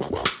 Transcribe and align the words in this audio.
Well. 0.00 0.39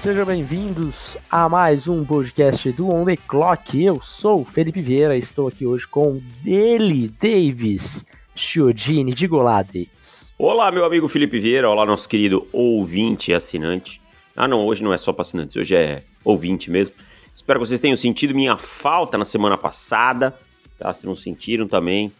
Sejam 0.00 0.24
bem-vindos 0.24 1.18
a 1.30 1.46
mais 1.46 1.86
um 1.86 2.02
podcast 2.06 2.72
do 2.72 2.88
On 2.88 3.04
The 3.04 3.18
Clock. 3.18 3.84
Eu 3.84 4.00
sou 4.00 4.46
Felipe 4.46 4.80
Vieira, 4.80 5.14
estou 5.14 5.46
aqui 5.46 5.66
hoje 5.66 5.86
com 5.86 6.22
ele, 6.42 7.08
Davis 7.20 8.06
Chiodini 8.34 9.12
de 9.12 9.26
Golá 9.26 9.62
Davis. 9.62 10.32
Olá, 10.38 10.72
meu 10.72 10.86
amigo 10.86 11.06
Felipe 11.06 11.38
Vieira, 11.38 11.68
olá, 11.68 11.84
nosso 11.84 12.08
querido 12.08 12.48
ouvinte 12.50 13.30
e 13.30 13.34
assinante. 13.34 14.00
Ah, 14.34 14.48
não, 14.48 14.64
hoje 14.64 14.82
não 14.82 14.90
é 14.90 14.96
só 14.96 15.12
para 15.12 15.20
assinantes, 15.20 15.54
hoje 15.56 15.76
é 15.76 16.02
ouvinte 16.24 16.70
mesmo. 16.70 16.94
Espero 17.34 17.60
que 17.60 17.66
vocês 17.66 17.78
tenham 17.78 17.96
sentido 17.96 18.34
minha 18.34 18.56
falta 18.56 19.18
na 19.18 19.26
semana 19.26 19.58
passada, 19.58 20.34
tá? 20.78 20.94
Se 20.94 21.04
não 21.04 21.14
sentiram 21.14 21.68
também, 21.68 22.10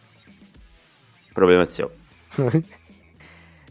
problema 1.33 1.63
é 1.63 1.65
seu. 1.65 1.91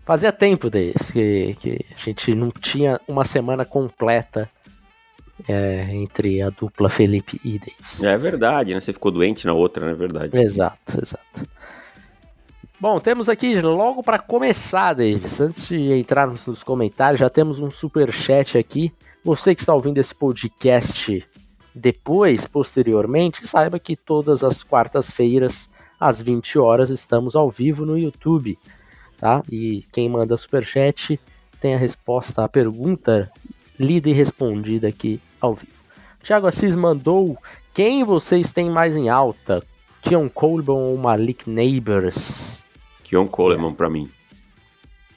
Fazia 0.04 0.32
tempo 0.32 0.68
desse 0.68 1.12
que, 1.12 1.56
que 1.60 1.86
a 1.94 1.98
gente 1.98 2.34
não 2.34 2.50
tinha 2.50 3.00
uma 3.06 3.24
semana 3.24 3.64
completa 3.64 4.50
é, 5.48 5.88
entre 5.92 6.42
a 6.42 6.50
dupla 6.50 6.90
Felipe 6.90 7.40
e 7.44 7.58
Davis. 7.58 8.02
É 8.02 8.16
verdade, 8.16 8.74
né? 8.74 8.80
Você 8.80 8.92
ficou 8.92 9.10
doente 9.10 9.46
na 9.46 9.52
outra, 9.52 9.86
não 9.86 9.92
é 9.92 9.96
verdade? 9.96 10.36
Exato, 10.38 11.00
exato. 11.00 11.48
Bom, 12.78 12.98
temos 12.98 13.28
aqui 13.28 13.60
logo 13.60 14.02
para 14.02 14.18
começar, 14.18 14.94
Davis, 14.94 15.38
antes 15.38 15.68
de 15.68 15.92
entrarmos 15.92 16.46
nos 16.46 16.62
comentários, 16.62 17.20
já 17.20 17.28
temos 17.28 17.60
um 17.60 17.70
super 17.70 18.10
chat 18.10 18.56
aqui. 18.56 18.92
Você 19.22 19.54
que 19.54 19.60
está 19.60 19.74
ouvindo 19.74 19.98
esse 19.98 20.14
podcast 20.14 21.24
depois, 21.74 22.46
posteriormente, 22.46 23.46
saiba 23.46 23.78
que 23.78 23.94
todas 23.94 24.42
as 24.42 24.62
quartas-feiras 24.62 25.68
às 26.00 26.22
20 26.22 26.58
horas 26.58 26.88
estamos 26.88 27.36
ao 27.36 27.50
vivo 27.50 27.84
no 27.84 27.98
YouTube 27.98 28.58
tá? 29.20 29.42
E 29.50 29.84
quem 29.92 30.08
manda 30.08 30.36
superchat 30.36 31.20
tem 31.60 31.74
a 31.74 31.78
resposta 31.78 32.42
à 32.42 32.48
pergunta 32.48 33.30
lida 33.78 34.08
e 34.08 34.12
respondida 34.12 34.88
aqui 34.88 35.20
ao 35.40 35.54
vivo. 35.54 35.72
Thiago 36.22 36.46
Assis 36.46 36.74
mandou 36.74 37.38
quem 37.72 38.02
vocês 38.02 38.52
têm 38.52 38.70
mais 38.70 38.96
em 38.96 39.08
alta? 39.08 39.62
Keon 40.02 40.28
Coleman 40.28 40.72
ou 40.72 40.96
Malik 40.96 41.48
Neighbors? 41.48 42.64
Keon 43.04 43.28
Coleman 43.28 43.74
para 43.74 43.88
mim. 43.88 44.10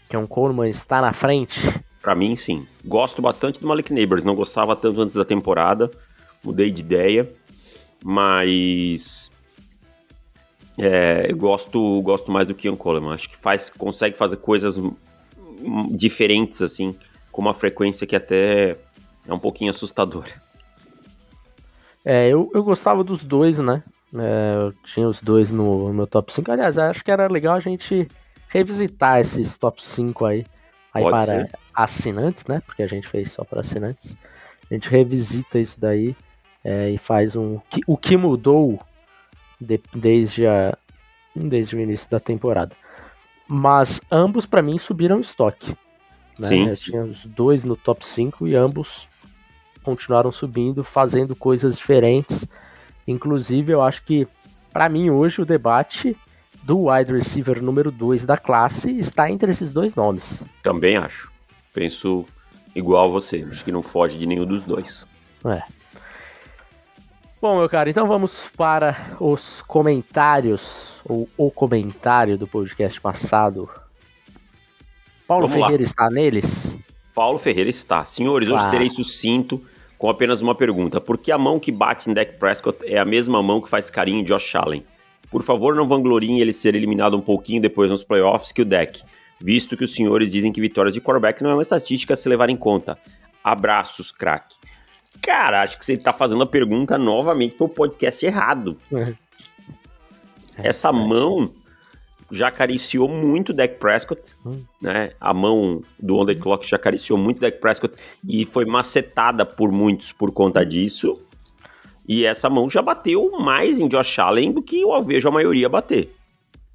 Keon 0.10 0.28
Coleman 0.28 0.70
está 0.70 1.02
na 1.02 1.14
frente? 1.14 1.60
Para 2.02 2.14
mim, 2.14 2.36
sim. 2.36 2.68
Gosto 2.84 3.22
bastante 3.22 3.60
do 3.60 3.68
Malik 3.68 3.92
Neighbors. 3.94 4.24
Não 4.24 4.36
gostava 4.36 4.76
tanto 4.76 5.02
antes 5.02 5.16
da 5.16 5.26
temporada. 5.26 5.90
Mudei 6.44 6.70
de 6.70 6.82
ideia. 6.82 7.32
Mas 8.04 9.32
é, 10.78 11.28
eu 11.30 11.38
gosto, 11.38 12.02
gosto 12.02 12.32
mais 12.32 12.48
do 12.48 12.56
Keon 12.56 12.76
Coleman. 12.76 13.14
Acho 13.14 13.30
que 13.30 13.38
faz, 13.38 13.70
consegue 13.70 14.18
fazer 14.18 14.38
coisas 14.38 14.80
diferentes, 15.92 16.62
assim, 16.62 16.96
com 17.32 17.42
uma 17.42 17.54
frequência 17.54 18.08
que 18.08 18.16
até 18.16 18.78
é 19.28 19.34
um 19.34 19.40
pouquinho 19.40 19.72
assustadora. 19.72 20.32
É, 22.04 22.28
eu, 22.28 22.52
eu 22.54 22.64
gostava 22.64 23.04
dos 23.04 23.24
dois, 23.24 23.60
né? 23.60 23.82
É, 24.16 24.56
eu 24.56 24.74
tinha 24.84 25.08
os 25.08 25.22
dois 25.22 25.50
no, 25.50 25.88
no 25.88 25.94
meu 25.94 26.08
top 26.08 26.34
5. 26.34 26.52
Aliás, 26.52 26.78
acho 26.78 27.04
que 27.04 27.12
era 27.12 27.28
legal 27.28 27.56
a 27.56 27.60
gente 27.60 28.08
revisitar 28.50 29.20
esses 29.20 29.58
top 29.58 29.84
5 29.84 30.26
aí, 30.26 30.46
aí 30.94 31.04
para 31.04 31.26
ser. 31.26 31.52
assinantes, 31.74 32.46
né? 32.46 32.62
Porque 32.66 32.84
a 32.84 32.88
gente 32.88 33.08
fez 33.08 33.32
só 33.32 33.44
para 33.44 33.62
assinantes. 33.62 34.18
A 34.70 34.74
gente 34.74 34.90
revisita 34.90 35.60
isso 35.60 35.80
daí 35.80 36.16
é, 36.64 36.90
e 36.90 36.98
faz 36.98 37.36
um. 37.36 37.60
O 37.88 37.98
que 37.98 38.18
mudou 38.18 38.80
de, 39.64 39.80
desde, 39.94 40.46
a, 40.46 40.78
desde 41.36 41.76
o 41.76 41.80
início 41.80 42.10
da 42.10 42.20
temporada. 42.20 42.76
Mas 43.48 44.02
ambos, 44.12 44.46
para 44.46 44.62
mim, 44.62 44.78
subiram 44.78 45.20
estoque. 45.20 45.76
Né? 46.40 46.48
Sim. 46.48 46.68
Eu 46.68 46.76
tinha 46.76 47.04
os 47.04 47.26
dois 47.26 47.64
no 47.64 47.76
top 47.76 48.06
5 48.06 48.48
e 48.48 48.56
ambos 48.56 49.08
continuaram 49.84 50.32
subindo, 50.32 50.84
fazendo 50.84 51.36
coisas 51.36 51.78
diferentes. 51.78 52.48
Inclusive, 53.08 53.74
eu 53.74 53.82
acho 53.82 54.04
que, 54.04 54.28
para 54.72 54.88
mim, 54.88 55.10
hoje 55.10 55.42
o 55.42 55.46
debate 55.46 56.16
do 56.64 56.88
wide 56.88 57.12
receiver 57.12 57.62
número 57.62 57.92
2 57.92 58.26
da 58.26 58.38
classe 58.38 58.98
está 58.98 59.30
entre 59.30 59.52
esses 59.52 59.74
dois 59.74 59.94
nomes. 59.94 60.44
Também 60.64 60.96
acho. 60.96 61.32
Penso 61.74 62.26
igual 62.74 63.06
a 63.06 63.12
você. 63.12 63.46
Acho 63.50 63.66
que 63.66 63.72
não 63.72 63.84
foge 63.84 64.18
de 64.18 64.26
nenhum 64.26 64.46
dos 64.46 64.64
dois. 64.64 65.06
É. 65.46 65.62
Bom, 67.44 67.58
meu 67.58 67.68
cara, 67.68 67.90
então 67.90 68.08
vamos 68.08 68.46
para 68.56 69.18
os 69.20 69.62
comentários, 69.64 71.02
ou 71.04 71.28
o 71.36 71.52
comentário 71.52 72.38
do 72.38 72.48
podcast 72.48 73.02
passado. 73.02 73.70
Paulo 75.28 75.50
vamos 75.50 75.62
Ferreira 75.62 75.84
lá. 75.84 75.90
está 75.90 76.10
neles? 76.10 76.78
Paulo 77.14 77.38
Ferreira 77.38 77.70
está. 77.70 78.06
Senhores, 78.06 78.48
hoje 78.48 78.70
serei 78.70 78.88
sucinto 78.90 79.62
com 79.98 80.08
apenas 80.08 80.40
uma 80.40 80.56
pergunta. 80.56 81.02
Por 81.02 81.18
que 81.18 81.34
a 81.34 81.38
mão 81.38 81.60
que 81.60 81.70
bate 81.70 82.10
em 82.10 82.14
Dak 82.14 82.38
Prescott 82.40 82.78
é 82.86 82.98
a 82.98 83.04
mesma 83.04 83.44
mão 83.44 83.60
que 83.60 83.68
faz 83.68 83.90
carinho 83.90 84.22
em 84.22 84.24
Josh 84.24 84.56
Allen? 84.56 84.86
Por 85.30 85.44
favor, 85.44 85.76
não 85.76 85.86
vangloriem 85.86 86.40
ele 86.40 86.54
ser 86.54 86.76
eliminado 86.76 87.18
um 87.18 87.22
pouquinho 87.22 87.62
depois 87.62 87.92
nos 87.92 88.06
playoffs 88.06 88.54
que 88.54 88.62
o 88.62 88.66
Dak, 88.66 89.04
visto 89.42 89.76
que 89.76 89.84
os 89.84 89.94
senhores 89.94 90.32
dizem 90.32 90.54
que 90.54 90.62
vitórias 90.62 90.94
de 90.94 91.02
quarterback 91.02 91.44
não 91.44 91.50
é 91.50 91.56
uma 91.56 91.62
estatística 91.62 92.14
a 92.14 92.16
se 92.16 92.30
levar 92.30 92.50
em 92.50 92.56
conta. 92.56 92.98
Abraços, 93.44 94.14
craque. 94.14 94.56
Cara, 95.24 95.62
acho 95.64 95.80
que 95.80 95.86
você 95.86 95.96
tá 95.98 96.12
fazendo 96.12 96.44
a 96.44 96.46
pergunta 96.46 96.98
novamente 96.98 97.56
pro 97.56 97.70
podcast 97.70 98.26
errado. 98.26 98.78
É. 98.94 99.14
Essa 100.58 100.92
mão 100.92 101.50
já 102.30 102.50
acariciou 102.50 103.08
muito 103.08 103.50
o 103.50 103.54
Dak 103.54 103.76
Prescott, 103.76 104.36
hum. 104.46 104.64
né? 104.82 105.12
A 105.22 105.34
mão 105.34 105.82
do 105.98 106.18
On 106.18 106.26
The 106.26 106.36
Clock 106.36 106.68
já 106.68 106.76
acariciou 106.76 107.18
muito 107.18 107.38
o 107.38 107.42
Dak 107.42 107.58
Prescott 107.60 107.96
e 108.28 108.46
foi 108.46 108.66
macetada 108.66 109.46
por 109.46 109.72
muitos 109.72 110.12
por 110.12 110.32
conta 110.32 110.66
disso. 110.66 111.18
E 112.06 112.26
essa 112.26 112.50
mão 112.50 112.70
já 112.70 112.82
bateu 112.82 113.32
mais 113.40 113.80
em 113.80 113.88
Josh 113.88 114.20
Allen 114.20 114.52
do 114.52 114.62
que 114.62 114.82
eu 114.82 115.02
vejo 115.02 115.28
a 115.28 115.32
maioria 115.32 115.70
bater, 115.70 116.14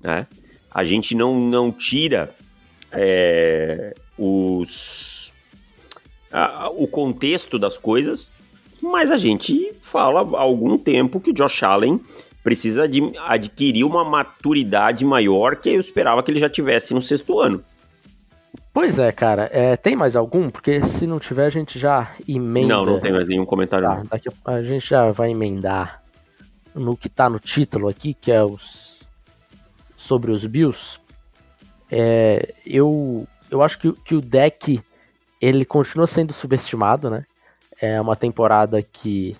né? 0.01 0.27
A 0.71 0.85
gente 0.85 1.15
não, 1.15 1.39
não 1.39 1.71
tira 1.71 2.35
é, 2.91 3.95
os, 4.17 5.35
a, 6.33 6.71
o 6.71 6.87
contexto 6.87 7.59
das 7.59 7.77
coisas 7.77 8.33
mas 8.83 9.11
a 9.11 9.17
gente 9.17 9.73
fala 9.81 10.21
há 10.21 10.41
algum 10.41 10.79
tempo 10.79 11.21
que 11.21 11.31
o 11.31 11.35
Josh 11.35 11.63
Allen 11.63 12.01
precisa 12.43 12.89
de 12.89 13.13
adquirir 13.27 13.85
uma 13.85 14.05
maturidade 14.05 15.05
maior 15.05 15.57
que 15.57 15.69
eu 15.69 15.81
esperava 15.81 16.23
que 16.23 16.31
ele 16.31 16.41
já 16.41 16.49
tivesse 16.49 16.95
no 16.95 17.03
sexto 17.03 17.41
ano. 17.41 17.63
Pois 18.73 18.99
é, 18.99 19.11
cara. 19.11 19.51
É, 19.53 19.77
tem 19.77 19.97
mais 19.97 20.15
algum? 20.15 20.49
Porque 20.49 20.85
se 20.85 21.07
não 21.07 21.19
tiver, 21.19 21.47
a 21.47 21.51
gente 21.51 21.79
já 21.79 22.13
emenda. 22.29 22.75
Não, 22.75 22.85
não 22.85 23.01
tem 23.01 23.13
mais 23.13 23.27
nenhum 23.27 23.45
comentário. 23.45 23.89
Tá, 23.89 24.05
daqui 24.11 24.29
a, 24.29 24.53
a 24.53 24.63
gente 24.63 24.89
já 24.89 25.11
vai 25.11 25.31
emendar 25.31 26.03
no 26.75 26.97
que 26.97 27.09
tá 27.09 27.29
no 27.29 27.41
título 27.41 27.89
aqui, 27.89 28.15
que 28.15 28.31
é 28.31 28.43
os 28.43 28.99
sobre 29.97 30.31
os 30.31 30.47
Bills. 30.47 31.01
É, 31.91 32.55
eu, 32.65 33.27
eu 33.51 33.63
acho 33.63 33.79
que, 33.79 33.93
que 34.05 34.15
o 34.15 34.21
deck 34.21 34.81
ele 35.41 35.65
continua 35.65 36.07
sendo 36.07 36.33
subestimado, 36.33 37.11
né? 37.11 37.25
É 37.81 38.01
uma 38.01 38.17
temporada 38.17 38.83
que, 38.83 39.37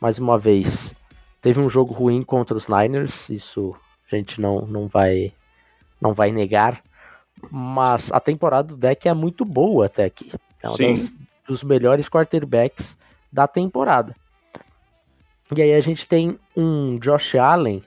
mais 0.00 0.18
uma 0.18 0.38
vez, 0.38 0.94
teve 1.40 1.60
um 1.60 1.70
jogo 1.70 1.92
ruim 1.94 2.22
contra 2.22 2.56
os 2.56 2.68
Niners, 2.68 3.28
isso 3.30 3.74
a 4.10 4.16
gente 4.16 4.40
não, 4.40 4.66
não, 4.66 4.86
vai, 4.86 5.32
não 6.00 6.12
vai 6.12 6.30
negar. 6.30 6.82
Mas 7.50 8.10
a 8.12 8.20
temporada 8.20 8.68
do 8.68 8.76
deck 8.76 9.08
é 9.08 9.14
muito 9.14 9.44
boa 9.44 9.86
até 9.86 10.04
aqui. 10.04 10.32
É 10.62 10.68
um 10.68 10.76
das, 10.76 11.14
dos 11.46 11.62
melhores 11.62 12.08
quarterbacks 12.08 12.96
da 13.32 13.46
temporada. 13.46 14.14
E 15.56 15.62
aí 15.62 15.72
a 15.72 15.80
gente 15.80 16.06
tem 16.06 16.38
um 16.56 16.98
Josh 16.98 17.36
Allen 17.36 17.82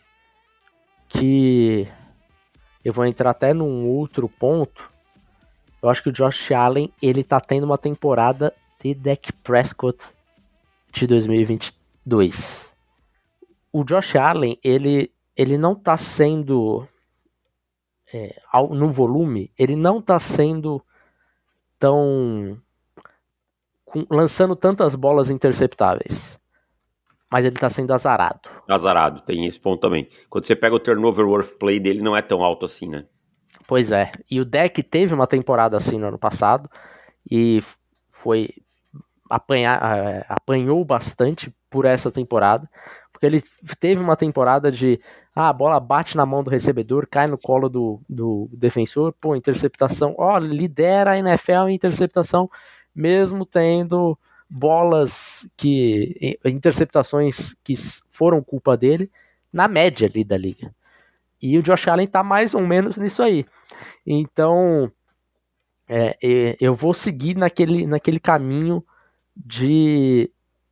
que 1.07 1.87
eu 2.83 2.93
vou 2.93 3.05
entrar 3.05 3.31
até 3.31 3.53
num 3.53 3.87
outro 3.87 4.27
ponto. 4.27 4.89
Eu 5.81 5.89
acho 5.89 6.01
que 6.01 6.09
o 6.09 6.13
Josh 6.13 6.51
Allen 6.51 6.91
ele 7.01 7.23
tá 7.23 7.39
tendo 7.39 7.65
uma 7.65 7.77
temporada 7.77 8.53
de 8.83 8.93
Dak 8.93 9.31
Prescott 9.33 10.03
de 10.91 11.07
2022. 11.07 12.71
O 13.71 13.83
Josh 13.83 14.15
Allen, 14.15 14.59
ele, 14.63 15.11
ele 15.35 15.57
não 15.57 15.73
está 15.73 15.95
sendo 15.97 16.87
é, 18.13 18.35
no 18.71 18.89
volume, 18.89 19.51
ele 19.57 19.75
não 19.75 19.99
está 19.99 20.19
sendo 20.19 20.83
estão 21.81 22.61
lançando 24.09 24.55
tantas 24.55 24.93
bolas 24.93 25.29
interceptáveis. 25.29 26.39
Mas 27.29 27.45
ele 27.45 27.55
tá 27.55 27.69
sendo 27.69 27.93
azarado. 27.93 28.49
Azarado, 28.67 29.21
tem 29.21 29.47
esse 29.47 29.59
ponto 29.59 29.79
também. 29.79 30.07
Quando 30.29 30.45
você 30.45 30.55
pega 30.55 30.75
o 30.75 30.79
turnover 30.79 31.25
worth 31.25 31.57
play 31.57 31.79
dele, 31.79 32.01
não 32.01 32.15
é 32.15 32.21
tão 32.21 32.43
alto 32.43 32.65
assim, 32.65 32.87
né? 32.87 33.05
Pois 33.65 33.91
é. 33.91 34.11
E 34.29 34.39
o 34.39 34.45
deck 34.45 34.83
teve 34.83 35.13
uma 35.13 35.25
temporada 35.25 35.77
assim 35.77 35.97
no 35.97 36.07
ano 36.07 36.19
passado. 36.19 36.69
E 37.29 37.63
foi 38.09 38.49
apanhar, 39.31 39.97
é, 39.97 40.25
apanhou 40.27 40.83
bastante 40.83 41.53
por 41.69 41.85
essa 41.85 42.11
temporada. 42.11 42.69
Porque 43.11 43.25
ele 43.25 43.41
teve 43.79 44.01
uma 44.01 44.15
temporada 44.15 44.71
de 44.71 44.99
ah, 45.35 45.49
a 45.49 45.53
bola 45.53 45.79
bate 45.79 46.17
na 46.17 46.25
mão 46.25 46.43
do 46.43 46.49
recebedor, 46.49 47.07
cai 47.09 47.27
no 47.27 47.37
colo 47.37 47.69
do, 47.69 48.01
do 48.09 48.49
defensor, 48.51 49.13
pô, 49.19 49.35
interceptação. 49.35 50.15
Ó, 50.17 50.37
lidera 50.37 51.11
a 51.11 51.17
NFL 51.17 51.69
em 51.69 51.75
interceptação 51.75 52.49
mesmo 52.93 53.45
tendo 53.45 54.17
bolas 54.49 55.47
que 55.55 56.37
interceptações 56.43 57.55
que 57.63 57.73
foram 58.09 58.43
culpa 58.43 58.75
dele 58.75 59.09
na 59.51 59.67
média 59.67 60.07
ali 60.07 60.23
da 60.23 60.37
liga. 60.37 60.73
E 61.41 61.57
o 61.57 61.63
Josh 61.63 61.87
Allen 61.87 62.07
tá 62.07 62.21
mais 62.21 62.53
ou 62.53 62.61
menos 62.61 62.97
nisso 62.97 63.23
aí. 63.23 63.45
Então, 64.05 64.91
é, 65.87 66.57
eu 66.59 66.73
vou 66.73 66.93
seguir 66.93 67.35
naquele, 67.35 67.87
naquele 67.87 68.19
caminho 68.19 68.83
de 69.35 70.31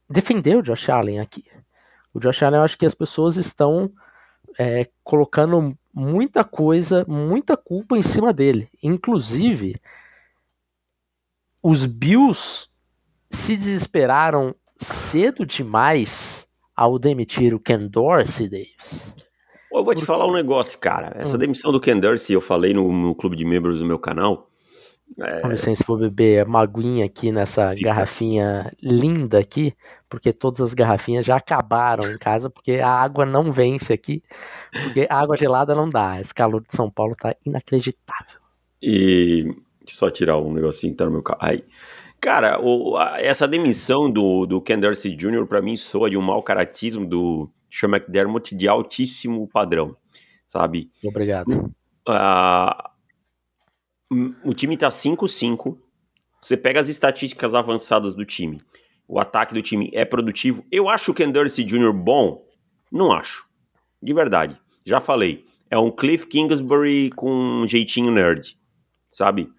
defender 0.09 0.57
o 0.57 0.61
Josh 0.61 0.89
Allen 0.89 1.19
aqui. 1.19 1.45
O 2.13 2.19
Josh 2.19 2.43
Allen, 2.43 2.59
eu 2.59 2.63
acho 2.63 2.77
que 2.77 2.85
as 2.85 2.93
pessoas 2.93 3.37
estão 3.37 3.91
é, 4.57 4.89
colocando 5.03 5.77
muita 5.93 6.43
coisa, 6.43 7.05
muita 7.07 7.55
culpa 7.55 7.97
em 7.97 8.03
cima 8.03 8.33
dele. 8.33 8.69
Inclusive, 8.81 9.79
os 11.61 11.85
Bills 11.85 12.67
se 13.29 13.55
desesperaram 13.55 14.55
cedo 14.77 15.45
demais 15.45 16.47
ao 16.75 16.97
demitir 16.97 17.53
o 17.53 17.59
Ken 17.59 17.87
Dorsey, 17.87 18.49
Davis. 18.49 19.13
Eu 19.71 19.83
vou 19.83 19.93
te 19.93 20.05
falar 20.05 20.25
um 20.25 20.33
negócio, 20.33 20.79
cara. 20.79 21.13
Essa 21.15 21.35
hum. 21.35 21.39
demissão 21.39 21.71
do 21.71 21.79
Ken 21.79 21.99
Dorsey, 21.99 22.35
eu 22.35 22.41
falei 22.41 22.73
no, 22.73 22.91
no 22.91 23.13
clube 23.13 23.35
de 23.35 23.45
membros 23.45 23.79
do 23.79 23.85
meu 23.85 23.99
canal. 23.99 24.49
É... 25.17 25.41
Com 25.41 25.49
licença, 25.49 25.83
vou 25.87 25.97
beber 25.97 26.41
a 26.41 26.45
maguinha 26.45 27.05
aqui 27.05 27.31
nessa 27.31 27.71
Fica. 27.71 27.89
garrafinha 27.89 28.71
linda 28.81 29.39
aqui, 29.39 29.73
porque 30.09 30.33
todas 30.33 30.61
as 30.61 30.73
garrafinhas 30.73 31.25
já 31.25 31.37
acabaram 31.37 32.09
em 32.11 32.17
casa, 32.17 32.49
porque 32.49 32.73
a 32.73 32.89
água 32.89 33.25
não 33.25 33.51
vence 33.51 33.93
aqui, 33.93 34.21
porque 34.83 35.07
a 35.09 35.19
água 35.19 35.37
gelada 35.37 35.73
não 35.73 35.89
dá. 35.89 36.19
Esse 36.19 36.33
calor 36.33 36.61
de 36.61 36.75
São 36.75 36.89
Paulo 36.89 37.15
tá 37.15 37.35
inacreditável. 37.45 38.39
E 38.81 39.53
Deixa 39.89 39.95
eu 39.95 40.07
só 40.07 40.09
tirar 40.11 40.37
um 40.37 40.53
negocinho 40.53 40.93
que 40.93 40.97
tá 40.97 41.05
no 41.05 41.11
meu 41.11 41.23
carro. 41.23 41.39
Aí. 41.41 41.63
Cara, 42.21 42.61
o, 42.61 42.95
a, 42.95 43.19
essa 43.19 43.47
demissão 43.47 44.09
do, 44.11 44.45
do 44.45 44.61
Ken 44.61 44.77
Dorsey 44.77 45.15
Jr. 45.15 45.47
para 45.47 45.61
mim 45.61 45.75
soa 45.75 46.09
de 46.09 46.17
um 46.17 46.21
mau 46.21 46.43
caratismo 46.43 47.05
do 47.07 47.49
Sean 47.71 47.89
McDermott 47.89 48.53
de 48.55 48.67
altíssimo 48.67 49.47
padrão, 49.47 49.95
sabe? 50.45 50.91
Obrigado. 51.03 51.73
Uh, 52.07 52.88
o 54.43 54.53
time 54.53 54.77
tá 54.77 54.89
5-5. 54.89 55.77
Você 56.41 56.55
pega 56.55 56.79
as 56.79 56.89
estatísticas 56.89 57.53
avançadas 57.53 58.13
do 58.13 58.25
time. 58.25 58.61
O 59.07 59.19
ataque 59.19 59.53
do 59.53 59.61
time 59.61 59.89
é 59.93 60.05
produtivo. 60.05 60.63
Eu 60.71 60.87
acho 60.87 61.11
o 61.11 61.13
Ken 61.13 61.29
Dorsey 61.29 61.65
Jr. 61.65 61.91
bom? 61.91 62.45
Não 62.91 63.11
acho. 63.11 63.47
De 64.01 64.13
verdade. 64.13 64.57
Já 64.85 64.99
falei. 64.99 65.45
É 65.69 65.77
um 65.77 65.91
Cliff 65.91 66.27
Kingsbury 66.27 67.11
com 67.11 67.31
um 67.31 67.67
jeitinho 67.67 68.11
nerd, 68.11 68.57
sabe? 69.09 69.51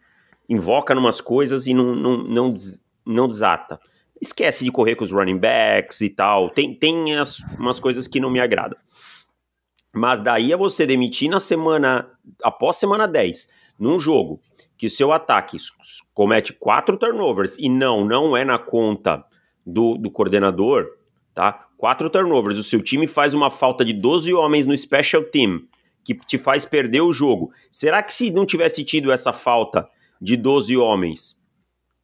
invoca 0.50 0.96
numas 0.96 1.20
coisas 1.20 1.68
e 1.68 1.72
não, 1.72 1.94
não, 1.94 2.16
não, 2.16 2.54
não 3.06 3.28
desata. 3.28 3.80
Esquece 4.20 4.64
de 4.64 4.72
correr 4.72 4.96
com 4.96 5.04
os 5.04 5.12
running 5.12 5.38
backs 5.38 6.00
e 6.00 6.10
tal. 6.10 6.50
Tem, 6.50 6.74
tem 6.74 7.16
as, 7.16 7.38
umas 7.56 7.78
coisas 7.78 8.08
que 8.08 8.18
não 8.18 8.28
me 8.28 8.40
agradam. 8.40 8.76
Mas 9.94 10.20
daí 10.20 10.52
é 10.52 10.56
você 10.56 10.84
demitir 10.84 11.30
na 11.30 11.38
semana, 11.38 12.10
após 12.42 12.76
semana 12.76 13.06
10, 13.06 13.48
num 13.80 13.98
jogo, 13.98 14.40
que 14.76 14.86
o 14.86 14.90
seu 14.90 15.12
ataque 15.12 15.56
comete 16.14 16.52
quatro 16.52 16.96
turnovers 16.96 17.58
e 17.58 17.68
não, 17.68 18.04
não 18.04 18.36
é 18.36 18.44
na 18.44 18.58
conta 18.58 19.24
do, 19.66 19.96
do 19.96 20.10
coordenador, 20.10 20.86
tá? 21.34 21.66
Quatro 21.76 22.10
turnovers, 22.10 22.58
o 22.58 22.62
seu 22.62 22.82
time 22.82 23.06
faz 23.06 23.32
uma 23.34 23.50
falta 23.50 23.84
de 23.84 23.92
12 23.92 24.32
homens 24.34 24.66
no 24.66 24.76
special 24.76 25.24
team, 25.24 25.62
que 26.04 26.14
te 26.14 26.36
faz 26.36 26.64
perder 26.64 27.00
o 27.00 27.12
jogo. 27.12 27.50
Será 27.72 28.02
que 28.02 28.12
se 28.12 28.30
não 28.30 28.44
tivesse 28.44 28.84
tido 28.84 29.10
essa 29.10 29.32
falta, 29.32 29.88
de 30.20 30.36
12 30.36 30.76
homens, 30.76 31.40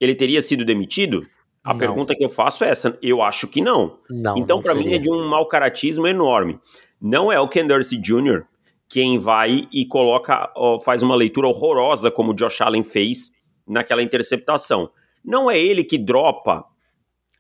ele 0.00 0.14
teria 0.14 0.40
sido 0.40 0.64
demitido? 0.64 1.26
A 1.62 1.70
não. 1.70 1.78
pergunta 1.78 2.14
que 2.14 2.24
eu 2.24 2.30
faço 2.30 2.64
é 2.64 2.68
essa. 2.70 2.98
Eu 3.02 3.20
acho 3.20 3.46
que 3.46 3.60
não. 3.60 3.98
não 4.08 4.36
então, 4.38 4.62
para 4.62 4.74
mim, 4.74 4.94
é 4.94 4.98
de 4.98 5.10
um 5.10 5.28
mau 5.28 5.46
caratismo 5.46 6.06
enorme. 6.06 6.58
Não 7.00 7.30
é 7.30 7.38
o 7.38 7.48
Ken 7.48 7.66
Dorsey 7.66 8.00
Jr. 8.00 8.44
quem 8.88 9.18
vai 9.18 9.68
e 9.72 9.84
coloca, 9.84 10.52
ó, 10.56 10.78
faz 10.78 11.02
uma 11.02 11.14
leitura 11.14 11.48
horrorosa, 11.48 12.10
como 12.10 12.32
o 12.32 12.34
Josh 12.34 12.60
Allen 12.60 12.84
fez 12.84 13.32
naquela 13.66 14.02
interceptação. 14.02 14.90
Não 15.24 15.50
é 15.50 15.58
ele 15.58 15.82
que 15.82 15.98
dropa 15.98 16.64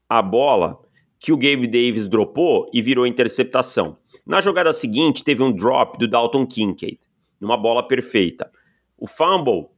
a 0.08 0.20
bola 0.20 0.80
que 1.18 1.32
o 1.32 1.36
Gabe 1.36 1.66
Davis 1.66 2.06
dropou 2.06 2.68
e 2.72 2.82
virou 2.82 3.06
interceptação. 3.06 3.96
Na 4.24 4.40
jogada 4.40 4.72
seguinte, 4.72 5.24
teve 5.24 5.42
um 5.42 5.52
drop 5.52 5.98
do 5.98 6.08
Dalton 6.08 6.46
Kincaid, 6.46 6.98
numa 7.40 7.56
bola 7.56 7.86
perfeita. 7.86 8.50
O 8.98 9.06
fumble 9.06 9.68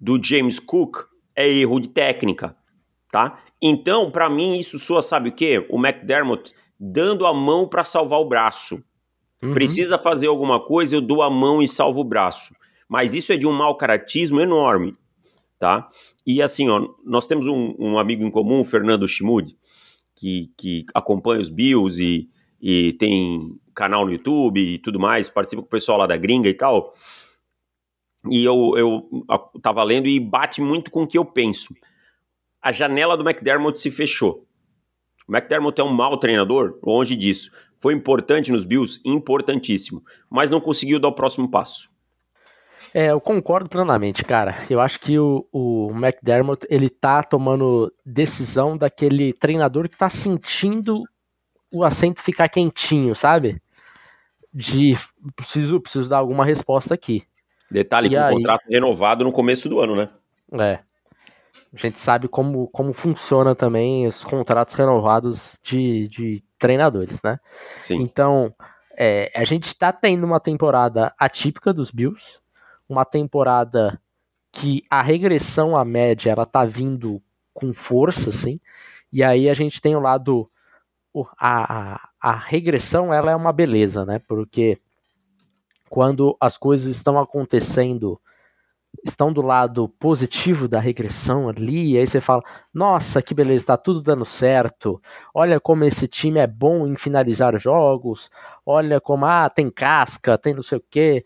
do 0.00 0.22
James 0.22 0.58
Cook 0.58 1.06
é 1.34 1.48
erro 1.48 1.80
de 1.80 1.88
técnica, 1.88 2.56
tá? 3.10 3.42
Então, 3.60 4.10
para 4.10 4.30
mim, 4.30 4.58
isso 4.58 4.78
soa, 4.78 5.02
sabe 5.02 5.30
o 5.30 5.32
quê? 5.32 5.66
O 5.68 5.78
McDermott 5.78 6.52
dando 6.78 7.26
a 7.26 7.34
mão 7.34 7.66
para 7.66 7.84
salvar 7.84 8.20
o 8.20 8.28
braço. 8.28 8.82
Uhum. 9.42 9.54
Precisa 9.54 9.98
fazer 9.98 10.26
alguma 10.26 10.58
coisa, 10.60 10.96
eu 10.96 11.00
dou 11.00 11.22
a 11.22 11.30
mão 11.30 11.62
e 11.62 11.68
salvo 11.68 12.00
o 12.00 12.04
braço. 12.04 12.54
Mas 12.88 13.14
isso 13.14 13.32
é 13.32 13.36
de 13.36 13.46
um 13.46 13.52
mau 13.52 13.76
caratismo 13.76 14.40
enorme, 14.40 14.96
tá? 15.58 15.88
E 16.26 16.40
assim, 16.40 16.68
ó, 16.68 16.88
nós 17.04 17.26
temos 17.26 17.46
um, 17.46 17.74
um 17.78 17.98
amigo 17.98 18.24
em 18.24 18.30
comum, 18.30 18.64
Fernando 18.64 19.08
Schmud, 19.08 19.56
que, 20.14 20.52
que 20.56 20.84
acompanha 20.94 21.40
os 21.40 21.48
Bills 21.48 22.02
e, 22.02 22.28
e 22.60 22.92
tem 22.94 23.58
canal 23.74 24.06
no 24.06 24.12
YouTube 24.12 24.60
e 24.60 24.78
tudo 24.78 24.98
mais, 24.98 25.28
participa 25.28 25.62
com 25.62 25.66
o 25.66 25.70
pessoal 25.70 25.98
lá 25.98 26.06
da 26.06 26.16
gringa 26.16 26.48
e 26.48 26.54
tal 26.54 26.94
e 28.30 28.44
eu, 28.44 28.74
eu 28.76 29.26
tava 29.62 29.82
lendo 29.82 30.08
e 30.08 30.18
bate 30.18 30.60
muito 30.60 30.90
com 30.90 31.02
o 31.02 31.06
que 31.06 31.18
eu 31.18 31.24
penso. 31.24 31.74
A 32.60 32.72
janela 32.72 33.16
do 33.16 33.28
McDermott 33.28 33.80
se 33.80 33.90
fechou. 33.90 34.46
O 35.28 35.34
McDermott 35.34 35.80
é 35.80 35.84
um 35.84 35.92
mau 35.92 36.16
treinador? 36.18 36.78
Longe 36.82 37.16
disso. 37.16 37.50
Foi 37.78 37.94
importante 37.94 38.50
nos 38.50 38.64
Bills? 38.64 39.00
Importantíssimo. 39.04 40.02
Mas 40.30 40.50
não 40.50 40.60
conseguiu 40.60 40.98
dar 40.98 41.08
o 41.08 41.14
próximo 41.14 41.50
passo. 41.50 41.90
É, 42.94 43.10
eu 43.10 43.20
concordo 43.20 43.68
plenamente, 43.68 44.24
cara. 44.24 44.56
Eu 44.70 44.80
acho 44.80 44.98
que 44.98 45.18
o, 45.18 45.46
o 45.52 45.90
McDermott, 45.90 46.66
ele 46.70 46.88
tá 46.88 47.22
tomando 47.22 47.92
decisão 48.04 48.76
daquele 48.76 49.32
treinador 49.34 49.88
que 49.88 49.96
tá 49.96 50.08
sentindo 50.08 51.02
o 51.70 51.84
assento 51.84 52.22
ficar 52.22 52.48
quentinho, 52.48 53.14
sabe? 53.14 53.60
De 54.52 54.96
preciso, 55.34 55.80
preciso 55.80 56.08
dar 56.08 56.18
alguma 56.18 56.44
resposta 56.44 56.94
aqui. 56.94 57.22
Detalhe, 57.70 58.08
e 58.08 58.10
com 58.12 58.22
aí... 58.22 58.34
contrato 58.34 58.64
renovado 58.68 59.24
no 59.24 59.32
começo 59.32 59.68
do 59.68 59.78
ano, 59.80 59.94
né? 59.96 60.08
É. 60.52 60.78
A 61.76 61.78
gente 61.78 62.00
sabe 62.00 62.26
como, 62.26 62.68
como 62.68 62.94
funciona 62.94 63.54
também 63.54 64.06
os 64.06 64.24
contratos 64.24 64.74
renovados 64.74 65.58
de, 65.62 66.08
de 66.08 66.44
treinadores, 66.58 67.20
né? 67.22 67.38
Sim. 67.82 68.00
Então, 68.00 68.54
é, 68.96 69.30
a 69.34 69.44
gente 69.44 69.66
está 69.66 69.92
tendo 69.92 70.24
uma 70.24 70.40
temporada 70.40 71.14
atípica 71.18 71.74
dos 71.74 71.90
Bills, 71.90 72.38
uma 72.88 73.04
temporada 73.04 74.00
que 74.50 74.82
a 74.88 75.02
regressão 75.02 75.76
à 75.76 75.84
média 75.84 76.30
ela 76.30 76.46
tá 76.46 76.64
vindo 76.64 77.22
com 77.52 77.74
força, 77.74 78.30
assim, 78.30 78.58
e 79.12 79.22
aí 79.22 79.50
a 79.50 79.54
gente 79.54 79.80
tem 79.80 79.94
o 79.94 80.00
lado 80.00 80.50
a, 81.38 81.94
a, 81.94 82.08
a 82.20 82.36
regressão 82.36 83.12
ela 83.12 83.30
é 83.30 83.36
uma 83.36 83.52
beleza, 83.52 84.04
né? 84.04 84.18
Porque 84.26 84.78
quando 85.88 86.36
as 86.40 86.56
coisas 86.56 86.94
estão 86.94 87.18
acontecendo, 87.18 88.20
estão 89.04 89.32
do 89.32 89.42
lado 89.42 89.88
positivo 89.88 90.68
da 90.68 90.80
regressão 90.80 91.48
ali, 91.48 91.92
e 91.92 91.98
aí 91.98 92.06
você 92.06 92.20
fala: 92.20 92.42
nossa, 92.72 93.22
que 93.22 93.34
beleza, 93.34 93.58
está 93.58 93.76
tudo 93.76 94.02
dando 94.02 94.24
certo. 94.24 95.00
Olha 95.34 95.60
como 95.60 95.84
esse 95.84 96.06
time 96.08 96.40
é 96.40 96.46
bom 96.46 96.86
em 96.86 96.96
finalizar 96.96 97.58
jogos. 97.58 98.30
Olha 98.64 99.00
como, 99.00 99.26
ah, 99.26 99.48
tem 99.50 99.70
casca, 99.70 100.38
tem 100.38 100.54
não 100.54 100.62
sei 100.62 100.78
o 100.78 100.84
quê. 100.90 101.24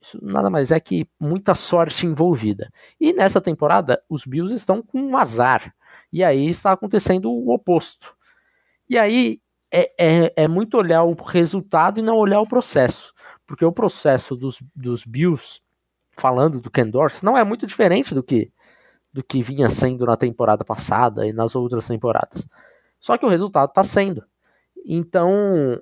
Isso 0.00 0.18
nada 0.22 0.50
mais 0.50 0.70
é 0.70 0.78
que 0.80 1.08
muita 1.18 1.54
sorte 1.54 2.06
envolvida. 2.06 2.70
E 3.00 3.12
nessa 3.12 3.40
temporada, 3.40 4.02
os 4.08 4.24
Bills 4.26 4.54
estão 4.54 4.82
com 4.82 5.00
um 5.00 5.16
azar. 5.16 5.74
E 6.12 6.22
aí 6.22 6.48
está 6.48 6.72
acontecendo 6.72 7.30
o 7.30 7.52
oposto. 7.52 8.14
E 8.88 8.98
aí 8.98 9.40
é, 9.72 9.90
é, 9.98 10.32
é 10.44 10.48
muito 10.48 10.76
olhar 10.76 11.04
o 11.04 11.14
resultado 11.14 11.98
e 11.98 12.02
não 12.02 12.16
olhar 12.16 12.40
o 12.40 12.46
processo 12.46 13.14
porque 13.46 13.64
o 13.64 13.72
processo 13.72 14.36
dos, 14.36 14.62
dos 14.74 15.04
Bills, 15.04 15.60
falando 16.16 16.60
do 16.60 16.70
Ken 16.70 16.88
Dorsey, 16.88 17.24
não 17.24 17.36
é 17.36 17.44
muito 17.44 17.66
diferente 17.66 18.14
do 18.14 18.22
que 18.22 18.52
do 19.12 19.22
que 19.22 19.40
vinha 19.40 19.70
sendo 19.70 20.04
na 20.04 20.16
temporada 20.16 20.64
passada 20.64 21.24
e 21.24 21.32
nas 21.32 21.54
outras 21.54 21.86
temporadas. 21.86 22.48
Só 22.98 23.16
que 23.16 23.24
o 23.24 23.28
resultado 23.28 23.68
está 23.68 23.84
sendo. 23.84 24.24
Então, 24.84 25.80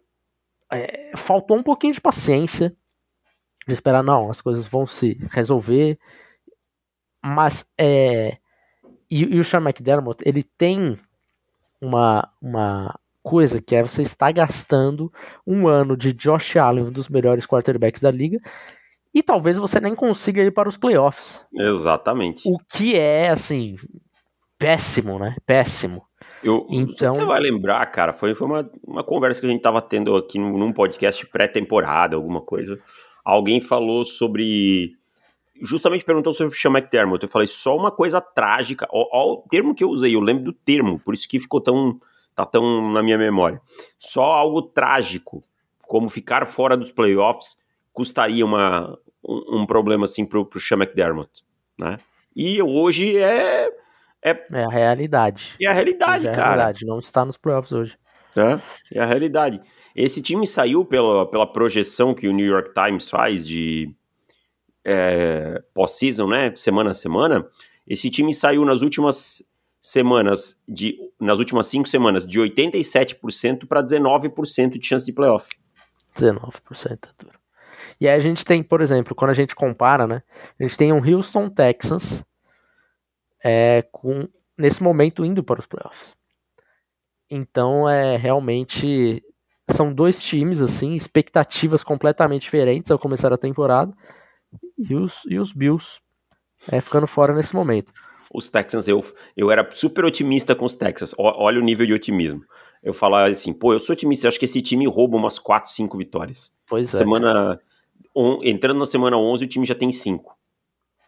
é, 0.70 1.12
faltou 1.16 1.56
um 1.56 1.62
pouquinho 1.62 1.94
de 1.94 2.00
paciência 2.00 2.76
de 3.66 3.72
esperar, 3.72 4.02
não, 4.02 4.30
as 4.30 4.40
coisas 4.40 4.66
vão 4.66 4.86
se 4.86 5.18
resolver. 5.30 5.98
Mas, 7.24 7.64
é. 7.78 8.38
E, 9.10 9.36
e 9.36 9.40
o 9.40 9.44
Sean 9.44 9.60
McDermott, 9.60 10.22
ele 10.26 10.42
tem 10.42 10.98
uma, 11.80 12.28
uma 12.40 12.98
coisa 13.22 13.60
que 13.60 13.74
é 13.74 13.82
você 13.82 14.02
está 14.02 14.32
gastando 14.32 15.12
um 15.46 15.68
ano 15.68 15.96
de 15.96 16.12
Josh 16.12 16.56
Allen, 16.56 16.86
um 16.86 16.92
dos 16.92 17.08
melhores 17.08 17.46
quarterbacks 17.46 18.00
da 18.00 18.10
liga, 18.10 18.40
e 19.14 19.22
talvez 19.22 19.58
você 19.58 19.80
nem 19.80 19.94
consiga 19.94 20.42
ir 20.42 20.50
para 20.50 20.68
os 20.68 20.76
playoffs. 20.76 21.44
Exatamente. 21.54 22.48
O 22.48 22.58
que 22.58 22.96
é, 22.96 23.28
assim, 23.28 23.76
péssimo, 24.58 25.18
né? 25.18 25.36
Péssimo. 25.44 26.02
Eu, 26.42 26.66
então... 26.70 27.14
Você 27.14 27.24
vai 27.24 27.40
lembrar, 27.40 27.84
cara, 27.86 28.12
foi, 28.12 28.34
foi 28.34 28.46
uma, 28.46 28.70
uma 28.86 29.04
conversa 29.04 29.40
que 29.40 29.46
a 29.46 29.50
gente 29.50 29.58
estava 29.58 29.82
tendo 29.82 30.16
aqui 30.16 30.38
num, 30.38 30.72
podcast 30.72 31.26
pré-temporada, 31.26 32.16
alguma 32.16 32.40
coisa. 32.40 32.80
Alguém 33.24 33.60
falou 33.60 34.04
sobre. 34.04 34.92
Justamente 35.60 36.04
perguntou 36.04 36.34
sobre 36.34 36.54
o 36.54 36.58
Sean 36.58 36.72
McDermott. 36.72 37.22
Eu 37.22 37.28
falei 37.28 37.46
só 37.46 37.76
uma 37.76 37.90
coisa 37.90 38.20
trágica. 38.20 38.88
Olha 38.90 39.34
o 39.34 39.44
termo 39.48 39.74
que 39.74 39.84
eu 39.84 39.90
usei, 39.90 40.14
eu 40.14 40.20
lembro 40.20 40.44
do 40.44 40.52
termo, 40.52 40.98
por 40.98 41.14
isso 41.14 41.28
que 41.28 41.38
ficou 41.38 41.60
tão. 41.60 42.00
tá 42.34 42.44
tão 42.44 42.90
na 42.90 43.02
minha 43.02 43.18
memória. 43.18 43.60
Só 43.98 44.24
algo 44.24 44.62
trágico, 44.62 45.44
como 45.82 46.08
ficar 46.08 46.46
fora 46.46 46.76
dos 46.76 46.90
playoffs, 46.90 47.61
custaria 47.92 48.44
uma, 48.44 48.98
um, 49.24 49.60
um 49.60 49.66
problema 49.66 50.04
assim 50.04 50.24
pro, 50.24 50.44
pro 50.44 50.60
Sean 50.60 50.78
McDermott, 50.78 51.44
né? 51.78 51.98
E 52.34 52.62
hoje 52.62 53.16
é 53.18 53.70
é, 54.24 54.30
é 54.52 54.64
a 54.64 54.68
realidade. 54.68 55.56
É 55.60 55.66
a 55.66 55.72
realidade, 55.72 56.28
é 56.28 56.30
a 56.30 56.34
cara. 56.34 56.48
realidade, 56.48 56.86
não 56.86 56.98
está 57.00 57.24
nos 57.24 57.36
playoffs 57.36 57.72
hoje. 57.72 57.98
É, 58.36 58.96
é 58.96 59.02
a 59.02 59.06
realidade. 59.06 59.60
Esse 59.94 60.22
time 60.22 60.46
saiu 60.46 60.84
pela, 60.84 61.28
pela 61.28 61.46
projeção 61.46 62.14
que 62.14 62.28
o 62.28 62.32
New 62.32 62.46
York 62.46 62.72
Times 62.72 63.08
faz 63.08 63.46
de 63.46 63.94
é, 64.84 65.62
pós-season, 65.74 66.28
né? 66.28 66.54
Semana 66.54 66.90
a 66.90 66.94
semana. 66.94 67.46
Esse 67.86 68.08
time 68.10 68.32
saiu 68.32 68.64
nas 68.64 68.80
últimas 68.80 69.42
semanas, 69.82 70.62
de, 70.68 70.96
nas 71.20 71.38
últimas 71.38 71.66
cinco 71.66 71.88
semanas, 71.88 72.24
de 72.24 72.38
87% 72.38 73.66
para 73.66 73.82
19% 73.82 74.78
de 74.78 74.86
chance 74.86 75.04
de 75.04 75.12
playoff. 75.12 75.48
19% 76.16 76.52
é 76.92 77.24
duro. 77.24 77.41
E 78.02 78.08
aí 78.08 78.16
a 78.16 78.18
gente 78.18 78.44
tem, 78.44 78.64
por 78.64 78.80
exemplo, 78.80 79.14
quando 79.14 79.30
a 79.30 79.34
gente 79.34 79.54
compara, 79.54 80.08
né? 80.08 80.24
A 80.58 80.62
gente 80.64 80.76
tem 80.76 80.92
um 80.92 80.98
Houston 80.98 81.48
Texans 81.48 82.24
é, 83.44 83.86
com, 83.92 84.26
nesse 84.58 84.82
momento 84.82 85.24
indo 85.24 85.40
para 85.44 85.60
os 85.60 85.66
playoffs. 85.66 86.12
Então 87.30 87.88
é 87.88 88.16
realmente 88.16 89.22
são 89.70 89.94
dois 89.94 90.20
times 90.20 90.60
assim, 90.60 90.94
expectativas 90.94 91.84
completamente 91.84 92.42
diferentes 92.42 92.90
ao 92.90 92.98
começar 92.98 93.32
a 93.32 93.38
temporada 93.38 93.94
e 94.76 94.96
os, 94.96 95.20
e 95.28 95.38
os 95.38 95.52
Bills 95.52 96.00
é, 96.72 96.80
ficando 96.80 97.06
fora 97.06 97.32
nesse 97.32 97.54
momento. 97.54 97.92
Os 98.34 98.48
Texans, 98.48 98.88
eu, 98.88 99.04
eu 99.36 99.48
era 99.48 99.70
super 99.70 100.04
otimista 100.04 100.56
com 100.56 100.64
os 100.64 100.74
Texans. 100.74 101.12
O, 101.12 101.22
olha 101.22 101.60
o 101.60 101.64
nível 101.64 101.86
de 101.86 101.92
otimismo. 101.92 102.44
Eu 102.82 102.92
falava 102.92 103.30
assim, 103.30 103.52
pô, 103.52 103.72
eu 103.72 103.78
sou 103.78 103.92
otimista, 103.92 104.26
eu 104.26 104.28
acho 104.28 104.40
que 104.40 104.44
esse 104.44 104.60
time 104.60 104.88
rouba 104.88 105.16
umas 105.16 105.38
4, 105.38 105.70
5 105.70 105.96
vitórias. 105.96 106.52
Pois 106.66 106.92
é. 106.92 106.98
Semana, 106.98 107.60
on, 108.14 108.40
entrando 108.42 108.78
na 108.78 108.86
semana 108.86 109.16
11, 109.16 109.44
o 109.44 109.48
time 109.48 109.66
já 109.66 109.74
tem 109.74 109.90
5. 109.92 110.36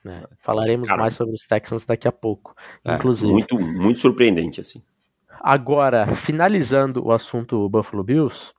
É, 0.06 0.28
falaremos 0.40 0.86
Cara, 0.86 1.00
mais 1.00 1.14
sobre 1.14 1.34
os 1.34 1.46
Texans 1.46 1.84
daqui 1.84 2.06
a 2.06 2.12
pouco, 2.12 2.54
é, 2.84 2.94
inclusive. 2.94 3.32
Muito, 3.32 3.58
muito 3.58 3.98
surpreendente, 3.98 4.60
assim. 4.60 4.82
Agora, 5.40 6.14
finalizando 6.14 7.04
o 7.04 7.12
assunto 7.12 7.68
Buffalo 7.68 8.04
Bills, 8.04 8.52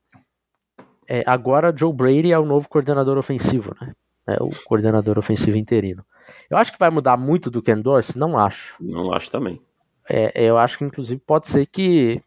é, 1.07 1.23
agora 1.25 1.73
Joe 1.75 1.93
Brady 1.93 2.31
é 2.31 2.39
o 2.39 2.45
novo 2.45 2.67
coordenador 2.67 3.17
ofensivo, 3.17 3.75
né? 3.79 3.93
É 4.27 4.41
o 4.41 4.49
coordenador 4.65 5.19
ofensivo 5.19 5.55
interino. 5.55 6.03
Eu 6.49 6.57
acho 6.57 6.71
que 6.71 6.79
vai 6.79 6.89
mudar 6.89 7.15
muito 7.15 7.51
do 7.51 7.61
Ken 7.61 7.79
Dorsey? 7.79 8.19
Não 8.19 8.37
acho. 8.37 8.75
Não 8.79 9.13
acho 9.13 9.29
também. 9.29 9.61
É, 10.09 10.43
eu 10.43 10.57
acho 10.57 10.79
que, 10.79 10.83
inclusive, 10.83 11.21
pode 11.25 11.47
ser 11.47 11.65
que... 11.67 12.21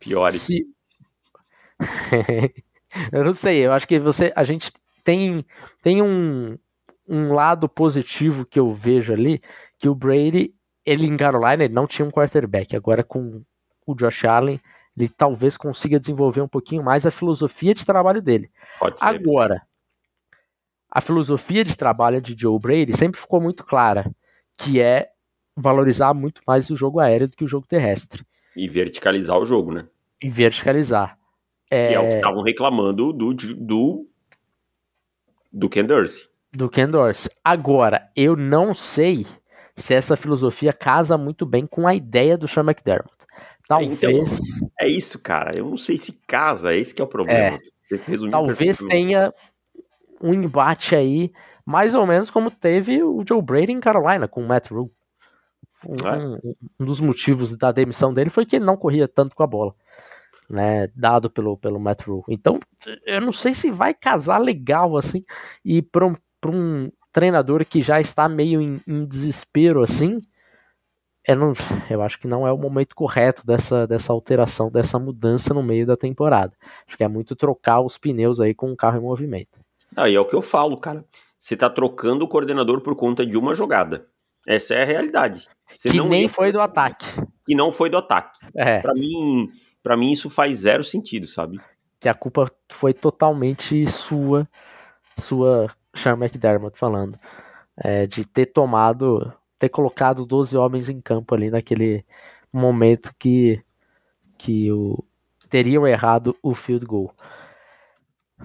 Piore. 0.00 0.38
Se... 0.38 0.66
eu 3.12 3.24
não 3.24 3.34
sei, 3.34 3.64
eu 3.64 3.72
acho 3.72 3.86
que 3.86 4.00
você, 4.00 4.32
a 4.34 4.42
gente 4.42 4.72
tem, 5.04 5.44
tem 5.82 6.02
um, 6.02 6.58
um 7.06 7.32
lado 7.32 7.68
positivo 7.68 8.44
que 8.44 8.58
eu 8.58 8.72
vejo 8.72 9.12
ali, 9.12 9.40
que 9.78 9.88
o 9.88 9.94
Brady, 9.94 10.54
ele 10.84 11.06
em 11.06 11.16
Carolina, 11.16 11.64
ele 11.64 11.74
não 11.74 11.86
tinha 11.86 12.06
um 12.06 12.10
quarterback. 12.10 12.74
Agora 12.74 13.04
com 13.04 13.42
o 13.86 13.94
Josh 13.94 14.24
Allen, 14.24 14.60
ele 14.96 15.08
talvez 15.08 15.56
consiga 15.56 16.00
desenvolver 16.00 16.40
um 16.40 16.48
pouquinho 16.48 16.82
mais 16.82 17.04
a 17.04 17.10
filosofia 17.10 17.74
de 17.74 17.84
trabalho 17.84 18.22
dele. 18.22 18.50
Pode 18.80 18.98
ser. 18.98 19.04
Agora, 19.04 19.62
a 20.90 21.00
filosofia 21.00 21.64
de 21.64 21.76
trabalho 21.76 22.20
de 22.20 22.34
Joe 22.38 22.58
Brady 22.58 22.96
sempre 22.96 23.20
ficou 23.20 23.40
muito 23.40 23.64
clara, 23.64 24.10
que 24.56 24.80
é 24.80 25.10
valorizar 25.56 26.14
muito 26.14 26.40
mais 26.46 26.70
o 26.70 26.76
jogo 26.76 27.00
aéreo 27.00 27.28
do 27.28 27.36
que 27.36 27.44
o 27.44 27.48
jogo 27.48 27.66
terrestre. 27.66 28.24
E 28.56 28.68
verticalizar 28.68 29.36
o 29.36 29.44
jogo, 29.44 29.72
né? 29.72 29.86
E 30.22 30.30
verticalizar. 30.30 31.18
É... 31.70 31.88
Que 31.88 31.94
é 31.94 32.00
o 32.00 32.02
que 32.02 32.14
estavam 32.14 32.42
reclamando 32.42 33.12
do, 33.12 33.34
do, 33.34 34.08
do 35.54 35.68
Ken 35.68 35.84
Dorsey 35.84 36.34
do 36.54 36.68
Ken 36.68 36.88
Dorsey. 36.88 37.30
Agora, 37.44 38.10
eu 38.16 38.36
não 38.36 38.72
sei 38.72 39.26
se 39.76 39.92
essa 39.92 40.16
filosofia 40.16 40.72
casa 40.72 41.18
muito 41.18 41.44
bem 41.44 41.66
com 41.66 41.86
a 41.86 41.94
ideia 41.94 42.38
do 42.38 42.46
Sean 42.46 42.62
McDermott. 42.62 43.12
Talvez. 43.66 43.92
Então, 43.92 44.70
é 44.78 44.86
isso, 44.86 45.18
cara. 45.18 45.56
Eu 45.56 45.70
não 45.70 45.76
sei 45.76 45.96
se 45.96 46.12
casa, 46.26 46.74
esse 46.74 46.94
que 46.94 47.02
é 47.02 47.04
o 47.04 47.08
problema. 47.08 47.58
É, 47.90 48.28
talvez 48.30 48.78
tenha 48.78 49.32
um 50.20 50.32
embate 50.32 50.94
aí, 50.94 51.32
mais 51.66 51.94
ou 51.94 52.06
menos 52.06 52.30
como 52.30 52.50
teve 52.50 53.02
o 53.02 53.24
Joe 53.26 53.42
Brady 53.42 53.72
em 53.72 53.80
Carolina 53.80 54.28
com 54.28 54.42
o 54.42 54.46
Matt 54.46 54.70
Rule. 54.70 54.90
Um, 55.86 56.08
é. 56.08 56.54
um 56.80 56.84
dos 56.86 57.00
motivos 57.00 57.54
da 57.56 57.72
demissão 57.72 58.14
dele 58.14 58.30
foi 58.30 58.46
que 58.46 58.56
ele 58.56 58.64
não 58.64 58.76
corria 58.76 59.06
tanto 59.08 59.34
com 59.34 59.42
a 59.42 59.46
bola 59.46 59.74
né, 60.48 60.88
dado 60.94 61.30
pelo, 61.30 61.56
pelo 61.56 61.80
Matt 61.80 62.02
Rule. 62.02 62.24
Então, 62.28 62.58
eu 63.06 63.20
não 63.20 63.32
sei 63.32 63.54
se 63.54 63.70
vai 63.70 63.94
casar 63.94 64.38
legal 64.38 64.96
assim 64.96 65.24
e 65.64 65.82
para 65.82 66.06
um, 66.06 66.14
para 66.40 66.50
um 66.50 66.90
treinador 67.12 67.64
que 67.64 67.82
já 67.82 68.00
está 68.00 68.28
meio 68.28 68.60
em, 68.60 68.80
em 68.86 69.04
desespero 69.06 69.82
assim, 69.82 70.20
eu, 71.26 71.36
não, 71.36 71.52
eu 71.88 72.02
acho 72.02 72.18
que 72.18 72.26
não 72.26 72.46
é 72.46 72.52
o 72.52 72.58
momento 72.58 72.94
correto 72.94 73.46
dessa, 73.46 73.86
dessa 73.86 74.12
alteração, 74.12 74.70
dessa 74.70 74.98
mudança 74.98 75.54
no 75.54 75.62
meio 75.62 75.86
da 75.86 75.96
temporada. 75.96 76.54
Acho 76.86 76.96
que 76.96 77.04
é 77.04 77.08
muito 77.08 77.34
trocar 77.34 77.80
os 77.80 77.96
pneus 77.96 78.40
aí 78.40 78.54
com 78.54 78.70
o 78.70 78.76
carro 78.76 78.98
em 78.98 79.02
movimento. 79.02 79.58
Ah, 79.96 80.08
e 80.08 80.14
é 80.14 80.20
o 80.20 80.26
que 80.26 80.34
eu 80.34 80.42
falo, 80.42 80.76
cara. 80.76 81.04
Você 81.38 81.54
está 81.54 81.70
trocando 81.70 82.24
o 82.24 82.28
coordenador 82.28 82.80
por 82.82 82.94
conta 82.94 83.24
de 83.24 83.36
uma 83.38 83.54
jogada. 83.54 84.06
Essa 84.46 84.74
é 84.74 84.82
a 84.82 84.86
realidade. 84.86 85.48
Você 85.74 85.90
que 85.90 86.00
nem 86.00 86.28
foi 86.28 86.52
do 86.52 86.60
ataque. 86.60 87.06
Que 87.46 87.54
não 87.54 87.72
foi 87.72 87.88
do 87.88 87.96
ataque. 87.96 88.38
É. 88.54 88.80
Para 88.80 88.94
mim, 88.94 89.50
para 89.84 89.98
mim 89.98 90.10
isso 90.10 90.30
faz 90.30 90.60
zero 90.60 90.82
sentido, 90.82 91.26
sabe? 91.26 91.60
Que 92.00 92.08
a 92.08 92.14
culpa 92.14 92.50
foi 92.70 92.94
totalmente 92.94 93.86
sua, 93.86 94.48
sua 95.18 95.70
Sean 95.94 96.14
McDermott 96.14 96.78
falando, 96.78 97.18
é, 97.76 98.06
de 98.06 98.24
ter 98.24 98.46
tomado, 98.46 99.30
ter 99.58 99.68
colocado 99.68 100.24
12 100.24 100.56
homens 100.56 100.88
em 100.88 101.02
campo 101.02 101.34
ali 101.34 101.50
naquele 101.50 102.02
momento 102.50 103.14
que, 103.18 103.62
que 104.38 104.72
o, 104.72 105.04
teriam 105.50 105.86
errado 105.86 106.34
o 106.42 106.54
field 106.54 106.86
goal. 106.86 107.14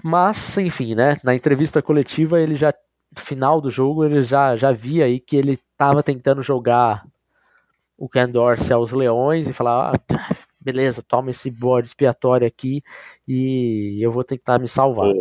Mas, 0.02 0.58
enfim, 0.58 0.94
né, 0.94 1.16
na 1.24 1.34
entrevista 1.34 1.80
coletiva 1.80 2.38
ele 2.38 2.54
já, 2.54 2.74
final 3.16 3.62
do 3.62 3.70
jogo, 3.70 4.04
ele 4.04 4.22
já, 4.22 4.56
já 4.56 4.72
via 4.72 5.06
aí 5.06 5.18
que 5.18 5.36
ele 5.36 5.54
estava 5.54 6.02
tentando 6.02 6.42
jogar 6.42 7.06
o 7.96 8.08
Ken 8.08 8.28
Dorsey 8.28 8.72
aos 8.72 8.92
leões 8.92 9.48
e 9.48 9.52
falar, 9.54 9.94
ah, 9.94 10.36
beleza, 10.60 11.02
toma 11.02 11.30
esse 11.30 11.50
bode 11.50 11.88
expiatório 11.88 12.46
aqui 12.46 12.82
e 13.26 13.98
eu 14.00 14.12
vou 14.12 14.24
tentar 14.24 14.58
me 14.58 14.68
salvar. 14.68 15.12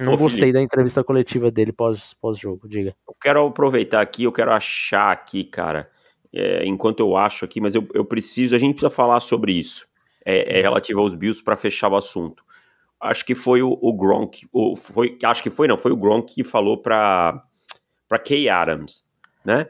Não 0.00 0.14
Ô, 0.14 0.16
gostei 0.16 0.40
Felipe, 0.40 0.52
da 0.54 0.62
entrevista 0.62 1.04
coletiva 1.04 1.50
dele 1.50 1.72
pós-jogo, 1.72 2.60
pós 2.60 2.70
diga. 2.70 2.96
Eu 3.06 3.14
quero 3.20 3.46
aproveitar 3.46 4.00
aqui, 4.00 4.24
eu 4.24 4.32
quero 4.32 4.52
achar 4.52 5.12
aqui, 5.12 5.44
cara, 5.44 5.90
é, 6.32 6.64
enquanto 6.66 7.00
eu 7.00 7.16
acho 7.16 7.44
aqui, 7.44 7.60
mas 7.60 7.74
eu, 7.74 7.86
eu 7.94 8.04
preciso, 8.04 8.54
a 8.54 8.58
gente 8.58 8.74
precisa 8.74 8.90
falar 8.90 9.20
sobre 9.20 9.52
isso. 9.52 9.86
É, 10.24 10.58
é 10.58 10.62
relativo 10.62 11.00
aos 11.00 11.14
Bills 11.14 11.42
para 11.42 11.56
fechar 11.56 11.90
o 11.90 11.96
assunto. 11.96 12.44
Acho 13.00 13.24
que 13.24 13.34
foi 13.34 13.62
o, 13.62 13.78
o 13.80 13.92
Gronk, 13.92 14.46
o, 14.52 14.76
foi, 14.76 15.16
acho 15.22 15.42
que 15.42 15.50
foi, 15.50 15.68
não, 15.68 15.78
foi 15.78 15.92
o 15.92 15.96
Gronk 15.96 16.34
que 16.34 16.44
falou 16.44 16.76
para 16.82 17.44
para 18.08 18.18
Kay 18.18 18.48
Adams, 18.48 19.04
né? 19.44 19.66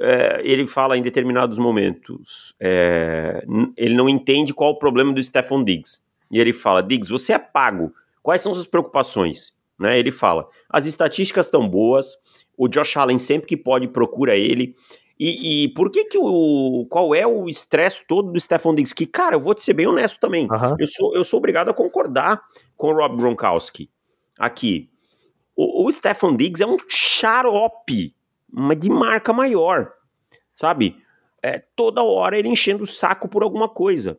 É, 0.00 0.40
ele 0.42 0.66
fala 0.66 0.96
em 0.96 1.02
determinados 1.02 1.58
momentos, 1.58 2.54
é, 2.58 3.44
ele 3.76 3.94
não 3.94 4.08
entende 4.08 4.54
qual 4.54 4.70
o 4.70 4.78
problema 4.78 5.12
do 5.12 5.22
Stephon 5.22 5.62
Diggs. 5.62 6.00
E 6.30 6.40
ele 6.40 6.52
fala, 6.52 6.82
Diggs, 6.82 7.10
você 7.10 7.34
é 7.34 7.38
pago 7.38 7.92
Quais 8.22 8.42
são 8.42 8.54
suas 8.54 8.66
preocupações? 8.66 9.58
Né? 9.78 9.98
Ele 9.98 10.10
fala: 10.10 10.46
as 10.68 10.86
estatísticas 10.86 11.46
estão 11.46 11.68
boas, 11.68 12.16
o 12.56 12.68
Josh 12.68 12.96
Allen 12.96 13.18
sempre 13.18 13.48
que 13.48 13.56
pode 13.56 13.88
procura 13.88 14.36
ele, 14.36 14.76
E, 15.18 15.64
e, 15.64 15.68
por 15.74 15.90
que 15.90 16.04
que 16.06 16.18
o... 16.18 16.86
Qual 16.88 17.14
é 17.14 17.26
o 17.26 17.46
estresse 17.46 18.06
todo 18.06 18.32
do 18.32 18.40
Stefan 18.40 18.74
Diggs? 18.74 18.94
Que, 18.94 19.06
cara, 19.06 19.36
eu 19.36 19.40
vou 19.40 19.54
te 19.54 19.62
ser 19.62 19.74
bem 19.74 19.86
honesto 19.86 20.18
também. 20.18 20.48
Uhum. 20.50 20.76
Eu, 20.78 20.86
sou, 20.86 21.14
eu 21.14 21.24
sou 21.24 21.38
obrigado 21.38 21.68
a 21.68 21.74
concordar 21.74 22.40
com 22.76 22.88
o 22.88 22.94
Rob 22.94 23.16
Gronkowski 23.16 23.90
aqui. 24.38 24.88
O, 25.54 25.86
o 25.86 25.92
Stefan 25.92 26.36
Diggs 26.36 26.62
é 26.62 26.66
um 26.66 26.78
xarope, 26.88 28.14
mas 28.52 28.78
de 28.78 28.90
marca 28.90 29.32
maior, 29.32 29.92
sabe? 30.54 30.96
É, 31.42 31.62
toda 31.74 32.02
hora 32.02 32.38
ele 32.38 32.48
enchendo 32.48 32.84
o 32.84 32.86
saco 32.86 33.28
por 33.28 33.42
alguma 33.42 33.68
coisa. 33.68 34.18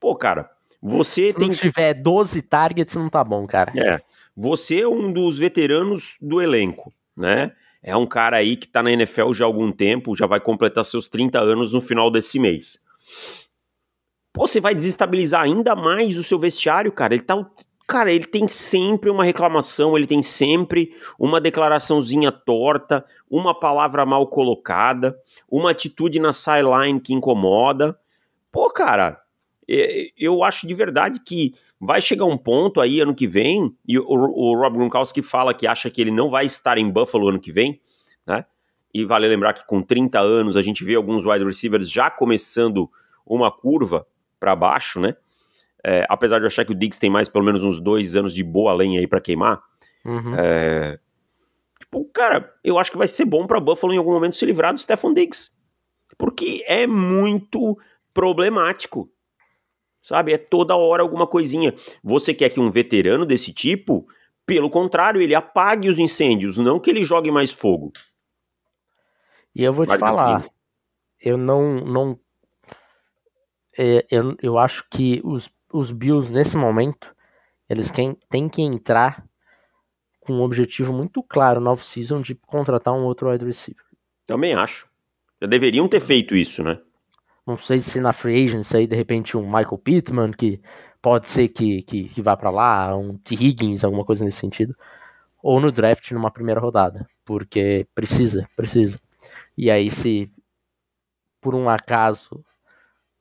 Pô, 0.00 0.14
cara, 0.14 0.50
você 0.82 1.28
Se 1.28 1.34
tem. 1.34 1.52
Se 1.52 1.60
tiver 1.60 1.94
12 1.94 2.42
targets, 2.42 2.94
não 2.94 3.08
tá 3.08 3.24
bom, 3.24 3.46
cara. 3.46 3.72
É. 3.76 4.00
Você 4.36 4.80
é 4.80 4.88
um 4.88 5.12
dos 5.12 5.38
veteranos 5.38 6.16
do 6.20 6.42
elenco, 6.42 6.92
né? 7.16 7.52
É 7.82 7.96
um 7.96 8.06
cara 8.06 8.38
aí 8.38 8.56
que 8.56 8.66
tá 8.66 8.82
na 8.82 8.90
NFL 8.90 9.32
já 9.32 9.44
há 9.44 9.46
algum 9.46 9.70
tempo, 9.70 10.16
já 10.16 10.26
vai 10.26 10.40
completar 10.40 10.84
seus 10.84 11.06
30 11.06 11.38
anos 11.38 11.72
no 11.72 11.80
final 11.80 12.10
desse 12.10 12.38
mês. 12.38 12.78
Pô, 14.32 14.48
você 14.48 14.60
vai 14.60 14.74
desestabilizar 14.74 15.42
ainda 15.42 15.76
mais 15.76 16.18
o 16.18 16.22
seu 16.22 16.38
vestiário, 16.38 16.90
cara. 16.90 17.14
Ele 17.14 17.22
tá. 17.22 17.34
Cara, 17.86 18.10
ele 18.10 18.24
tem 18.24 18.48
sempre 18.48 19.10
uma 19.10 19.24
reclamação, 19.24 19.96
ele 19.96 20.06
tem 20.06 20.22
sempre 20.22 20.96
uma 21.18 21.38
declaraçãozinha 21.38 22.32
torta, 22.32 23.04
uma 23.30 23.58
palavra 23.58 24.06
mal 24.06 24.26
colocada, 24.26 25.18
uma 25.50 25.70
atitude 25.70 26.18
na 26.18 26.32
sideline 26.32 26.98
que 26.98 27.12
incomoda. 27.12 27.98
Pô, 28.50 28.70
cara, 28.70 29.20
eu 30.16 30.42
acho 30.42 30.66
de 30.66 30.72
verdade 30.72 31.20
que 31.20 31.54
vai 31.78 32.00
chegar 32.00 32.24
um 32.24 32.38
ponto 32.38 32.80
aí 32.80 33.00
ano 33.00 33.14
que 33.14 33.26
vem, 33.26 33.76
e 33.86 33.98
o, 33.98 34.54
Rob 34.54 34.78
Gronkowski 34.78 35.20
fala 35.20 35.52
que 35.52 35.66
acha 35.66 35.90
que 35.90 36.00
ele 36.00 36.10
não 36.10 36.30
vai 36.30 36.46
estar 36.46 36.78
em 36.78 36.90
Buffalo 36.90 37.28
ano 37.28 37.40
que 37.40 37.52
vem, 37.52 37.80
né? 38.26 38.46
E 38.92 39.04
vale 39.04 39.26
lembrar 39.26 39.52
que 39.52 39.66
com 39.66 39.82
30 39.82 40.20
anos 40.20 40.56
a 40.56 40.62
gente 40.62 40.84
vê 40.84 40.94
alguns 40.94 41.26
wide 41.26 41.44
receivers 41.44 41.90
já 41.90 42.10
começando 42.10 42.88
uma 43.26 43.50
curva 43.50 44.06
para 44.38 44.54
baixo, 44.54 45.00
né? 45.00 45.16
É, 45.84 46.06
apesar 46.08 46.38
de 46.38 46.44
eu 46.44 46.48
achar 46.48 46.64
que 46.64 46.72
o 46.72 46.74
Diggs 46.74 46.98
tem 46.98 47.10
mais 47.10 47.28
pelo 47.28 47.44
menos 47.44 47.62
uns 47.62 47.78
dois 47.78 48.16
anos 48.16 48.34
de 48.34 48.42
boa 48.42 48.72
lenha 48.72 49.00
aí 49.00 49.06
para 49.06 49.20
queimar. 49.20 49.62
Uhum. 50.04 50.34
É, 50.36 50.98
tipo, 51.78 52.04
cara, 52.06 52.52
eu 52.62 52.78
acho 52.78 52.90
que 52.90 52.98
vai 52.98 53.08
ser 53.08 53.24
bom 53.24 53.46
para 53.46 53.60
Buffalo 53.60 53.92
em 53.92 53.98
algum 53.98 54.12
momento 54.12 54.36
se 54.36 54.46
livrar 54.46 54.72
do 54.72 54.80
Stephon 54.80 55.12
Diggs. 55.12 55.50
Porque 56.16 56.64
é 56.66 56.86
muito 56.86 57.78
problemático 58.12 59.10
sabe? 60.04 60.34
É 60.34 60.38
toda 60.38 60.76
hora 60.76 61.02
alguma 61.02 61.26
coisinha. 61.26 61.74
Você 62.02 62.34
quer 62.34 62.50
que 62.50 62.60
um 62.60 62.70
veterano 62.70 63.24
desse 63.24 63.54
tipo, 63.54 64.06
pelo 64.44 64.68
contrário, 64.68 65.20
ele 65.20 65.34
apague 65.34 65.88
os 65.88 65.98
incêndios, 65.98 66.58
não 66.58 66.78
que 66.78 66.90
ele 66.90 67.02
jogue 67.02 67.30
mais 67.30 67.50
fogo. 67.50 67.90
E 69.54 69.64
eu 69.64 69.72
vou 69.72 69.86
te 69.86 69.96
falar, 69.96 70.44
eu 71.18 71.38
não, 71.38 71.76
não 71.76 72.20
é, 73.78 74.06
eu, 74.10 74.36
eu 74.42 74.58
acho 74.58 74.84
que 74.90 75.22
os, 75.24 75.48
os 75.74 75.90
Bills 75.90 76.32
nesse 76.32 76.56
momento, 76.56 77.12
eles 77.68 77.90
têm 77.90 78.48
que 78.48 78.62
entrar 78.62 79.26
com 80.20 80.34
um 80.34 80.42
objetivo 80.42 80.92
muito 80.92 81.20
claro 81.20 81.60
no 81.60 81.70
off-season 81.70 82.22
de 82.22 82.36
contratar 82.36 82.94
um 82.94 83.04
outro 83.04 83.28
wide 83.28 83.44
receiver. 83.44 83.84
Também 84.24 84.54
acho. 84.54 84.88
Já 85.42 85.48
deveriam 85.48 85.88
ter 85.88 86.00
feito 86.00 86.36
isso, 86.36 86.62
né? 86.62 86.80
Não 87.44 87.58
sei 87.58 87.80
se 87.80 88.00
na 88.00 88.12
free 88.12 88.44
agency 88.44 88.76
aí, 88.76 88.86
de 88.86 88.94
repente, 88.94 89.36
um 89.36 89.44
Michael 89.44 89.78
Pittman, 89.78 90.30
que 90.30 90.62
pode 91.02 91.28
ser 91.28 91.48
que, 91.48 91.82
que, 91.82 92.08
que 92.08 92.22
vá 92.22 92.36
para 92.36 92.50
lá, 92.50 92.96
um 92.96 93.18
T. 93.18 93.34
Higgins, 93.34 93.82
alguma 93.82 94.04
coisa 94.04 94.24
nesse 94.24 94.38
sentido. 94.38 94.74
Ou 95.42 95.60
no 95.60 95.72
draft 95.72 96.10
numa 96.12 96.30
primeira 96.30 96.60
rodada, 96.60 97.06
porque 97.24 97.86
precisa, 97.94 98.48
precisa. 98.56 98.98
E 99.58 99.70
aí, 99.70 99.90
se 99.90 100.30
por 101.40 101.54
um 101.54 101.68
acaso 101.68 102.42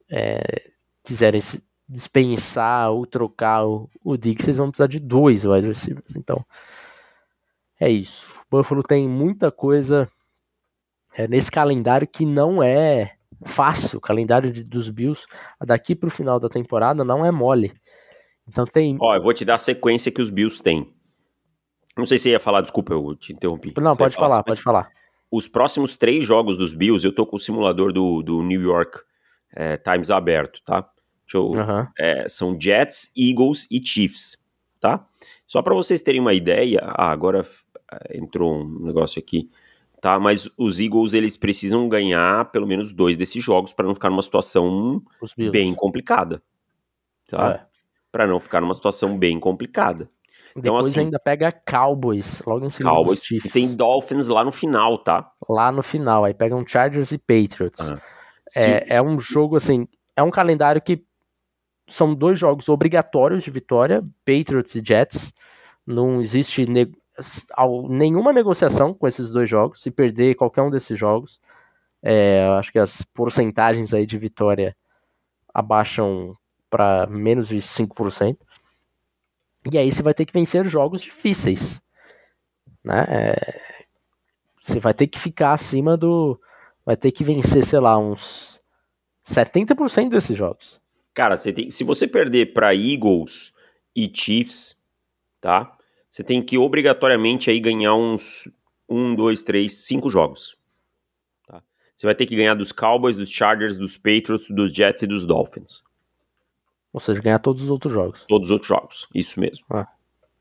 é, 0.09 0.69
quiserem 1.03 1.41
dispensar 1.87 2.91
ou 2.91 3.05
trocar 3.05 3.65
o, 3.65 3.89
o 4.03 4.17
Diggs, 4.17 4.45
vocês 4.45 4.57
vão 4.57 4.69
precisar 4.69 4.87
de 4.87 4.99
dois 4.99 5.45
wide 5.45 5.67
receivers. 5.67 6.15
Então, 6.15 6.45
é 7.79 7.89
isso. 7.89 8.39
O 8.51 8.57
Buffalo 8.57 8.83
tem 8.83 9.07
muita 9.07 9.51
coisa 9.51 10.09
é, 11.15 11.27
nesse 11.27 11.51
calendário 11.51 12.07
que 12.07 12.25
não 12.25 12.63
é 12.63 13.15
fácil. 13.45 13.97
O 13.97 14.01
calendário 14.01 14.51
de, 14.51 14.63
dos 14.63 14.89
Bills 14.89 15.25
daqui 15.65 15.95
para 15.95 16.07
o 16.07 16.11
final 16.11 16.39
da 16.39 16.49
temporada 16.49 17.03
não 17.03 17.25
é 17.25 17.31
mole. 17.31 17.73
Então 18.47 18.65
tem. 18.65 18.97
Ó, 18.99 19.15
eu 19.15 19.21
vou 19.21 19.33
te 19.33 19.45
dar 19.45 19.55
a 19.55 19.59
sequência 19.59 20.11
que 20.11 20.21
os 20.21 20.29
Bills 20.29 20.61
têm. 20.61 20.93
Não 21.95 22.05
sei 22.05 22.17
se 22.17 22.23
você 22.23 22.29
ia 22.31 22.39
falar, 22.39 22.61
desculpa, 22.61 22.93
eu 22.93 23.15
te 23.15 23.33
interrompi. 23.33 23.73
Não, 23.77 23.95
pode 23.95 24.15
falar, 24.15 24.29
falar 24.29 24.43
pode 24.43 24.61
falar. 24.61 24.91
Os 25.31 25.47
próximos 25.47 25.95
três 25.95 26.25
jogos 26.25 26.57
dos 26.57 26.73
Bills, 26.73 27.05
eu 27.05 27.13
tô 27.13 27.25
com 27.25 27.35
o 27.35 27.39
simulador 27.39 27.91
do, 27.93 28.21
do 28.23 28.41
New 28.43 28.61
York 28.61 28.99
é, 29.55 29.77
Times 29.77 30.09
aberto, 30.09 30.61
tá? 30.65 30.87
Uhum. 31.33 31.87
é, 31.97 32.27
são 32.29 32.59
Jets, 32.59 33.11
Eagles 33.17 33.67
e 33.71 33.83
Chiefs, 33.83 34.37
tá? 34.79 35.05
Só 35.47 35.61
para 35.61 35.73
vocês 35.73 36.01
terem 36.01 36.21
uma 36.21 36.33
ideia, 36.33 36.79
ah, 36.83 37.11
agora 37.11 37.45
é, 37.91 38.17
entrou 38.17 38.53
um 38.53 38.85
negócio 38.85 39.19
aqui 39.19 39.49
tá? 40.03 40.19
Mas 40.19 40.49
os 40.57 40.81
Eagles 40.81 41.13
eles 41.13 41.37
precisam 41.37 41.87
ganhar 41.87 42.51
pelo 42.51 42.67
menos 42.67 42.91
dois 42.91 43.15
desses 43.15 43.41
jogos 43.41 43.71
para 43.71 43.87
não 43.87 43.93
ficar 43.95 44.09
numa 44.09 44.21
situação 44.21 45.01
bem 45.49 45.73
complicada, 45.73 46.43
tá? 47.29 47.51
É. 47.51 47.65
Para 48.11 48.27
não 48.27 48.37
ficar 48.37 48.59
numa 48.59 48.73
situação 48.73 49.17
bem 49.17 49.39
complicada. 49.39 50.09
Então, 50.51 50.75
Depois 50.75 50.87
assim, 50.87 50.99
ainda 50.99 51.17
pega 51.17 51.53
Cowboys 51.53 52.41
logo 52.45 52.65
em 52.65 52.69
seguida. 52.69 52.93
Cowboys 52.93 53.31
e 53.31 53.49
tem 53.49 53.73
Dolphins 53.73 54.27
lá 54.27 54.43
no 54.43 54.51
final, 54.51 54.97
tá? 54.97 55.31
Lá 55.49 55.71
no 55.71 55.81
final, 55.81 56.25
aí 56.25 56.33
pegam 56.33 56.67
Chargers 56.67 57.13
e 57.13 57.17
Patriots. 57.17 57.89
Ah. 57.89 58.01
É, 58.57 58.97
é 58.97 59.01
um 59.01 59.17
jogo 59.17 59.55
assim, 59.55 59.87
é 60.17 60.21
um 60.21 60.29
calendário 60.29 60.81
que 60.81 61.01
são 61.87 62.13
dois 62.13 62.39
jogos 62.39 62.69
obrigatórios 62.69 63.43
de 63.43 63.51
vitória, 63.51 64.03
Patriots 64.25 64.75
e 64.75 64.83
Jets. 64.83 65.33
Não 65.85 66.21
existe 66.21 66.65
nenhuma 67.89 68.33
negociação 68.33 68.93
com 68.93 69.07
esses 69.07 69.31
dois 69.31 69.49
jogos. 69.49 69.81
Se 69.81 69.91
perder 69.91 70.35
qualquer 70.35 70.61
um 70.61 70.69
desses 70.69 70.97
jogos, 70.97 71.39
é, 72.01 72.45
acho 72.57 72.71
que 72.71 72.79
as 72.79 73.01
porcentagens 73.01 73.93
aí 73.93 74.05
de 74.05 74.17
vitória 74.17 74.75
abaixam 75.53 76.37
para 76.69 77.05
menos 77.07 77.47
de 77.47 77.57
5%. 77.57 78.37
E 79.71 79.77
aí 79.77 79.91
você 79.91 80.01
vai 80.01 80.13
ter 80.13 80.25
que 80.25 80.33
vencer 80.33 80.65
jogos 80.65 81.01
difíceis. 81.01 81.81
Né? 82.83 83.05
É, 83.07 83.35
você 84.61 84.79
vai 84.79 84.93
ter 84.93 85.07
que 85.07 85.19
ficar 85.19 85.53
acima 85.53 85.95
do. 85.95 86.39
Vai 86.85 86.97
ter 86.97 87.11
que 87.11 87.23
vencer, 87.23 87.63
sei 87.63 87.79
lá, 87.79 87.97
uns 87.97 88.61
70% 89.25 90.09
desses 90.09 90.37
jogos. 90.37 90.81
Cara, 91.13 91.37
você 91.37 91.53
tem, 91.53 91.69
se 91.69 91.83
você 91.83 92.07
perder 92.07 92.53
para 92.53 92.73
Eagles 92.73 93.53
e 93.95 94.11
Chiefs, 94.13 94.81
tá? 95.39 95.77
você 96.13 96.23
tem 96.23 96.43
que 96.43 96.59
obrigatoriamente 96.59 97.49
aí 97.49 97.59
ganhar 97.59 97.95
uns 97.95 98.47
um, 98.87 99.15
dois, 99.15 99.41
três, 99.41 99.85
cinco 99.85 100.11
jogos. 100.11 100.55
Tá? 101.47 101.63
Você 101.95 102.05
vai 102.05 102.13
ter 102.13 102.27
que 102.27 102.35
ganhar 102.35 102.53
dos 102.53 102.71
Cowboys, 102.71 103.17
dos 103.17 103.31
Chargers, 103.31 103.77
dos 103.77 103.97
Patriots, 103.97 104.47
dos 104.51 104.71
Jets 104.71 105.01
e 105.01 105.07
dos 105.07 105.25
Dolphins. 105.25 105.83
Ou 106.93 106.99
seja, 106.99 107.19
ganhar 107.19 107.39
todos 107.39 107.63
os 107.63 107.69
outros 107.71 107.91
jogos. 107.91 108.23
Todos 108.27 108.49
os 108.49 108.51
outros 108.51 108.67
jogos, 108.67 109.07
isso 109.15 109.39
mesmo. 109.39 109.65
Ah. 109.71 109.87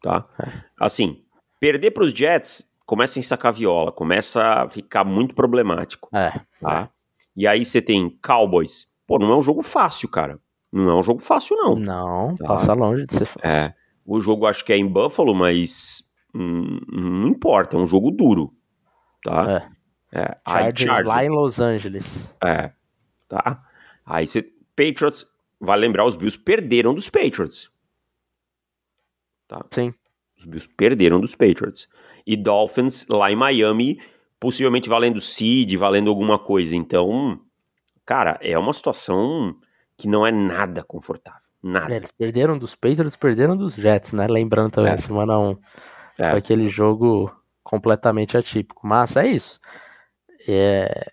Tá? 0.03 0.29
É. 0.39 0.63
Assim, 0.79 1.25
perder 1.59 1.93
para 1.93 2.05
os 2.05 2.13
Jets 2.13 2.71
começa 2.85 3.19
a 3.19 3.21
ensacar 3.21 3.55
viola, 3.55 3.91
começa 3.91 4.65
a 4.65 4.69
ficar 4.69 5.05
muito 5.05 5.35
problemático. 5.35 6.15
É. 6.15 6.39
Tá? 6.61 6.91
E 7.35 7.47
aí 7.47 7.65
você 7.65 7.81
tem 7.81 8.11
Cowboys. 8.23 8.93
Pô, 9.07 9.19
não 9.19 9.31
é 9.31 9.37
um 9.37 9.43
jogo 9.43 9.63
fácil, 9.63 10.07
cara. 10.11 10.39
Não 10.73 10.89
é 10.89 10.95
um 10.95 11.03
jogo 11.03 11.21
fácil, 11.21 11.55
não. 11.57 11.77
Não, 11.77 12.37
tá? 12.37 12.47
passa 12.47 12.73
longe 12.73 13.05
de 13.05 13.15
ser 13.15 13.27
fácil. 13.27 13.47
É. 13.47 13.75
O 14.07 14.21
jogo 14.21 14.47
acho 14.47 14.65
que 14.65 14.73
é 14.73 14.77
em 14.77 14.87
Buffalo, 14.87 15.35
mas 15.35 16.03
hum, 16.35 16.81
não 16.91 17.29
importa, 17.29 17.77
é 17.77 17.79
um 17.79 17.87
jogo 17.87 18.11
duro. 18.11 18.55
Tá? 19.23 19.69
É. 20.13 20.21
é. 20.21 20.39
Chargers, 20.49 20.81
Chargers 20.81 21.07
lá 21.07 21.25
em 21.25 21.29
Los 21.29 21.61
Angeles. 21.61 22.29
É. 22.43 22.73
Tá? 23.29 23.63
Aí 24.05 24.27
você. 24.27 24.51
Patriots, 24.75 25.27
vai 25.61 25.79
lembrar, 25.79 26.07
os 26.07 26.17
Bills 26.17 26.39
perderam 26.39 26.95
dos 26.95 27.11
Patriots. 27.11 27.71
Tá? 29.47 29.65
Sim. 29.71 29.93
Os 30.37 30.47
Bills 30.47 30.67
perderam 30.67 31.21
dos 31.21 31.35
Patriots. 31.35 31.89
E 32.27 32.37
Dolphins 32.37 33.07
lá 33.09 33.31
em 33.31 33.37
Miami, 33.37 34.01
possivelmente 34.41 34.89
valendo 34.89 35.21
seed, 35.21 35.77
valendo 35.77 36.09
alguma 36.09 36.39
coisa. 36.39 36.75
Então, 36.75 37.39
cara, 38.07 38.39
é 38.41 38.59
uma 38.59 38.73
situação 38.73 39.55
que 40.03 40.09
não 40.09 40.27
é 40.27 40.33
nada 40.33 40.83
confortável. 40.83 41.49
Nada. 41.63 41.95
É, 41.95 41.97
eles 41.97 42.11
perderam 42.11 42.59
dos 42.59 42.75
Patriots, 42.75 43.15
perderam 43.15 43.57
dos 43.57 43.77
Jets, 43.77 44.11
né? 44.13 44.27
Lembrando 44.27 44.73
também, 44.73 44.95
é. 44.95 44.97
semana 44.97 45.39
1. 45.39 45.59
É. 46.19 46.31
Foi 46.31 46.39
aquele 46.41 46.67
jogo 46.67 47.33
completamente 47.63 48.37
atípico. 48.37 48.85
Mas 48.85 49.15
é 49.15 49.29
isso. 49.29 49.61
É... 50.49 51.09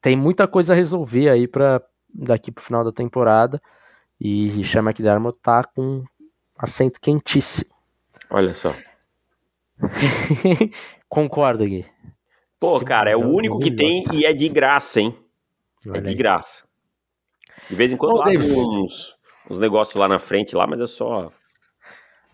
Tem 0.00 0.16
muita 0.16 0.46
coisa 0.46 0.72
a 0.72 0.76
resolver 0.76 1.28
aí 1.28 1.48
para 1.48 1.82
daqui 2.14 2.52
pro 2.52 2.62
final 2.62 2.84
da 2.84 2.92
temporada. 2.92 3.60
E 4.20 4.64
Sean 4.64 4.82
McDermott 4.82 5.36
tá 5.42 5.64
com 5.64 6.04
assento 6.56 7.00
quentíssimo. 7.00 7.74
Olha 8.30 8.54
só. 8.54 8.72
Concordo, 11.08 11.64
Gui. 11.64 11.84
Pô, 12.60 12.78
cara, 12.78 13.10
é 13.10 13.16
o 13.16 13.28
único 13.28 13.58
que 13.58 13.72
tem 13.72 14.04
e 14.12 14.24
é 14.24 14.32
de 14.32 14.48
graça, 14.48 15.00
hein? 15.00 15.18
É 15.92 16.00
de 16.00 16.14
graça. 16.14 16.62
De 17.68 17.76
vez 17.76 17.92
em 17.92 17.96
quando 17.96 18.16
lá 18.16 18.28
uns, 18.28 19.14
uns 19.50 19.58
negócios 19.58 19.96
lá 19.96 20.08
na 20.08 20.18
frente, 20.18 20.54
lá, 20.54 20.66
mas 20.66 20.80
é 20.80 20.86
só. 20.86 21.30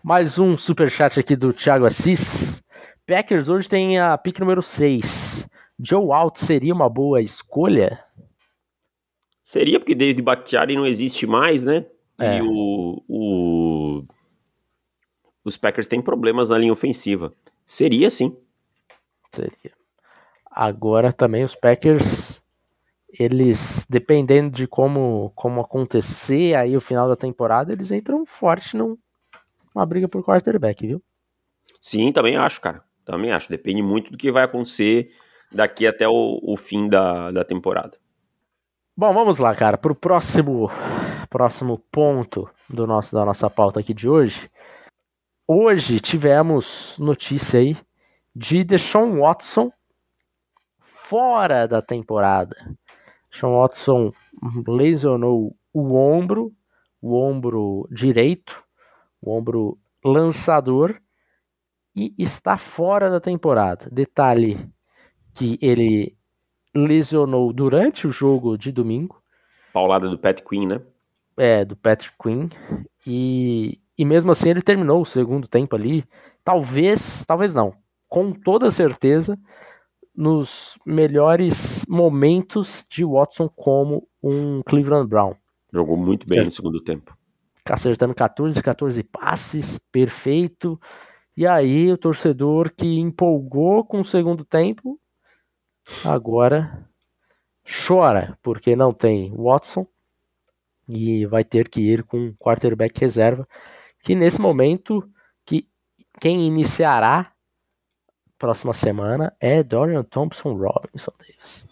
Mais 0.03 0.39
um 0.39 0.57
superchat 0.57 1.19
aqui 1.19 1.35
do 1.35 1.53
Thiago 1.53 1.85
Assis. 1.85 2.63
Packers 3.05 3.49
hoje 3.49 3.67
tem 3.67 3.99
a 3.99 4.17
pick 4.17 4.39
número 4.39 4.61
6. 4.61 5.49
Joe 5.79 6.11
Alt 6.11 6.37
seria 6.37 6.73
uma 6.73 6.89
boa 6.89 7.21
escolha? 7.21 8.03
Seria, 9.43 9.79
porque 9.79 9.95
David 9.95 10.21
Bakhtiari 10.21 10.75
não 10.75 10.85
existe 10.85 11.25
mais, 11.25 11.63
né? 11.63 11.85
É. 12.19 12.37
E 12.37 12.41
o, 12.41 13.03
o, 13.07 14.03
os 15.43 15.57
Packers 15.57 15.87
têm 15.87 16.01
problemas 16.01 16.49
na 16.49 16.57
linha 16.57 16.73
ofensiva. 16.73 17.33
Seria 17.65 18.09
sim. 18.09 18.37
Seria. 19.33 19.73
Agora 20.51 21.13
também 21.13 21.43
os 21.43 21.55
Packers, 21.55 22.38
eles, 23.17 23.85
dependendo 23.89 24.51
de 24.51 24.67
como, 24.67 25.31
como 25.35 25.61
acontecer 25.61 26.55
aí 26.55 26.75
o 26.75 26.81
final 26.81 27.07
da 27.07 27.15
temporada, 27.15 27.71
eles 27.71 27.91
entram 27.91 28.25
forte 28.25 28.77
num, 28.77 28.97
numa 29.73 29.85
briga 29.85 30.07
por 30.07 30.23
quarterback, 30.23 30.85
viu? 30.85 31.01
Sim, 31.79 32.11
também 32.11 32.35
acho, 32.37 32.61
cara. 32.61 32.83
Também 33.05 33.31
acho. 33.31 33.49
Depende 33.49 33.81
muito 33.81 34.11
do 34.11 34.17
que 34.17 34.31
vai 34.31 34.43
acontecer 34.43 35.11
daqui 35.51 35.87
até 35.87 36.07
o, 36.07 36.39
o 36.43 36.55
fim 36.57 36.87
da, 36.87 37.31
da 37.31 37.43
temporada. 37.43 37.97
Bom, 38.95 39.13
vamos 39.13 39.39
lá, 39.39 39.55
cara, 39.55 39.77
para 39.77 39.91
o 39.91 39.95
próximo, 39.95 40.69
próximo 41.29 41.79
ponto 41.91 42.49
do 42.69 42.85
nosso, 42.85 43.15
da 43.15 43.25
nossa 43.25 43.49
pauta 43.49 43.79
aqui 43.79 43.93
de 43.93 44.09
hoje. 44.09 44.51
Hoje 45.47 45.99
tivemos 45.99 46.95
notícia 46.99 47.59
aí 47.59 47.77
de 48.35 48.63
Deshaun 48.63 49.21
Watson 49.21 49.71
fora 50.79 51.67
da 51.67 51.81
temporada. 51.81 52.55
Deshaun 53.31 53.59
Watson 53.59 54.11
lesionou 54.67 55.55
o 55.73 55.93
ombro, 55.93 56.51
o 57.01 57.15
ombro 57.15 57.87
direito, 57.91 58.63
o 59.21 59.31
ombro 59.31 59.77
lançador 60.03 60.99
e 61.95 62.13
está 62.17 62.57
fora 62.57 63.09
da 63.09 63.19
temporada. 63.19 63.89
Detalhe 63.91 64.69
que 65.33 65.57
ele 65.61 66.17
lesionou 66.75 67.51
durante 67.51 68.07
o 68.07 68.11
jogo 68.11 68.57
de 68.57 68.71
domingo. 68.71 69.21
Paulada 69.73 70.09
do 70.09 70.17
Pat 70.17 70.41
Quinn, 70.41 70.67
né? 70.67 70.81
É, 71.37 71.63
do 71.63 71.75
Patrick 71.75 72.15
Quinn. 72.21 72.49
E, 73.07 73.79
e 73.97 74.03
mesmo 74.03 74.31
assim 74.31 74.49
ele 74.49 74.61
terminou 74.61 75.01
o 75.01 75.05
segundo 75.05 75.47
tempo 75.47 75.75
ali. 75.75 76.03
Talvez, 76.43 77.23
talvez 77.25 77.53
não. 77.53 77.73
Com 78.09 78.33
toda 78.33 78.71
certeza, 78.71 79.39
nos 80.19 80.77
melhores 80.85 81.85
momentos 81.87 82.85
de 82.89 83.05
Watson 83.05 83.47
como 83.47 84.05
um 84.21 84.61
Cleveland 84.63 85.07
Brown. 85.07 85.33
Jogou 85.71 85.95
muito 85.95 86.27
bem 86.27 86.39
certo. 86.39 86.47
no 86.47 86.51
segundo 86.51 86.83
tempo. 86.83 87.17
Acertando 87.63 88.13
14, 88.13 88.61
14 88.61 89.01
passes, 89.03 89.79
perfeito. 89.89 90.77
E 91.37 91.47
aí 91.47 91.89
o 91.89 91.97
torcedor 91.97 92.69
que 92.75 92.99
empolgou 92.99 93.85
com 93.85 94.01
o 94.01 94.05
segundo 94.05 94.43
tempo, 94.43 94.99
agora 96.03 96.85
chora, 97.87 98.37
porque 98.43 98.75
não 98.75 98.91
tem 98.91 99.33
Watson 99.33 99.87
e 100.89 101.25
vai 101.27 101.45
ter 101.45 101.69
que 101.69 101.79
ir 101.79 102.03
com 102.03 102.33
quarterback 102.33 102.99
reserva, 102.99 103.47
que 104.03 104.15
nesse 104.15 104.41
momento 104.41 105.09
que 105.45 105.65
quem 106.19 106.45
iniciará 106.45 107.31
próxima 108.39 108.73
semana 108.73 109.33
é 109.39 109.61
Dorian 109.61 110.03
Thompson 110.03 110.53
Robinson 110.53 111.11
Davis. 111.19 111.67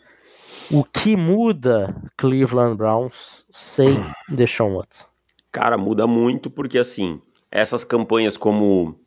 O 0.69 0.83
que 0.83 1.15
muda 1.15 1.95
Cleveland 2.17 2.75
Browns 2.75 3.45
sem 3.49 4.03
Deshaun 4.27 4.75
Watson? 4.75 5.05
Cara, 5.49 5.77
muda 5.77 6.05
muito 6.05 6.49
porque 6.49 6.77
assim, 6.77 7.21
essas 7.49 7.85
campanhas 7.85 8.35
como 8.35 8.99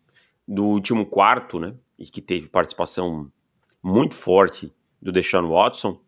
do 0.49 0.64
último 0.64 1.05
quarto, 1.05 1.61
né, 1.61 1.75
e 1.99 2.07
que 2.07 2.23
teve 2.23 2.49
participação 2.49 3.31
muito 3.83 4.14
forte 4.14 4.73
do 5.01 5.12
Deshaun 5.12 5.49
Watson, 5.49 6.01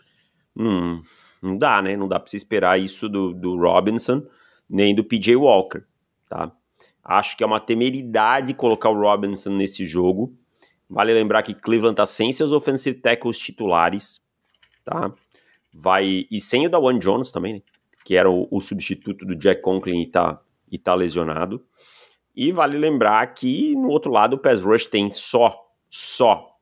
hum, 0.57 1.03
não 1.43 1.59
dá, 1.59 1.83
né? 1.83 1.97
Não 1.97 2.09
dá 2.09 2.19
para 2.19 2.31
se 2.31 2.37
esperar 2.37 2.81
isso 2.81 3.09
do, 3.09 3.35
do 3.35 3.57
Robinson 3.57 4.23
nem 4.69 4.95
do 4.95 5.05
PJ 5.05 5.37
Walker, 5.37 5.83
tá? 6.29 6.51
Acho 7.05 7.37
que 7.37 7.45
é 7.45 7.47
uma 7.47 7.61
temeridade 7.61 8.55
colocar 8.55 8.89
o 8.89 8.99
Robinson 8.99 9.51
nesse 9.51 9.85
jogo. 9.85 10.35
Vale 10.93 11.15
lembrar 11.15 11.43
que 11.43 11.55
Cleveland 11.55 11.97
tá 11.97 12.05
sem 12.05 12.31
seus 12.33 12.53
offensive 12.53 13.01
tackles 13.01 13.39
titulares, 13.39 14.21
tá? 14.85 15.11
Vai 15.73 16.27
e 16.31 16.39
sem 16.39 16.67
o 16.67 16.71
da 16.71 16.79
One 16.79 16.99
Jones 16.99 17.33
também, 17.33 17.55
né? 17.55 17.63
Que 18.05 18.15
era 18.15 18.31
o, 18.31 18.47
o, 18.51 18.61
substituto 18.61 19.25
do 19.25 19.35
Jack 19.35 19.63
Conklin 19.63 20.03
e 20.03 20.07
tá, 20.07 20.39
e 20.71 20.77
tá 20.77 20.95
lesionado. 20.95 21.65
E 22.37 22.53
vale 22.53 22.77
lembrar 22.77 23.27
que 23.33 23.75
no 23.75 23.89
outro 23.89 24.13
lado 24.13 24.35
o 24.35 24.39
pass 24.39 24.63
rush 24.63 24.85
tem 24.85 25.11
só, 25.11 25.67
só, 25.89 26.59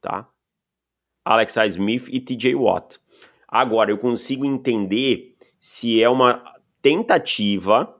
tá? 0.00 0.28
Alex 1.24 1.56
Smith 1.68 2.08
e 2.10 2.18
TJ 2.18 2.56
Watt. 2.56 2.98
Agora 3.46 3.92
eu 3.92 3.98
consigo 3.98 4.44
entender 4.44 5.36
se 5.60 6.02
é 6.02 6.08
uma 6.08 6.42
tentativa, 6.82 7.96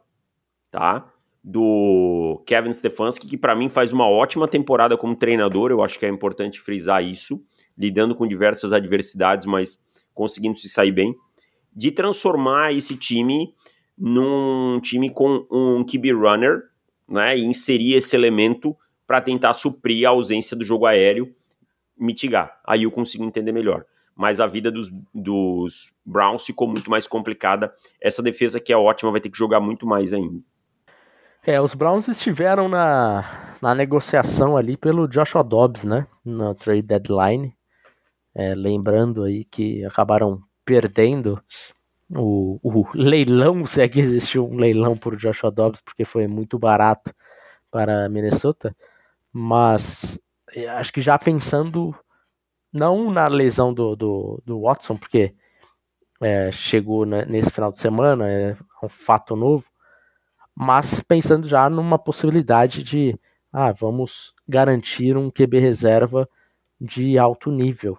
tá? 0.72 1.08
Do 1.48 2.42
Kevin 2.44 2.72
Stefanski, 2.72 3.28
que 3.28 3.36
para 3.36 3.54
mim 3.54 3.68
faz 3.68 3.92
uma 3.92 4.08
ótima 4.08 4.48
temporada 4.48 4.96
como 4.96 5.14
treinador, 5.14 5.70
eu 5.70 5.80
acho 5.80 5.96
que 5.96 6.04
é 6.04 6.08
importante 6.08 6.60
frisar 6.60 7.04
isso, 7.04 7.40
lidando 7.78 8.16
com 8.16 8.26
diversas 8.26 8.72
adversidades, 8.72 9.46
mas 9.46 9.78
conseguindo 10.12 10.58
se 10.58 10.68
sair 10.68 10.90
bem, 10.90 11.14
de 11.72 11.92
transformar 11.92 12.72
esse 12.72 12.96
time 12.96 13.54
num 13.96 14.80
time 14.80 15.08
com 15.08 15.46
um 15.48 15.84
QB 15.84 16.14
runner, 16.14 16.64
né, 17.08 17.38
e 17.38 17.44
inserir 17.44 17.94
esse 17.94 18.16
elemento 18.16 18.76
para 19.06 19.20
tentar 19.20 19.52
suprir 19.52 20.04
a 20.04 20.10
ausência 20.10 20.56
do 20.56 20.64
jogo 20.64 20.84
aéreo, 20.84 21.32
mitigar. 21.96 22.60
Aí 22.66 22.82
eu 22.82 22.90
consigo 22.90 23.22
entender 23.22 23.52
melhor. 23.52 23.86
Mas 24.16 24.40
a 24.40 24.48
vida 24.48 24.68
dos, 24.68 24.90
dos 25.14 25.92
Browns 26.04 26.44
ficou 26.44 26.66
muito 26.66 26.90
mais 26.90 27.06
complicada. 27.06 27.72
Essa 28.00 28.22
defesa 28.22 28.58
que 28.58 28.72
é 28.72 28.76
ótima 28.76 29.12
vai 29.12 29.20
ter 29.20 29.30
que 29.30 29.38
jogar 29.38 29.60
muito 29.60 29.86
mais 29.86 30.12
ainda. 30.12 30.42
É, 31.48 31.60
os 31.60 31.74
Browns 31.74 32.08
estiveram 32.08 32.68
na, 32.68 33.54
na 33.62 33.72
negociação 33.72 34.56
ali 34.56 34.76
pelo 34.76 35.06
Joshua 35.06 35.44
Dobbs, 35.44 35.84
né? 35.84 36.08
Na 36.24 36.56
trade 36.56 36.82
deadline. 36.82 37.56
É, 38.34 38.52
lembrando 38.52 39.22
aí 39.22 39.44
que 39.44 39.84
acabaram 39.84 40.42
perdendo 40.64 41.40
o, 42.10 42.58
o, 42.64 42.88
leilão, 42.92 43.64
se 43.64 43.80
é 43.80 43.88
que 43.88 44.00
existiu 44.00 44.44
um 44.44 44.56
leilão 44.56 44.96
por 44.96 45.14
Joshua 45.14 45.52
Dobbs, 45.52 45.80
porque 45.82 46.04
foi 46.04 46.26
muito 46.26 46.58
barato 46.58 47.14
para 47.70 48.08
Minnesota. 48.08 48.74
Mas 49.32 50.18
é, 50.52 50.68
acho 50.68 50.92
que 50.92 51.00
já 51.00 51.16
pensando 51.16 51.94
não 52.72 53.08
na 53.08 53.28
lesão 53.28 53.72
do, 53.72 53.94
do, 53.94 54.42
do 54.44 54.62
Watson, 54.62 54.96
porque 54.96 55.32
é, 56.20 56.50
chegou 56.50 57.06
né, 57.06 57.24
nesse 57.24 57.52
final 57.52 57.70
de 57.70 57.78
semana, 57.78 58.28
é 58.28 58.56
um 58.82 58.88
fato 58.88 59.36
novo, 59.36 59.64
mas 60.56 61.00
pensando 61.00 61.46
já 61.46 61.68
numa 61.68 61.98
possibilidade 61.98 62.82
de, 62.82 63.18
ah, 63.52 63.72
vamos 63.72 64.34
garantir 64.48 65.16
um 65.16 65.30
QB 65.30 65.58
reserva 65.60 66.28
de 66.80 67.18
alto 67.18 67.50
nível. 67.50 67.98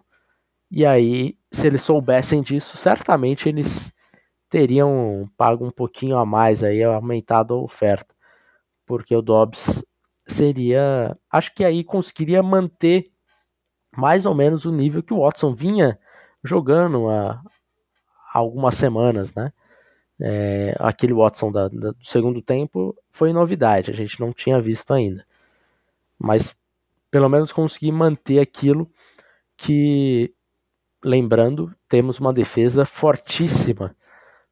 E 0.72 0.86
aí, 0.86 1.38
se 1.52 1.68
eles 1.68 1.84
soubessem 1.84 2.42
disso, 2.42 2.76
certamente 2.78 3.48
eles 3.48 3.94
teriam 4.50 5.30
pago 5.38 5.66
um 5.66 5.72
pouquinho 5.72 6.18
a 6.18 6.26
mais 6.26 6.64
aí, 6.64 6.84
aumentado 6.84 7.54
a 7.54 7.58
oferta, 7.62 8.16
porque 8.86 9.16
o 9.16 9.22
Dobbs 9.22 9.84
seria, 10.28 11.18
acho 11.32 11.54
que 11.54 11.64
aí 11.64 11.84
conseguiria 11.84 12.42
manter 12.44 13.12
mais 13.96 14.26
ou 14.26 14.36
menos 14.36 14.66
o 14.66 14.72
nível 14.72 15.04
que 15.04 15.14
o 15.14 15.22
Watson 15.22 15.54
vinha 15.54 16.00
jogando 16.44 17.10
há, 17.10 17.42
algumas 18.34 18.76
semanas, 18.76 19.34
né? 19.34 19.52
É, 20.20 20.76
aquele 20.80 21.14
Watson 21.14 21.52
da, 21.52 21.68
da, 21.68 21.92
do 21.92 22.06
segundo 22.06 22.42
tempo 22.42 22.96
foi 23.12 23.32
novidade, 23.32 23.92
a 23.92 23.94
gente 23.94 24.20
não 24.20 24.34
tinha 24.34 24.60
visto 24.60 24.92
ainda. 24.94 25.26
Mas 26.18 26.56
pelo 27.12 27.30
menos 27.30 27.52
consegui 27.52 27.92
manter 27.92 28.40
aquilo 28.40 28.90
que, 29.56 30.34
lembrando, 31.04 31.74
temos 31.88 32.20
uma 32.20 32.34
defesa 32.34 32.86
fortíssima 32.86 33.96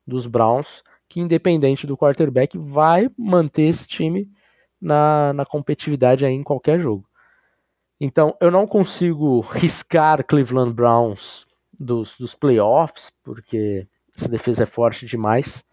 dos 0.05 0.27
Browns, 0.27 0.83
que 1.07 1.19
independente 1.19 1.87
do 1.87 1.97
quarterback 1.97 2.57
vai 2.57 3.09
manter 3.17 3.63
esse 3.63 3.87
time 3.87 4.29
na, 4.79 5.33
na 5.33 5.45
competitividade 5.45 6.25
aí 6.25 6.33
em 6.33 6.43
qualquer 6.43 6.79
jogo. 6.79 7.07
Então 7.99 8.35
eu 8.39 8.51
não 8.51 8.67
consigo 8.67 9.39
riscar 9.39 10.25
Cleveland 10.25 10.73
Browns 10.73 11.45
dos, 11.77 12.17
dos 12.17 12.35
playoffs, 12.35 13.11
porque 13.23 13.87
essa 14.17 14.29
defesa 14.29 14.63
é 14.63 14.65
forte 14.65 15.05
demais. 15.05 15.63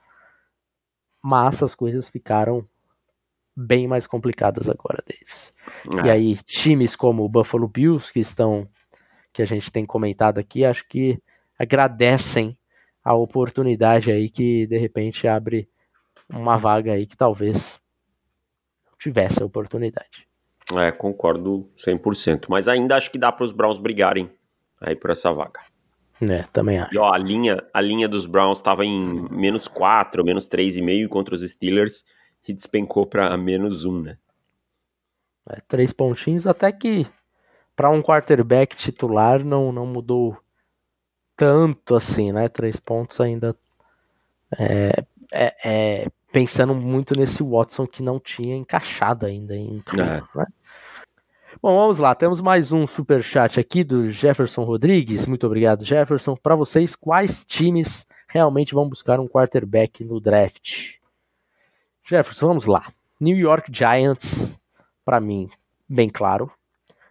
Mas 1.23 1.63
as 1.63 1.75
coisas 1.75 2.09
ficaram 2.09 2.67
bem 3.57 3.87
mais 3.87 4.07
complicadas 4.07 4.69
agora, 4.69 5.03
Davis. 5.07 5.53
É. 6.03 6.07
E 6.07 6.11
aí, 6.11 6.37
times 6.45 6.97
como 6.97 7.25
o 7.25 7.29
Buffalo 7.29 7.69
Bills, 7.69 8.13
que 8.13 8.21
estão 8.21 8.69
que 9.33 9.41
a 9.41 9.47
gente 9.47 9.71
tem 9.71 9.87
comentado 9.87 10.39
aqui, 10.39 10.65
acho 10.65 10.87
que 10.87 11.19
agradecem 11.59 12.59
a 13.03 13.15
oportunidade 13.15 14.13
aí 14.13 14.29
que 14.29 14.67
de 14.67 14.77
repente 14.77 15.27
abre 15.27 15.69
uma 16.29 16.57
vaga 16.57 16.93
aí 16.93 17.07
que 17.07 17.17
talvez 17.17 17.81
não 18.85 18.93
tivesse 18.99 19.43
a 19.43 19.47
oportunidade. 19.47 20.29
É, 20.77 20.93
concordo 20.93 21.71
100%. 21.77 22.47
Mas 22.49 22.69
ainda 22.69 22.97
acho 22.97 23.11
que 23.11 23.19
dá 23.19 23.33
para 23.33 23.45
os 23.45 23.53
Browns 23.53 23.79
brigarem 23.79 24.31
aí 24.81 24.95
por 24.95 25.11
essa 25.11 25.33
vaga. 25.33 25.61
É, 26.31 26.45
também 26.53 26.79
acho. 26.79 26.95
E 26.95 26.99
ó, 26.99 27.13
a 27.13 27.19
linha, 27.19 27.63
a 27.75 27.81
linha 27.81 28.09
dos 28.09 28.27
Browns 28.27 28.59
estava 28.59 28.85
em 28.85 29.29
menos 29.31 29.67
4, 29.67 30.25
menos 30.25 30.49
3,5 30.49 31.09
contra 31.09 31.35
os 31.35 31.43
Steelers 31.43 32.05
e 32.47 32.53
despencou 32.53 33.07
para 33.07 33.37
menos 33.37 33.85
1, 33.85 34.03
né? 34.03 34.19
É, 35.51 35.61
três 35.67 35.93
pontinhos, 35.93 36.47
até 36.47 36.71
que 36.71 37.07
para 37.75 37.91
um 37.91 38.01
quarterback 38.01 38.77
titular 38.77 39.45
não, 39.45 39.73
não 39.73 39.85
mudou 39.85 40.37
tanto 41.37 41.97
assim, 41.97 42.31
né? 42.31 42.49
Três 42.49 42.79
pontos 42.79 43.21
ainda 43.21 43.57
é, 44.57 45.05
é, 45.33 45.55
é, 45.65 46.07
pensando 46.31 46.75
muito 46.75 47.19
nesse 47.19 47.43
Watson 47.43 47.87
que 47.87 48.03
não 48.03 48.21
tinha 48.21 48.55
encaixado 48.55 49.27
ainda 49.27 49.57
em 49.57 49.83
é. 49.99 50.39
né? 50.39 50.47
Bom, 51.63 51.77
vamos 51.77 52.01
lá. 52.01 52.13
Temos 52.13 52.41
mais 52.41 52.73
um 52.73 52.89
super 52.89 53.23
chat 53.23 53.61
aqui 53.61 53.85
do 53.85 54.11
Jefferson 54.11 54.65
Rodrigues. 54.65 55.29
Muito 55.29 55.47
obrigado, 55.47 55.85
Jefferson. 55.85 56.35
Para 56.35 56.57
vocês, 56.57 56.97
quais 56.97 57.45
times 57.45 58.05
realmente 58.27 58.75
vão 58.75 58.89
buscar 58.89 59.21
um 59.21 59.29
quarterback 59.29 60.05
no 60.05 60.21
draft? 60.21 60.97
Jefferson, 62.05 62.49
vamos 62.49 62.67
lá. 62.67 62.93
New 63.21 63.37
York 63.37 63.71
Giants, 63.73 64.59
para 65.05 65.21
mim, 65.21 65.49
bem 65.89 66.11
claro. 66.11 66.51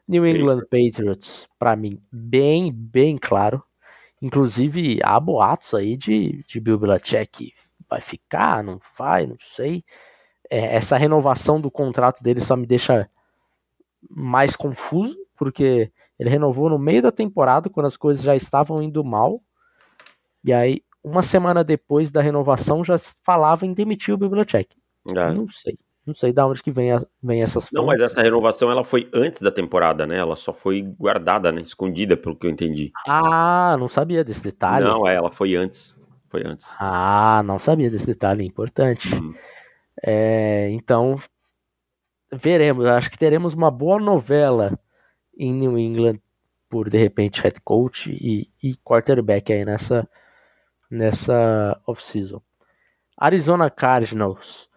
New 0.05 0.27
England 0.27 0.63
Patriots, 0.69 1.47
para 1.57 1.73
mim, 1.77 2.01
bem, 2.11 2.73
bem 2.73 3.17
claro. 3.17 3.63
Inclusive, 4.21 4.99
há 5.01 5.17
boatos 5.17 5.73
aí 5.73 5.95
de, 5.95 6.43
de 6.43 6.59
Bill 6.59 6.77
Belichick 6.77 7.53
vai 7.89 8.01
ficar, 8.01 8.61
não 8.61 8.81
vai, 8.97 9.25
não 9.25 9.37
sei. 9.39 9.81
É, 10.49 10.75
essa 10.75 10.97
renovação 10.97 11.61
do 11.61 11.71
contrato 11.71 12.21
dele 12.21 12.41
só 12.41 12.57
me 12.57 12.67
deixa 12.67 13.09
mais 14.09 14.55
confuso, 14.55 15.17
porque 15.37 15.91
ele 16.19 16.29
renovou 16.29 16.69
no 16.69 16.77
meio 16.79 17.01
da 17.01 17.11
temporada, 17.11 17.69
quando 17.69 17.85
as 17.85 17.97
coisas 17.97 18.23
já 18.23 18.35
estavam 18.35 18.81
indo 18.81 19.03
mal. 19.03 19.41
E 20.43 20.53
aí, 20.53 20.81
uma 21.03 21.23
semana 21.23 21.63
depois 21.63 22.11
da 22.11 22.21
renovação, 22.21 22.83
já 22.83 22.95
falava 23.23 23.65
em 23.65 23.73
demitir 23.73 24.13
o 24.13 24.17
Bibliotech. 24.17 24.75
É. 25.07 25.31
Não 25.33 25.47
sei. 25.49 25.77
Não 26.05 26.15
sei 26.15 26.33
de 26.33 26.41
onde 26.41 26.63
que 26.63 26.71
vem, 26.71 26.91
a, 26.91 27.05
vem 27.21 27.43
essas 27.43 27.65
fontes. 27.65 27.73
Não, 27.73 27.85
mas 27.85 28.01
essa 28.01 28.21
renovação 28.21 28.71
ela 28.71 28.83
foi 28.83 29.07
antes 29.13 29.39
da 29.39 29.51
temporada, 29.51 30.07
né? 30.07 30.17
Ela 30.17 30.35
só 30.35 30.51
foi 30.51 30.81
guardada, 30.81 31.51
né? 31.51 31.61
Escondida, 31.61 32.17
pelo 32.17 32.35
que 32.35 32.47
eu 32.47 32.51
entendi. 32.51 32.91
Ah, 33.07 33.75
não 33.79 33.87
sabia 33.87 34.23
desse 34.23 34.43
detalhe. 34.43 34.85
Não, 34.85 35.07
é, 35.07 35.15
ela 35.15 35.31
foi 35.31 35.55
antes. 35.55 35.95
Foi 36.25 36.43
antes. 36.45 36.75
Ah, 36.79 37.43
não 37.45 37.59
sabia 37.59 37.89
desse 37.89 38.07
detalhe, 38.07 38.45
importante. 38.45 39.13
Hum. 39.13 39.33
É, 40.03 40.69
então, 40.71 41.19
veremos. 42.33 42.85
Acho 42.85 43.09
que 43.11 43.17
teremos 43.17 43.53
uma 43.53 43.71
boa 43.71 43.99
novela 43.99 44.79
em 45.37 45.53
New 45.53 45.77
England 45.77 46.19
por 46.69 46.89
de 46.89 46.97
repente 46.97 47.41
head 47.41 47.59
coach 47.61 48.11
e, 48.11 48.49
e 48.63 48.75
quarterback 48.77 49.51
aí 49.51 49.65
nessa 49.65 50.07
nessa 50.89 51.79
off-season. 51.87 52.41
Arizona 53.17 53.69
Cardinals, 53.69 54.67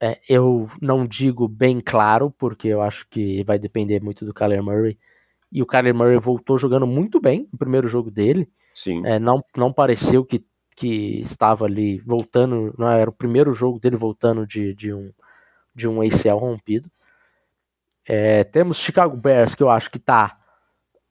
é, 0.00 0.18
eu 0.28 0.68
não 0.80 1.06
digo 1.06 1.46
bem 1.46 1.80
claro, 1.80 2.30
porque 2.30 2.68
eu 2.68 2.80
acho 2.80 3.06
que 3.08 3.44
vai 3.44 3.58
depender 3.58 4.02
muito 4.02 4.24
do 4.24 4.34
Kyler 4.34 4.62
Murray. 4.62 4.98
E 5.52 5.62
o 5.62 5.66
Kyler 5.66 5.94
Murray 5.94 6.18
voltou 6.18 6.58
jogando 6.58 6.86
muito 6.86 7.20
bem 7.20 7.48
no 7.52 7.58
primeiro 7.58 7.86
jogo 7.86 8.10
dele. 8.10 8.48
Sim. 8.72 9.04
É, 9.04 9.18
não, 9.18 9.44
não 9.56 9.72
pareceu 9.72 10.24
que, 10.24 10.44
que 10.74 11.20
estava 11.20 11.66
ali 11.66 11.98
voltando, 11.98 12.74
não 12.78 12.88
era 12.88 13.10
o 13.10 13.12
primeiro 13.12 13.52
jogo 13.52 13.78
dele 13.78 13.96
voltando 13.96 14.46
de, 14.46 14.74
de, 14.74 14.92
um, 14.92 15.12
de 15.74 15.86
um 15.86 16.00
ACL 16.00 16.38
rompido. 16.38 16.90
É, 18.06 18.44
temos 18.44 18.78
Chicago 18.78 19.16
Bears, 19.16 19.54
que 19.54 19.62
eu 19.62 19.70
acho 19.70 19.90
que 19.90 19.98
está 19.98 20.38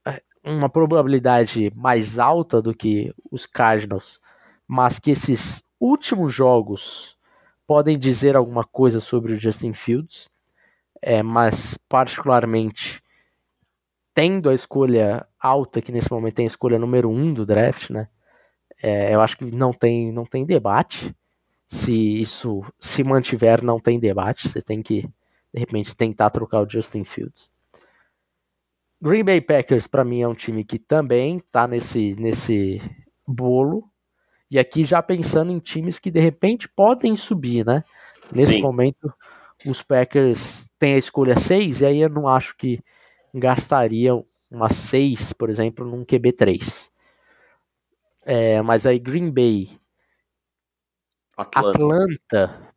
é, 0.06 0.22
uma 0.44 0.70
probabilidade 0.70 1.72
mais 1.76 2.20
alta 2.20 2.62
do 2.62 2.74
que 2.74 3.14
os 3.32 3.46
Cardinals, 3.46 4.20
mas 4.68 5.00
que 5.00 5.12
esses 5.12 5.64
últimos 5.80 6.34
jogos 6.34 7.18
podem 7.66 7.98
dizer 7.98 8.36
alguma 8.36 8.64
coisa 8.64 9.00
sobre 9.00 9.34
o 9.34 9.40
Justin 9.40 9.74
Fields, 9.74 10.30
é, 11.02 11.22
mas 11.22 11.78
particularmente 11.88 13.02
tendo 14.14 14.50
a 14.50 14.54
escolha 14.54 15.26
alta, 15.40 15.82
que 15.82 15.92
nesse 15.92 16.12
momento 16.12 16.36
tem 16.36 16.46
a 16.46 16.48
escolha 16.48 16.78
número 16.78 17.10
um 17.10 17.34
do 17.34 17.46
draft, 17.46 17.90
né? 17.90 18.10
É, 18.82 19.14
eu 19.14 19.22
acho 19.22 19.38
que 19.38 19.46
não 19.46 19.72
tem, 19.72 20.12
não 20.12 20.26
tem 20.26 20.46
debate. 20.46 21.16
Se 21.68 22.20
isso 22.20 22.64
se 22.80 23.04
mantiver, 23.04 23.64
não 23.64 23.80
tem 23.80 24.00
debate. 24.00 24.50
Você 24.50 24.62
tem 24.62 24.82
que 24.82 25.08
de 25.54 25.60
repente 25.60 25.96
tentar 25.96 26.30
trocar 26.30 26.62
o 26.62 26.70
Justin 26.70 27.04
Fields. 27.04 27.50
Green 29.02 29.24
Bay 29.24 29.40
Packers 29.40 29.88
para 29.88 30.04
mim 30.04 30.22
é 30.22 30.28
um 30.28 30.34
time 30.34 30.64
que 30.64 30.78
também 30.78 31.40
tá 31.52 31.68
nesse 31.68 32.14
nesse 32.16 32.82
bolo. 33.26 33.90
E 34.52 34.58
aqui 34.58 34.84
já 34.84 35.02
pensando 35.02 35.52
em 35.52 35.60
times 35.60 36.00
que 36.00 36.10
de 36.10 36.20
repente 36.20 36.68
podem 36.68 37.16
subir, 37.16 37.66
né? 37.66 37.84
Nesse 38.32 38.54
Sim. 38.54 38.62
momento 38.62 39.14
os 39.66 39.82
Packers 39.82 40.68
têm 40.78 40.96
a 40.96 40.98
escolha 40.98 41.38
6 41.38 41.82
e 41.82 41.86
aí 41.86 42.00
eu 42.00 42.10
não 42.10 42.28
acho 42.28 42.56
que 42.58 42.80
gastariam 43.34 44.26
uma 44.50 44.70
6, 44.70 45.34
por 45.34 45.50
exemplo, 45.50 45.86
num 45.86 46.04
QB3. 46.04 46.90
É, 48.26 48.62
mas 48.62 48.86
aí 48.86 49.00
Green 49.00 49.32
Bay, 49.32 49.80
Atlanta, 51.38 51.70
Atlanta 51.70 52.74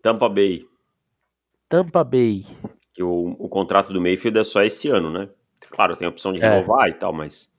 Tampa 0.00 0.28
Bay, 0.28 0.66
Tampa 1.72 2.04
Bay. 2.04 2.44
Que 2.92 3.02
o, 3.02 3.34
o 3.38 3.48
contrato 3.48 3.94
do 3.94 4.00
Mayfield 4.00 4.38
é 4.38 4.44
só 4.44 4.62
esse 4.62 4.90
ano, 4.90 5.10
né? 5.10 5.30
Claro, 5.70 5.96
tem 5.96 6.04
a 6.06 6.10
opção 6.10 6.30
de 6.30 6.38
é. 6.38 6.46
renovar 6.46 6.86
é. 6.86 6.90
e 6.90 6.92
tal, 6.92 7.14
mas 7.14 7.50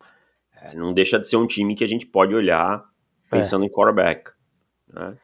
é, 0.55 0.75
não 0.75 0.93
deixa 0.93 1.17
de 1.17 1.27
ser 1.27 1.35
um 1.37 1.47
time 1.47 1.73
que 1.73 1.83
a 1.83 1.87
gente 1.87 2.05
pode 2.05 2.35
olhar 2.35 2.85
pensando 3.27 3.63
é. 3.63 3.65
em 3.65 3.71
quarterback. 3.71 4.29
Né? 4.87 5.17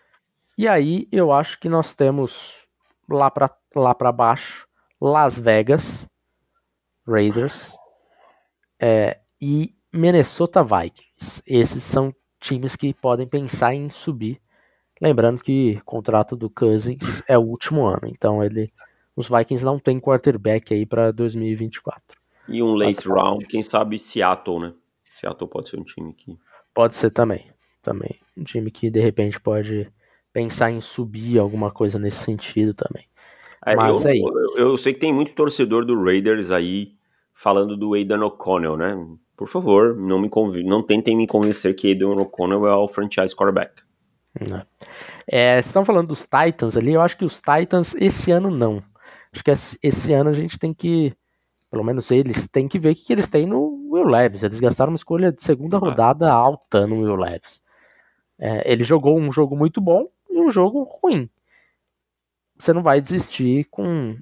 E 0.57 0.67
aí 0.67 1.05
eu 1.11 1.31
acho 1.31 1.59
que 1.59 1.69
nós 1.69 1.93
temos 1.93 2.65
lá 3.07 3.29
para 3.29 3.55
lá 3.75 3.93
para 3.93 4.11
baixo 4.11 4.67
Las 4.99 5.37
Vegas 5.37 6.09
Raiders 7.07 7.77
é, 8.81 9.19
e 9.39 9.75
Minnesota 9.93 10.63
Vikings. 10.63 11.43
Esses 11.45 11.83
são 11.83 12.11
times 12.39 12.75
que 12.75 12.91
podem 12.91 13.27
pensar 13.27 13.75
em 13.75 13.87
subir 13.91 14.41
Lembrando 15.01 15.41
que 15.41 15.77
o 15.81 15.85
contrato 15.85 16.35
do 16.35 16.49
Cousins 16.49 17.23
é 17.27 17.37
o 17.37 17.41
último 17.41 17.85
ano, 17.85 18.01
então 18.05 18.43
ele, 18.43 18.71
os 19.15 19.29
Vikings 19.29 19.63
não 19.63 19.79
têm 19.79 19.99
quarterback 19.99 20.73
aí 20.73 20.85
para 20.85 21.11
2024. 21.11 22.01
E 22.49 22.61
um 22.61 22.73
late 22.73 23.07
round, 23.07 23.45
quem 23.45 23.61
sabe 23.61 23.97
Seattle, 23.97 24.59
né? 24.59 24.73
Seattle 25.17 25.49
pode 25.49 25.69
ser 25.69 25.79
um 25.79 25.83
time 25.83 26.13
que. 26.13 26.37
Pode 26.73 26.95
ser 26.95 27.11
também. 27.11 27.45
Também. 27.81 28.19
Um 28.35 28.43
time 28.43 28.71
que 28.71 28.89
de 28.89 28.99
repente 28.99 29.39
pode 29.39 29.87
pensar 30.33 30.71
em 30.71 30.81
subir 30.81 31.39
alguma 31.39 31.71
coisa 31.71 31.99
nesse 31.99 32.23
sentido 32.25 32.73
também. 32.73 33.05
É, 33.65 33.75
Mas 33.75 34.03
eu, 34.03 34.09
é 34.09 34.17
eu, 34.17 34.69
eu, 34.69 34.77
sei 34.77 34.93
que 34.93 34.99
tem 34.99 35.13
muito 35.13 35.33
torcedor 35.33 35.85
do 35.85 36.01
Raiders 36.01 36.51
aí 36.51 36.93
falando 37.33 37.77
do 37.77 37.93
Aidan 37.93 38.25
O'Connell, 38.25 38.77
né? 38.77 38.97
Por 39.35 39.47
favor, 39.47 39.95
não, 39.95 40.19
me 40.19 40.29
conv... 40.29 40.55
não 40.63 40.83
tentem 40.83 41.15
me 41.15 41.27
convencer 41.27 41.75
que 41.75 41.87
Aidan 41.87 42.19
O'Connell 42.19 42.65
é 42.67 42.75
o 42.75 42.87
franchise 42.87 43.35
quarterback. 43.35 43.81
Né? 44.39 44.65
É, 45.27 45.53
vocês 45.55 45.67
estão 45.67 45.85
falando 45.85 46.07
dos 46.07 46.21
Titans 46.25 46.77
ali, 46.77 46.93
eu 46.93 47.01
acho 47.01 47.17
que 47.17 47.25
os 47.25 47.41
Titans 47.41 47.95
esse 47.95 48.31
ano 48.31 48.51
não. 48.51 48.83
Acho 49.31 49.43
que 49.43 49.51
esse 49.51 50.13
ano 50.13 50.29
a 50.29 50.33
gente 50.33 50.57
tem 50.57 50.73
que, 50.73 51.13
pelo 51.69 51.83
menos 51.83 52.09
eles, 52.11 52.47
tem 52.47 52.67
que 52.67 52.79
ver 52.79 52.91
o 52.91 52.95
que 52.95 53.13
eles 53.13 53.29
têm 53.29 53.45
no 53.45 53.87
Will 53.91 54.05
Levis. 54.05 54.43
Eles 54.43 54.59
gastaram 54.59 54.91
uma 54.91 54.97
escolha 54.97 55.31
de 55.31 55.43
segunda 55.43 55.77
rodada 55.77 56.31
alta 56.31 56.87
no 56.87 57.01
Will 57.01 57.15
Levis. 57.15 57.61
É, 58.39 58.71
ele 58.71 58.83
jogou 58.83 59.19
um 59.19 59.31
jogo 59.31 59.55
muito 59.55 59.81
bom 59.81 60.07
e 60.29 60.39
um 60.39 60.49
jogo 60.49 60.83
ruim. 60.83 61.29
Você 62.57 62.73
não 62.73 62.81
vai 62.81 63.01
desistir 63.01 63.65
com 63.65 64.17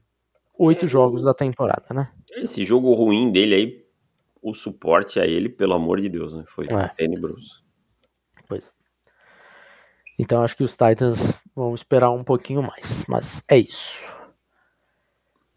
oito 0.57 0.85
é, 0.85 0.87
jogos 0.87 1.23
da 1.23 1.33
temporada, 1.33 1.85
né? 1.93 2.09
Esse 2.31 2.65
jogo 2.65 2.93
ruim 2.93 3.31
dele 3.31 3.55
aí, 3.55 3.85
o 4.41 4.53
suporte 4.53 5.19
a 5.19 5.25
ele, 5.25 5.49
pelo 5.49 5.73
amor 5.73 6.01
de 6.01 6.09
Deus, 6.09 6.33
né? 6.33 6.43
Foi 6.47 6.65
é. 6.65 6.87
tenebroso. 6.89 7.66
Então 10.17 10.43
acho 10.43 10.55
que 10.55 10.63
os 10.63 10.71
Titans 10.71 11.37
vão 11.55 11.75
esperar 11.75 12.11
um 12.11 12.23
pouquinho 12.23 12.61
mais. 12.61 13.05
Mas 13.07 13.43
é 13.47 13.57
isso. 13.57 14.05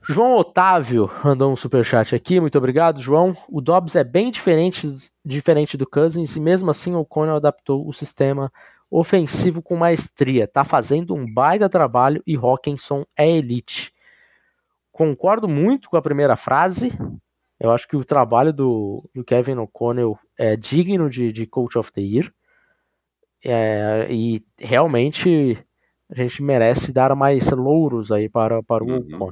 João 0.02 0.36
Otávio 0.36 1.10
mandou 1.22 1.52
um 1.52 1.56
superchat 1.56 2.14
aqui, 2.14 2.40
muito 2.40 2.56
obrigado, 2.58 3.00
João. 3.00 3.36
O 3.48 3.60
Dobbs 3.60 3.94
é 3.94 4.02
bem 4.02 4.30
diferente, 4.30 4.92
diferente 5.24 5.76
do 5.76 5.86
Cousins 5.86 6.34
e 6.34 6.40
mesmo 6.40 6.70
assim 6.70 6.94
o 6.94 7.04
Conor 7.04 7.36
adaptou 7.36 7.86
o 7.86 7.92
sistema 7.92 8.50
ofensivo 8.90 9.62
com 9.62 9.76
maestria. 9.76 10.48
Tá 10.48 10.64
fazendo 10.64 11.14
um 11.14 11.32
baita 11.32 11.68
trabalho 11.68 12.22
e 12.26 12.34
Hawkinson 12.34 13.04
é 13.16 13.30
elite. 13.30 13.92
Concordo 14.90 15.46
muito 15.46 15.88
com 15.88 15.96
a 15.96 16.02
primeira 16.02 16.36
frase, 16.36 16.92
Eu 17.58 17.70
acho 17.70 17.86
que 17.86 17.96
o 17.96 18.04
trabalho 18.04 18.52
do, 18.52 19.08
do 19.14 19.22
Kevin 19.22 19.58
O'Connell 19.58 20.18
é 20.36 20.56
digno 20.56 21.10
de, 21.10 21.30
de 21.30 21.46
Coach 21.46 21.78
of 21.78 21.92
the 21.92 22.00
Year. 22.00 22.32
É, 23.44 24.06
e 24.10 24.44
realmente 24.58 25.58
a 26.10 26.14
gente 26.14 26.42
merece 26.42 26.92
dar 26.92 27.14
mais 27.14 27.50
louros 27.50 28.10
aí 28.10 28.28
para, 28.28 28.62
para 28.62 28.84
o 28.84 28.88
uhum. 28.88 29.30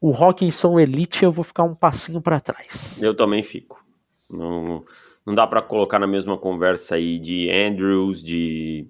O 0.00 0.12
Hawkinson 0.12 0.78
Elite 0.78 1.24
eu 1.24 1.32
vou 1.32 1.44
ficar 1.44 1.62
um 1.62 1.74
passinho 1.74 2.20
para 2.20 2.38
trás. 2.38 3.02
Eu 3.02 3.16
também 3.16 3.42
fico. 3.42 3.82
Não, 4.30 4.84
não 5.24 5.34
dá 5.34 5.46
para 5.46 5.62
colocar 5.62 5.98
na 5.98 6.06
mesma 6.06 6.36
conversa 6.36 6.96
aí 6.96 7.18
de 7.18 7.50
Andrews, 7.50 8.22
de, 8.22 8.86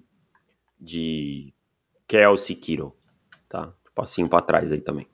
de 0.77 1.53
Kelsey 2.05 2.55
Kittle. 2.57 2.91
Tá? 3.47 3.71
Passinho 3.93 4.27
para 4.27 4.41
trás 4.41 4.71
aí 4.73 4.81
também. 4.81 5.07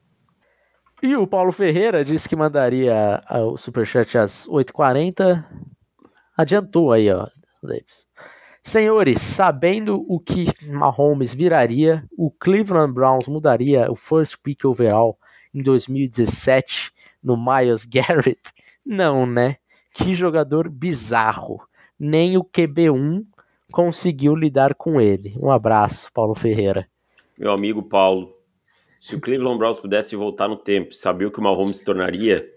E 1.03 1.15
o 1.15 1.27
Paulo 1.27 1.51
Ferreira 1.51 2.03
disse 2.03 2.27
que 2.27 2.35
mandaria 2.35 3.23
o 3.45 3.57
superchat 3.57 4.17
às 4.17 4.47
8h40. 4.47 5.45
Adiantou 6.35 6.91
aí, 6.91 7.11
ó, 7.11 7.27
Davis. 7.61 8.07
Senhores, 8.63 9.21
sabendo 9.21 10.05
o 10.07 10.19
que 10.19 10.45
Mahomes 10.67 11.33
viraria, 11.33 12.05
o 12.15 12.29
Cleveland 12.29 12.93
Browns 12.93 13.27
mudaria 13.27 13.91
o 13.91 13.95
first 13.95 14.37
pick 14.43 14.63
overall 14.65 15.17
em 15.53 15.63
2017 15.63 16.91
no 17.23 17.35
Miles 17.35 17.85
Garrett? 17.89 18.41
Não, 18.85 19.25
né? 19.25 19.57
Que 19.93 20.15
jogador 20.15 20.69
bizarro. 20.69 21.59
Nem 21.99 22.37
o 22.37 22.43
QB1 22.43 23.25
conseguiu 23.71 24.35
lidar 24.35 24.75
com 24.75 25.01
ele. 25.01 25.35
Um 25.39 25.49
abraço, 25.49 26.11
Paulo 26.13 26.35
Ferreira. 26.35 26.87
Meu 27.37 27.51
amigo 27.51 27.81
Paulo, 27.81 28.35
se 28.99 29.15
o 29.15 29.19
Cleveland 29.19 29.57
Browns 29.57 29.79
pudesse 29.79 30.15
voltar 30.15 30.47
no 30.47 30.57
tempo, 30.57 30.93
saber 30.93 31.25
o 31.25 31.31
que 31.31 31.39
o 31.39 31.43
Mahomes 31.43 31.77
se 31.77 31.83
tornaria, 31.83 32.47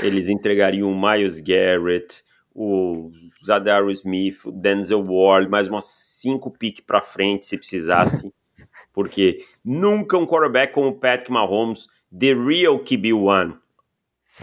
eles 0.00 0.28
entregariam 0.28 0.90
o 0.90 1.00
Miles 1.00 1.40
Garrett, 1.40 2.22
o 2.58 3.10
Zadar 3.44 3.86
Smith, 3.90 4.46
o 4.46 4.50
Denzel 4.50 5.04
Ward, 5.04 5.50
mais 5.50 5.68
umas 5.68 5.84
cinco 5.84 6.50
piques 6.50 6.84
para 6.84 7.02
frente 7.02 7.46
se 7.46 7.58
precisasse. 7.58 8.32
Porque 8.94 9.44
nunca 9.62 10.16
um 10.16 10.26
quarterback 10.26 10.72
como 10.72 10.88
o 10.88 10.94
Patrick 10.98 11.30
Mahomes, 11.30 11.86
the 12.18 12.32
real 12.32 12.78
QB1 12.78 13.58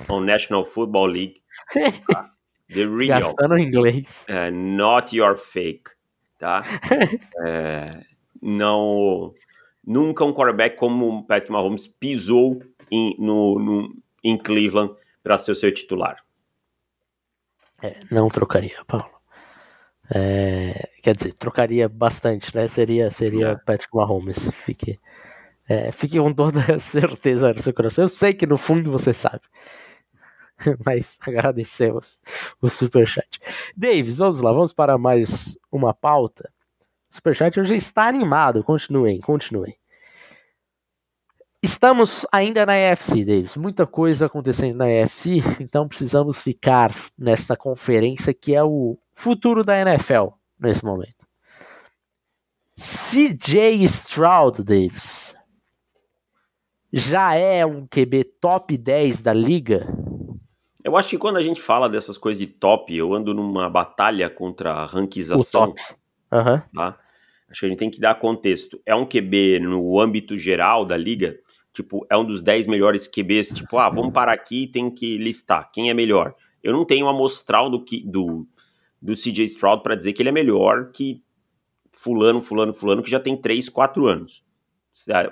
on 0.07 0.21
National 0.21 0.63
Football 0.63 1.07
League. 1.07 1.41
The 2.69 2.87
real. 2.87 3.19
Gastando 3.19 3.57
inglês. 3.57 4.25
Uh, 4.27 4.49
not 4.49 5.15
your 5.15 5.35
fake. 5.35 5.91
Tá? 6.39 6.63
é, 7.45 8.03
não 8.41 9.33
Nunca 9.85 10.23
um 10.23 10.33
quarterback 10.33 10.77
como 10.77 11.09
o 11.09 11.23
Patrick 11.23 11.51
Mahomes 11.51 11.87
pisou 11.87 12.63
em, 12.89 13.15
no, 13.19 13.59
no 13.59 13.95
em 14.23 14.37
Cleveland 14.37 14.95
para 15.21 15.37
ser 15.37 15.51
o 15.51 15.55
seu 15.55 15.73
titular. 15.73 16.22
É, 17.83 17.99
não 18.09 18.29
trocaria, 18.29 18.81
Paulo. 18.87 19.11
É, 20.09 20.89
quer 21.01 21.15
dizer, 21.15 21.33
trocaria 21.33 21.89
bastante, 21.89 22.55
né? 22.55 22.65
Seria, 22.67 23.11
seria 23.11 23.49
é. 23.49 23.55
Patrick 23.55 23.93
Mahomes. 23.93 24.49
Fique, 24.51 24.97
é, 25.67 25.91
fique 25.91 26.17
com 26.17 26.33
toda 26.33 26.61
certeza 26.79 27.51
no 27.51 27.59
seu 27.59 27.73
coração. 27.73 28.05
Eu 28.05 28.09
sei 28.09 28.33
que 28.33 28.47
no 28.47 28.57
fundo 28.57 28.89
você 28.89 29.13
sabe. 29.13 29.41
Mas 30.85 31.17
agradecemos 31.27 32.19
o 32.61 32.69
superchat. 32.69 33.39
Davis, 33.75 34.17
vamos 34.17 34.39
lá, 34.39 34.53
vamos 34.53 34.71
para 34.71 34.97
mais 34.97 35.57
uma 35.69 35.93
pauta. 35.93 36.49
Superchat 37.09 37.59
hoje 37.59 37.75
está 37.75 38.07
animado. 38.07 38.63
Continuem, 38.63 39.19
continuem. 39.19 39.77
Estamos 41.63 42.25
ainda 42.29 42.65
na 42.65 42.77
EFC, 42.77 43.23
Davis. 43.23 43.55
Muita 43.55 43.87
coisa 43.87 44.25
acontecendo 44.25 44.75
na 44.75 44.91
EFC, 44.91 45.37
então 45.61 45.87
precisamos 45.87 46.41
ficar 46.41 46.93
nessa 47.17 47.55
conferência 47.55 48.33
que 48.33 48.53
é 48.53 48.61
o 48.61 48.97
futuro 49.13 49.63
da 49.63 49.79
NFL 49.79 50.27
nesse 50.59 50.83
momento. 50.83 51.25
CJ 52.77 53.81
Stroud, 53.85 54.61
Davis, 54.61 55.33
já 56.91 57.33
é 57.33 57.65
um 57.65 57.87
QB 57.87 58.25
top 58.41 58.77
10 58.77 59.21
da 59.21 59.31
liga? 59.31 59.87
Eu 60.83 60.97
acho 60.97 61.11
que 61.11 61.17
quando 61.17 61.37
a 61.37 61.41
gente 61.41 61.61
fala 61.61 61.87
dessas 61.87 62.17
coisas 62.17 62.39
de 62.39 62.47
top, 62.47 62.93
eu 62.93 63.13
ando 63.13 63.33
numa 63.33 63.69
batalha 63.69 64.29
contra 64.29 64.73
a 64.73 64.85
ranquização. 64.85 65.63
O 65.63 65.67
top. 65.67 65.81
Uhum. 66.29 66.61
Tá? 66.75 66.99
Acho 67.49 67.61
que 67.61 67.65
a 67.67 67.69
gente 67.69 67.79
tem 67.79 67.89
que 67.89 68.01
dar 68.01 68.15
contexto. 68.15 68.81
É 68.85 68.93
um 68.93 69.05
QB 69.05 69.59
no 69.61 69.97
âmbito 69.97 70.37
geral 70.37 70.83
da 70.83 70.97
liga, 70.97 71.39
tipo, 71.73 72.05
é 72.09 72.15
um 72.15 72.23
dos 72.23 72.41
10 72.41 72.67
melhores 72.67 73.07
QBs, 73.07 73.49
tipo, 73.49 73.77
ah, 73.77 73.89
vamos 73.89 74.13
parar 74.13 74.33
aqui 74.33 74.63
e 74.63 74.67
tem 74.67 74.89
que 74.89 75.17
listar 75.17 75.71
quem 75.71 75.89
é 75.89 75.93
melhor. 75.93 76.35
Eu 76.61 76.71
não 76.71 76.85
tenho 76.85 77.07
amostral 77.07 77.69
do, 77.69 77.83
do, 78.05 78.47
do 79.01 79.13
CJ 79.13 79.45
Stroud 79.45 79.83
para 79.83 79.95
dizer 79.95 80.13
que 80.13 80.21
ele 80.21 80.29
é 80.29 80.33
melhor 80.33 80.91
que 80.91 81.23
fulano, 81.91 82.41
fulano, 82.41 82.73
fulano, 82.73 83.03
que 83.03 83.11
já 83.11 83.19
tem 83.19 83.35
3, 83.35 83.67
4 83.69 84.07
anos. 84.07 84.43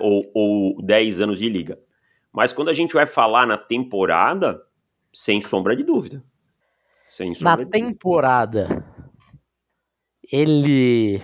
Ou, 0.00 0.30
ou 0.34 0.82
10 0.82 1.20
anos 1.20 1.38
de 1.38 1.48
liga. 1.48 1.78
Mas 2.32 2.52
quando 2.52 2.68
a 2.68 2.74
gente 2.74 2.94
vai 2.94 3.06
falar 3.06 3.46
na 3.46 3.56
temporada, 3.56 4.60
sem 5.12 5.40
sombra 5.40 5.76
de 5.76 5.84
dúvida. 5.84 6.24
Sem 7.06 7.34
sombra 7.34 7.64
na 7.64 7.70
temporada, 7.70 8.84
ele 10.32 11.20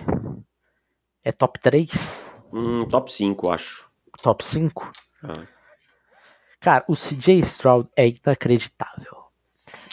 é 1.23 1.31
top 1.31 1.59
3? 1.59 2.25
Hum, 2.53 2.87
top 2.87 3.11
5, 3.11 3.49
acho. 3.49 3.91
Top 4.21 4.45
5? 4.45 4.91
Ah. 5.23 5.47
Cara, 6.59 6.83
o 6.87 6.93
CJ 6.93 7.39
Stroud 7.39 7.89
é 7.95 8.07
inacreditável. 8.07 9.17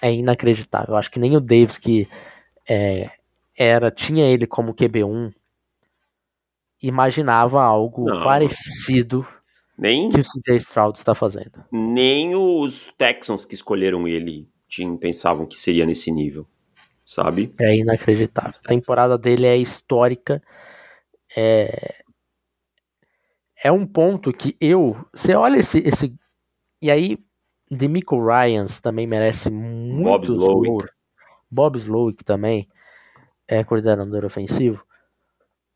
É 0.03 0.13
inacreditável. 0.13 0.97
Acho 0.97 1.11
que 1.11 1.19
nem 1.19 1.37
o 1.37 1.41
Davis 1.41 1.79
que 1.79 2.09
é, 2.69 3.11
era 3.57 3.91
tinha 3.91 4.27
ele 4.27 4.47
como 4.47 4.75
QB1 4.75 5.33
imaginava 6.83 7.63
algo 7.63 8.05
Não. 8.05 8.23
parecido 8.23 9.27
nem 9.79 10.09
que 10.09 10.21
o 10.21 10.25
CJ 10.25 10.57
Stroud 10.57 10.99
está 10.99 11.15
fazendo. 11.15 11.65
Nem 11.71 12.35
os 12.35 12.93
Texans 12.97 13.45
que 13.45 13.55
escolheram 13.55 14.09
ele 14.09 14.49
tinham, 14.69 14.97
pensavam 14.97 15.47
que 15.47 15.59
seria 15.59 15.85
nesse 15.85 16.11
nível, 16.11 16.47
sabe? 17.05 17.53
É 17.61 17.77
inacreditável. 17.77 18.59
A 18.65 18.69
temporada 18.69 19.19
dele 19.19 19.47
é 19.47 19.57
histórica 19.57 20.43
é, 21.37 21.95
é 23.63 23.71
um 23.73 23.87
ponto 23.87 24.33
que 24.33 24.57
eu. 24.61 24.97
Você 25.13 25.35
olha 25.35 25.59
esse. 25.59 25.79
esse 25.79 26.15
e 26.81 26.91
aí, 26.91 27.19
Demico 27.71 28.25
Ryans 28.25 28.81
também 28.81 29.07
merece 29.07 29.51
muito 29.51 30.37
Bob 30.37 30.85
Bob 31.51 31.79
Slowick 31.79 32.25
também 32.25 32.69
é 33.49 33.63
coordenador 33.65 34.25
ofensivo. 34.25 34.85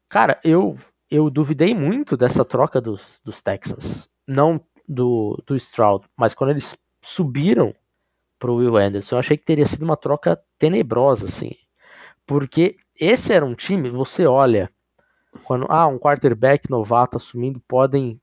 Cara, 0.09 0.39
eu 0.45 0.77
eu 1.11 1.29
duvidei 1.29 1.75
muito 1.75 2.17
dessa 2.17 2.45
troca 2.45 2.81
dos, 2.81 3.21
dos 3.25 3.43
Texans. 3.43 4.09
Não 4.27 4.61
do, 4.89 5.43
do 5.47 5.57
Stroud, 5.57 6.07
mas 6.17 6.35
quando 6.35 6.51
eles 6.51 6.77
subiram 7.03 7.75
pro 8.39 8.57
Will 8.57 8.77
Anderson, 8.77 9.17
eu 9.17 9.19
achei 9.21 9.37
que 9.37 9.45
teria 9.45 9.67
sido 9.67 9.83
uma 9.83 9.97
troca 9.97 10.41
tenebrosa, 10.59 11.27
assim. 11.27 11.53
Porque 12.27 12.77
esse 12.99 13.33
era 13.33 13.45
um 13.45 13.55
time, 13.55 13.91
você 13.91 14.25
olha 14.27 14.71
quando 15.45 15.67
ah, 15.69 15.87
um 15.87 15.99
quarterback 15.99 16.71
novato 16.71 17.17
assumindo, 17.17 17.61
podem 17.67 18.21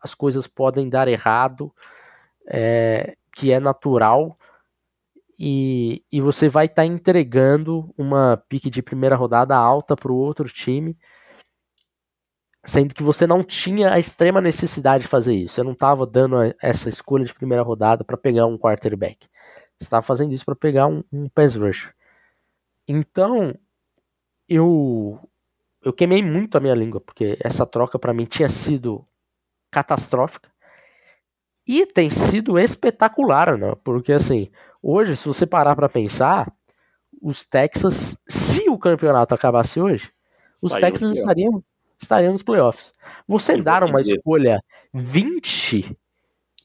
as 0.00 0.14
coisas 0.14 0.46
podem 0.46 0.88
dar 0.88 1.08
errado, 1.08 1.74
é, 2.46 3.16
que 3.34 3.52
é 3.52 3.58
natural, 3.58 4.38
e, 5.38 6.04
e 6.10 6.20
você 6.20 6.48
vai 6.48 6.66
estar 6.66 6.82
tá 6.82 6.86
entregando 6.86 7.92
uma 7.96 8.36
pique 8.48 8.70
de 8.70 8.82
primeira 8.82 9.16
rodada 9.16 9.56
alta 9.56 9.96
para 9.96 10.12
o 10.12 10.16
outro 10.16 10.48
time, 10.48 10.96
sendo 12.64 12.94
que 12.94 13.02
você 13.02 13.26
não 13.26 13.42
tinha 13.42 13.92
a 13.92 13.98
extrema 13.98 14.40
necessidade 14.40 15.02
de 15.02 15.08
fazer 15.08 15.34
isso. 15.34 15.54
Você 15.54 15.62
não 15.62 15.72
estava 15.72 16.04
dando 16.06 16.36
essa 16.60 16.88
escolha 16.88 17.24
de 17.24 17.34
primeira 17.34 17.62
rodada 17.62 18.04
para 18.04 18.16
pegar 18.16 18.46
um 18.46 18.58
quarterback. 18.58 19.28
Você 19.76 19.84
estava 19.84 20.02
fazendo 20.02 20.32
isso 20.32 20.44
para 20.44 20.56
pegar 20.56 20.86
um, 20.88 21.04
um 21.12 21.28
pass 21.28 21.54
rusher. 21.54 21.94
Então, 22.86 23.54
eu 24.48 25.20
eu 25.82 25.92
queimei 25.92 26.22
muito 26.22 26.56
a 26.56 26.60
minha 26.60 26.74
língua, 26.74 27.00
porque 27.00 27.38
essa 27.42 27.64
troca 27.66 27.98
para 27.98 28.12
mim 28.12 28.24
tinha 28.24 28.48
sido 28.48 29.06
catastrófica. 29.70 30.50
E 31.66 31.84
tem 31.86 32.08
sido 32.08 32.58
espetacular, 32.58 33.58
né? 33.58 33.74
Porque 33.84 34.12
assim, 34.12 34.50
hoje, 34.82 35.16
se 35.16 35.26
você 35.26 35.46
parar 35.46 35.76
para 35.76 35.88
pensar, 35.88 36.50
os 37.20 37.44
Texas, 37.44 38.16
se 38.26 38.68
o 38.70 38.78
campeonato 38.78 39.34
acabasse 39.34 39.80
hoje, 39.80 40.10
os 40.62 40.72
Texas 40.72 41.16
estariam, 41.16 41.62
estariam 42.00 42.32
nos 42.32 42.42
playoffs. 42.42 42.92
Você 43.26 43.52
Eu 43.52 43.62
dar 43.62 43.84
uma 43.84 44.00
escolha 44.00 44.62
20 44.94 45.96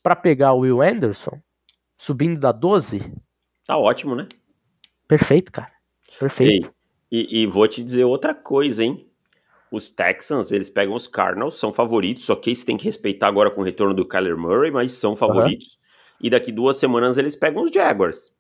para 0.02 0.16
pegar 0.16 0.54
o 0.54 0.60
Will 0.60 0.82
Anderson, 0.82 1.40
subindo 1.98 2.40
da 2.40 2.52
12. 2.52 3.14
Tá 3.66 3.78
ótimo, 3.78 4.16
né? 4.16 4.28
Perfeito, 5.08 5.52
cara. 5.52 5.72
Perfeito. 6.20 6.68
Ei, 6.68 6.74
e, 7.16 7.44
e, 7.44 7.46
vou 7.46 7.68
te 7.68 7.84
dizer 7.84 8.06
outra 8.06 8.34
coisa, 8.34 8.84
hein? 8.84 9.08
Os 9.72 9.88
Texans, 9.88 10.52
eles 10.52 10.68
pegam 10.68 10.96
os 10.96 11.06
Cardinals, 11.06 11.60
são 11.60 11.72
favoritos, 11.72 12.28
ok? 12.28 12.56
Você 12.56 12.66
tem 12.66 12.76
que 12.76 12.86
respeitar 12.86 13.28
agora 13.28 13.52
com 13.52 13.62
o 13.62 13.64
retorno 13.64 13.94
do 13.94 14.04
Kyler 14.04 14.36
Murray, 14.36 14.72
mas 14.72 14.94
são 14.94 15.16
favoritos. 15.16 15.68
Uhum. 15.68 16.26
e 16.28 16.30
daqui 16.32 16.52
duas 16.52 16.78
semanas 16.78 17.16
eles 17.16 17.36
pegam 17.36 17.62
os 17.62 17.70
Jaguars. 17.70 18.36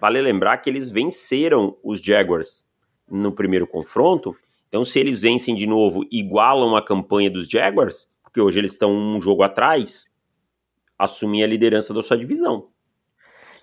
Vale 0.00 0.20
lembrar 0.20 0.56
que 0.58 0.68
eles 0.68 0.90
venceram 0.90 1.76
os 1.84 2.00
Jaguars 2.00 2.68
no 3.08 3.30
primeiro 3.30 3.64
confronto, 3.64 4.36
então 4.68 4.84
se 4.84 4.98
eles 4.98 5.22
vencem 5.22 5.54
de 5.54 5.66
novo, 5.66 6.04
igualam 6.10 6.74
a 6.74 6.84
campanha 6.84 7.30
dos 7.30 7.48
Jaguars, 7.48 8.12
porque 8.24 8.40
hoje 8.40 8.58
eles 8.58 8.72
estão 8.72 8.92
um 8.92 9.20
jogo 9.20 9.44
atrás, 9.44 10.12
assumir 10.98 11.44
a 11.44 11.46
liderança 11.46 11.94
da 11.94 12.02
sua 12.02 12.18
divisão. 12.18 12.68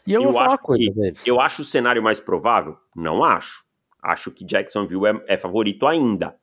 E 0.07 0.13
eu, 0.13 0.21
eu 0.21 0.31
vou 0.31 0.33
falar 0.33 0.51
uma 0.51 0.57
coisa, 0.57 1.11
que, 1.11 1.29
Eu 1.29 1.41
acho 1.41 1.63
o 1.63 1.65
cenário 1.65 2.01
mais 2.01 2.19
provável? 2.19 2.77
Não 2.95 3.23
acho. 3.23 3.65
Acho 4.03 4.29
que 4.31 4.45
Jacksonville 4.45 5.07
é, 5.07 5.35
é 5.35 5.37
favorito 5.37 5.87
ainda. 5.87 6.35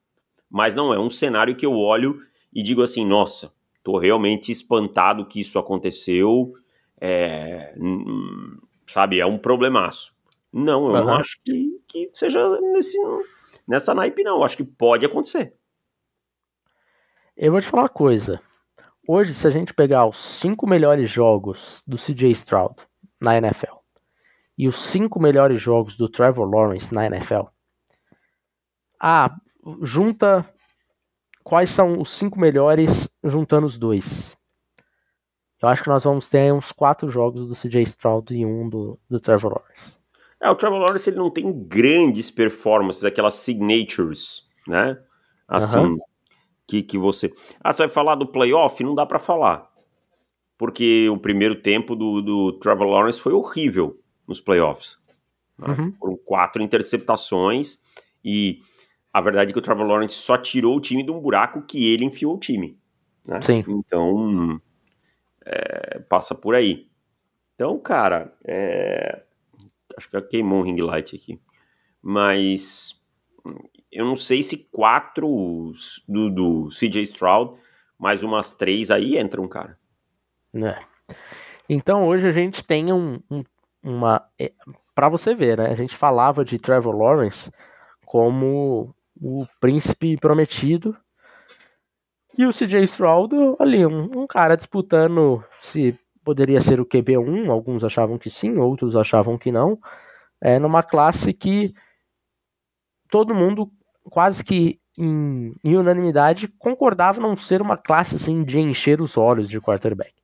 Mas 0.48 0.74
não 0.74 0.94
é 0.94 0.98
um 0.98 1.10
cenário 1.10 1.54
que 1.54 1.66
eu 1.66 1.74
olho 1.74 2.20
e 2.52 2.62
digo 2.62 2.82
assim, 2.82 3.04
nossa, 3.04 3.52
tô 3.84 3.98
realmente 3.98 4.50
espantado 4.50 5.26
que 5.26 5.40
isso 5.40 5.58
aconteceu. 5.58 6.54
É, 7.00 7.74
sabe, 8.86 9.20
é 9.20 9.26
um 9.26 9.38
problemaço. 9.38 10.14
Não, 10.52 10.88
eu 10.88 10.94
uhum. 10.94 11.04
não 11.04 11.14
acho 11.14 11.38
que, 11.44 11.80
que 11.86 12.10
seja 12.12 12.60
nesse, 12.72 12.98
nessa 13.68 13.94
naipe, 13.94 14.24
não. 14.24 14.38
Eu 14.38 14.44
acho 14.44 14.56
que 14.56 14.64
pode 14.64 15.04
acontecer. 15.04 15.54
Eu 17.36 17.52
vou 17.52 17.60
te 17.60 17.68
falar 17.68 17.84
uma 17.84 17.88
coisa. 17.88 18.40
Hoje, 19.06 19.34
se 19.34 19.46
a 19.46 19.50
gente 19.50 19.74
pegar 19.74 20.06
os 20.06 20.16
cinco 20.16 20.66
melhores 20.66 21.08
jogos 21.10 21.82
do 21.86 21.96
CJ 21.96 22.30
Stroud 22.32 22.74
na 23.20 23.36
NFL 23.36 23.79
e 24.60 24.68
os 24.68 24.78
cinco 24.78 25.18
melhores 25.18 25.58
jogos 25.58 25.96
do 25.96 26.06
Trevor 26.06 26.46
Lawrence 26.46 26.92
na 26.94 27.06
NFL, 27.06 27.44
ah, 29.00 29.34
junta 29.80 30.46
quais 31.42 31.70
são 31.70 31.98
os 31.98 32.10
cinco 32.10 32.38
melhores 32.38 33.08
juntando 33.24 33.66
os 33.66 33.78
dois. 33.78 34.36
Eu 35.62 35.70
acho 35.70 35.82
que 35.82 35.88
nós 35.88 36.04
vamos 36.04 36.28
ter 36.28 36.52
uns 36.52 36.72
quatro 36.72 37.08
jogos 37.08 37.48
do 37.48 37.54
CJ 37.54 37.84
Stroud 37.84 38.36
e 38.36 38.44
um 38.44 38.68
do, 38.68 38.98
do 39.08 39.18
Trevor 39.18 39.54
Lawrence. 39.54 39.96
É, 40.38 40.50
o 40.50 40.54
Trevor 40.54 40.80
Lawrence 40.80 41.08
ele 41.08 41.16
não 41.16 41.30
tem 41.30 41.50
grandes 41.66 42.30
performances, 42.30 43.02
aquelas 43.02 43.36
signatures, 43.36 44.46
né? 44.68 44.98
Assim, 45.48 45.78
uhum. 45.78 45.98
que, 46.66 46.82
que 46.82 46.98
você. 46.98 47.32
Ah, 47.64 47.72
você 47.72 47.84
vai 47.84 47.88
falar 47.88 48.14
do 48.14 48.26
playoff? 48.26 48.84
Não 48.84 48.94
dá 48.94 49.06
para 49.06 49.18
falar. 49.18 49.70
Porque 50.58 51.08
o 51.08 51.16
primeiro 51.16 51.62
tempo 51.62 51.96
do, 51.96 52.20
do 52.20 52.52
Trevor 52.58 52.86
Lawrence 52.86 53.18
foi 53.18 53.32
horrível 53.32 53.99
nos 54.30 54.40
playoffs. 54.40 54.96
Né? 55.58 55.68
Uhum. 55.68 55.92
Foram 55.92 56.16
quatro 56.24 56.62
interceptações 56.62 57.82
e 58.24 58.62
a 59.12 59.20
verdade 59.20 59.50
é 59.50 59.52
que 59.52 59.58
o 59.58 59.62
Trevor 59.62 59.86
Lawrence 59.86 60.14
só 60.14 60.38
tirou 60.38 60.76
o 60.76 60.80
time 60.80 61.02
de 61.02 61.10
um 61.10 61.20
buraco 61.20 61.62
que 61.62 61.92
ele 61.92 62.04
enfiou 62.04 62.36
o 62.36 62.38
time. 62.38 62.78
Né? 63.26 63.42
Sim. 63.42 63.64
Então, 63.68 64.60
é, 65.44 65.98
passa 66.08 66.34
por 66.34 66.54
aí. 66.54 66.88
Então, 67.54 67.78
cara, 67.78 68.32
é, 68.44 69.22
acho 69.96 70.08
que 70.08 70.20
queimou 70.22 70.60
um 70.60 70.62
ring 70.62 70.80
light 70.80 71.14
aqui. 71.14 71.38
Mas 72.00 73.04
eu 73.92 74.04
não 74.04 74.16
sei 74.16 74.42
se 74.42 74.68
quatro 74.70 75.72
do, 76.08 76.30
do 76.30 76.68
CJ 76.68 77.02
Stroud, 77.02 77.60
mais 77.98 78.22
umas 78.22 78.52
três 78.52 78.90
aí 78.90 79.18
entram, 79.18 79.46
cara. 79.46 79.78
É. 80.54 80.78
Então 81.68 82.06
hoje 82.06 82.26
a 82.26 82.32
gente 82.32 82.64
tem 82.64 82.92
um, 82.92 83.20
um 83.30 83.44
uma. 83.82 84.24
É, 84.38 84.52
para 84.94 85.08
você 85.08 85.34
ver, 85.34 85.58
né? 85.58 85.66
A 85.66 85.74
gente 85.74 85.96
falava 85.96 86.44
de 86.44 86.58
Trevor 86.58 86.96
Lawrence 86.96 87.50
como 88.04 88.94
o 89.20 89.46
príncipe 89.60 90.16
prometido. 90.16 90.96
E 92.36 92.46
o 92.46 92.52
CJ 92.52 92.82
Stroud 92.84 93.34
ali, 93.58 93.84
um, 93.84 94.22
um 94.22 94.26
cara 94.26 94.56
disputando 94.56 95.44
se 95.60 95.98
poderia 96.24 96.60
ser 96.60 96.80
o 96.80 96.86
QB1, 96.86 97.50
alguns 97.50 97.84
achavam 97.84 98.18
que 98.18 98.30
sim, 98.30 98.56
outros 98.58 98.96
achavam 98.96 99.36
que 99.36 99.50
não. 99.50 99.78
É 100.40 100.58
numa 100.58 100.82
classe 100.82 101.32
que 101.32 101.74
todo 103.10 103.34
mundo 103.34 103.70
quase 104.04 104.44
que 104.44 104.80
em, 104.96 105.54
em, 105.62 105.76
unanimidade 105.76 106.48
concordava 106.48 107.20
não 107.20 107.36
ser 107.36 107.60
uma 107.60 107.76
classe 107.76 108.14
assim 108.14 108.44
de 108.44 108.58
encher 108.58 109.00
os 109.00 109.16
olhos 109.16 109.48
de 109.48 109.60
quarterback. 109.60 110.14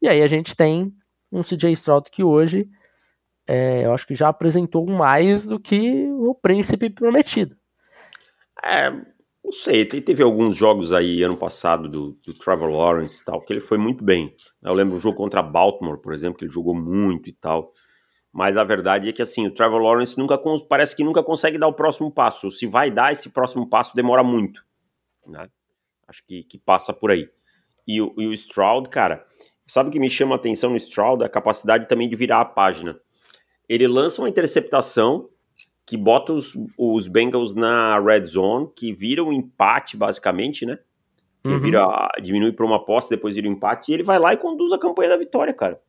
E 0.00 0.08
aí 0.08 0.22
a 0.22 0.26
gente 0.26 0.56
tem 0.56 0.92
um 1.30 1.42
CJ 1.42 1.72
Stroud 1.72 2.10
que 2.10 2.22
hoje 2.22 2.68
é, 3.54 3.84
eu 3.84 3.92
acho 3.92 4.06
que 4.06 4.14
já 4.14 4.28
apresentou 4.28 4.86
mais 4.86 5.44
do 5.44 5.60
que 5.60 6.10
o 6.10 6.34
príncipe 6.34 6.88
prometido. 6.88 7.54
É, 8.64 8.90
não 8.90 9.52
sei, 9.52 9.84
teve 9.84 10.22
alguns 10.22 10.56
jogos 10.56 10.90
aí 10.90 11.22
ano 11.22 11.36
passado 11.36 11.86
do, 11.86 12.12
do 12.24 12.32
Trevor 12.32 12.70
Lawrence 12.70 13.20
e 13.20 13.24
tal, 13.26 13.42
que 13.42 13.52
ele 13.52 13.60
foi 13.60 13.76
muito 13.76 14.02
bem. 14.02 14.34
Eu 14.62 14.72
lembro 14.72 14.96
o 14.96 14.98
jogo 14.98 15.18
contra 15.18 15.42
Baltimore, 15.42 15.98
por 15.98 16.14
exemplo, 16.14 16.38
que 16.38 16.46
ele 16.46 16.52
jogou 16.52 16.74
muito 16.74 17.28
e 17.28 17.32
tal. 17.34 17.72
Mas 18.32 18.56
a 18.56 18.64
verdade 18.64 19.10
é 19.10 19.12
que 19.12 19.20
assim, 19.20 19.46
o 19.46 19.52
Trevor 19.52 19.82
Lawrence 19.82 20.16
nunca 20.16 20.40
parece 20.66 20.96
que 20.96 21.04
nunca 21.04 21.22
consegue 21.22 21.58
dar 21.58 21.68
o 21.68 21.74
próximo 21.74 22.10
passo. 22.10 22.50
Se 22.50 22.66
vai 22.66 22.90
dar 22.90 23.12
esse 23.12 23.28
próximo 23.28 23.68
passo, 23.68 23.94
demora 23.94 24.24
muito. 24.24 24.64
Né? 25.26 25.46
Acho 26.08 26.24
que, 26.26 26.42
que 26.44 26.56
passa 26.56 26.94
por 26.94 27.10
aí. 27.10 27.28
E 27.86 28.00
o, 28.00 28.14
e 28.16 28.26
o 28.26 28.32
Stroud, 28.32 28.88
cara, 28.88 29.26
sabe 29.66 29.90
o 29.90 29.92
que 29.92 30.00
me 30.00 30.08
chama 30.08 30.34
a 30.34 30.36
atenção 30.36 30.70
no 30.70 30.76
Stroud? 30.78 31.22
A 31.22 31.28
capacidade 31.28 31.86
também 31.86 32.08
de 32.08 32.16
virar 32.16 32.40
a 32.40 32.46
página. 32.46 32.98
Ele 33.72 33.88
lança 33.88 34.20
uma 34.20 34.28
interceptação 34.28 35.30
que 35.86 35.96
bota 35.96 36.34
os, 36.34 36.52
os 36.76 37.08
Bengals 37.08 37.54
na 37.54 37.98
red 37.98 38.22
zone, 38.26 38.68
que 38.76 38.92
vira 38.92 39.24
um 39.24 39.32
empate, 39.32 39.96
basicamente, 39.96 40.66
né? 40.66 40.78
Que 41.42 41.48
uhum. 41.48 41.58
vira, 41.58 42.08
diminui 42.22 42.52
para 42.52 42.66
uma 42.66 42.84
posse, 42.84 43.08
depois 43.08 43.34
vira 43.34 43.48
um 43.48 43.52
empate, 43.52 43.90
e 43.90 43.94
ele 43.94 44.02
vai 44.02 44.18
lá 44.18 44.34
e 44.34 44.36
conduz 44.36 44.72
a 44.72 44.78
campanha 44.78 45.08
da 45.08 45.16
vitória, 45.16 45.54
cara. 45.54 45.80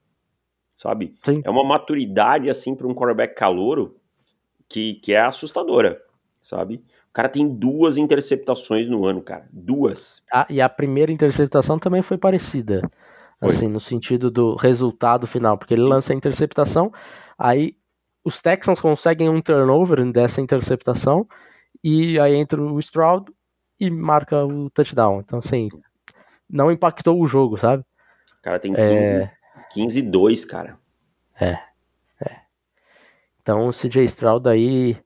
Sabe? 0.78 1.14
Sim. 1.26 1.42
É 1.44 1.50
uma 1.50 1.66
maturidade, 1.66 2.50
assim, 2.50 2.74
para 2.74 2.88
um 2.88 2.96
quarterback 2.96 3.36
calouro 3.36 3.98
que, 4.70 4.94
que 4.96 5.12
é 5.12 5.20
assustadora, 5.20 6.02
sabe? 6.42 6.76
O 7.10 7.14
cara 7.14 7.28
tem 7.28 7.50
duas 7.50 7.98
interceptações 7.98 8.88
no 8.88 9.06
ano, 9.06 9.22
cara. 9.22 9.46
Duas. 9.52 10.24
Ah, 10.32 10.48
e 10.50 10.62
a 10.62 10.70
primeira 10.70 11.12
interceptação 11.12 11.78
também 11.78 12.02
foi 12.02 12.18
parecida. 12.18 12.90
Foi. 13.44 13.56
Assim, 13.56 13.68
no 13.68 13.80
sentido 13.80 14.32
do 14.32 14.56
resultado 14.56 15.28
final. 15.28 15.58
Porque 15.58 15.74
ele 15.74 15.84
lança 15.84 16.14
a 16.14 16.16
interceptação, 16.16 16.92
aí 17.38 17.76
os 18.24 18.42
Texans 18.42 18.80
conseguem 18.80 19.30
um 19.30 19.42
turnover 19.42 20.04
dessa 20.12 20.40
interceptação 20.40 21.28
e 21.84 22.18
aí 22.20 22.36
entra 22.36 22.62
o 22.62 22.80
Stroud 22.80 23.32
e 23.80 23.92
marca 23.92 24.46
o 24.46 24.70
touchdown. 24.70 25.20
Então, 25.20 25.40
assim, 25.40 25.70
não 26.50 26.72
impactou 26.72 27.20
o 27.20 27.28
jogo, 27.28 27.58
sabe? 27.58 27.84
O 28.40 28.42
cara 28.42 28.60
tem 28.60 28.74
15, 28.74 28.88
é... 28.88 29.32
15 29.72 30.02
2, 30.04 30.46
cara. 30.46 30.80
É, 31.40 31.60
é. 32.26 32.42
Então, 33.42 33.68
o 33.68 33.74
CJ 33.74 34.06
Stroud 34.06 34.48
aí, 34.48 34.98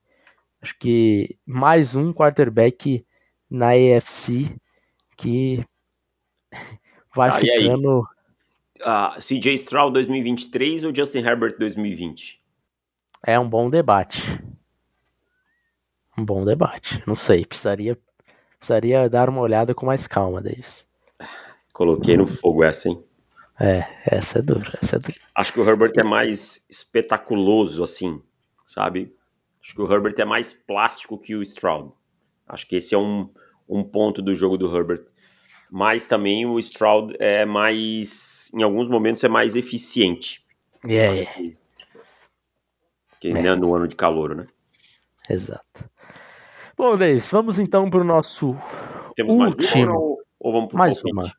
acho 0.62 0.78
que 0.78 1.36
mais 1.44 1.96
um 1.96 2.12
quarterback 2.12 3.04
na 3.50 3.70
AFC 3.70 4.54
que 5.16 5.64
vai 7.14 7.30
ah, 7.30 7.32
ficando... 7.32 8.06
Uh, 8.80 8.86
ah, 8.86 9.16
CJ 9.18 9.54
Stroud 9.54 9.92
2023 9.92 10.84
ou 10.84 10.94
Justin 10.94 11.18
Herbert 11.18 11.56
2020? 11.58 12.40
É 13.26 13.38
um 13.38 13.48
bom 13.48 13.68
debate. 13.68 14.22
Um 16.16 16.24
bom 16.24 16.44
debate. 16.44 17.02
Não 17.06 17.16
sei, 17.16 17.44
precisaria, 17.44 17.98
precisaria 18.58 19.08
dar 19.08 19.28
uma 19.28 19.40
olhada 19.40 19.74
com 19.74 19.86
mais 19.86 20.06
calma, 20.06 20.40
Davis. 20.40 20.86
Coloquei 21.72 22.16
no 22.16 22.26
fogo 22.26 22.62
essa, 22.62 22.88
hein? 22.88 23.02
É, 23.60 23.84
essa 24.06 24.38
é 24.38 24.42
dura, 24.42 24.78
essa 24.80 24.96
é 24.96 24.98
dura. 24.98 25.16
Acho 25.34 25.52
que 25.52 25.60
o 25.60 25.68
Herbert 25.68 25.92
é 25.96 26.04
mais 26.04 26.64
espetaculoso, 26.70 27.82
assim, 27.82 28.22
sabe? 28.64 29.12
Acho 29.62 29.74
que 29.74 29.82
o 29.82 29.92
Herbert 29.92 30.14
é 30.18 30.24
mais 30.24 30.52
plástico 30.52 31.18
que 31.18 31.34
o 31.34 31.42
Stroud. 31.42 31.92
Acho 32.46 32.66
que 32.66 32.76
esse 32.76 32.94
é 32.94 32.98
um, 32.98 33.28
um 33.68 33.82
ponto 33.82 34.22
do 34.22 34.34
jogo 34.34 34.56
do 34.56 34.74
Herbert. 34.74 35.04
Mas 35.70 36.06
também 36.06 36.46
o 36.46 36.58
Stroud 36.58 37.14
é 37.18 37.44
mais, 37.44 38.50
em 38.54 38.62
alguns 38.62 38.88
momentos, 38.88 39.22
é 39.24 39.28
mais 39.28 39.54
eficiente. 39.56 40.44
Yeah, 40.84 41.14
yeah. 41.14 41.58
Que 43.20 43.28
é. 43.28 43.56
no 43.56 43.74
ano 43.74 43.88
de 43.88 43.96
calor, 43.96 44.34
né? 44.34 44.46
Exato. 45.28 45.90
Bom, 46.76 46.96
Davis, 46.96 47.30
vamos 47.30 47.58
então 47.58 47.90
para 47.90 48.00
o 48.00 48.04
nosso 48.04 48.56
Temos 49.14 49.34
último. 49.34 49.86
Mais 49.86 49.88
ou, 49.88 50.22
ou 50.38 50.52
vamos 50.52 50.68
para 50.68 50.78
mais 50.78 50.94
palpite? 50.94 51.12
uma? 51.12 51.32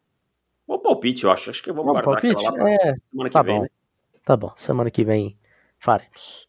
Vamos 0.68 0.84
palpite, 0.84 1.24
eu 1.24 1.32
acho. 1.32 1.50
Acho 1.50 1.64
que 1.64 1.72
vamos, 1.72 1.86
vamos 1.86 2.04
guardar 2.04 2.22
palpite? 2.22 2.60
Lá 2.60 2.70
é, 2.70 2.96
semana 3.02 3.30
que 3.30 3.34
tá 3.34 3.42
vem. 3.42 3.56
Bom. 3.56 3.62
Né? 3.64 3.70
Tá 4.26 4.38
bom, 4.38 4.54
semana 4.58 4.92
que 4.92 5.04
vem 5.04 5.38
faremos. 5.80 6.46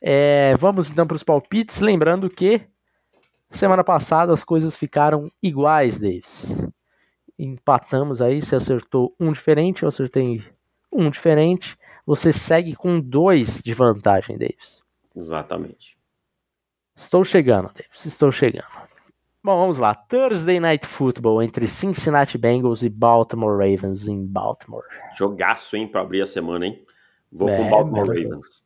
É, 0.00 0.56
vamos 0.56 0.88
então 0.88 1.06
para 1.06 1.16
os 1.16 1.24
palpites, 1.24 1.80
lembrando 1.80 2.30
que 2.30 2.62
semana 3.50 3.82
passada 3.82 4.32
as 4.32 4.44
coisas 4.44 4.76
ficaram 4.76 5.30
iguais, 5.42 5.98
Davis. 5.98 6.64
Empatamos 7.38 8.20
aí, 8.20 8.42
você 8.42 8.56
acertou 8.56 9.14
um 9.20 9.32
diferente, 9.32 9.82
eu 9.82 9.88
acertei 9.88 10.42
um 10.92 11.08
diferente 11.08 11.78
você 12.08 12.32
segue 12.32 12.74
com 12.74 12.98
dois 12.98 13.60
de 13.60 13.74
vantagem, 13.74 14.38
Davis. 14.38 14.82
Exatamente. 15.14 15.98
Estou 16.96 17.22
chegando, 17.22 17.66
Davis. 17.66 18.06
Estou 18.06 18.32
chegando. 18.32 18.64
Bom, 19.44 19.60
vamos 19.60 19.76
lá. 19.76 19.94
Thursday 19.94 20.58
Night 20.58 20.86
Football 20.86 21.42
entre 21.42 21.68
Cincinnati 21.68 22.38
Bengals 22.38 22.82
e 22.82 22.88
Baltimore 22.88 23.58
Ravens 23.58 24.08
em 24.08 24.24
Baltimore. 24.24 24.86
Jogaço, 25.18 25.76
hein, 25.76 25.86
para 25.86 26.00
abrir 26.00 26.22
a 26.22 26.26
semana, 26.26 26.66
hein? 26.66 26.82
Vou 27.30 27.50
é, 27.50 27.58
com 27.58 27.68
Baltimore 27.68 28.08
Ravens. 28.08 28.64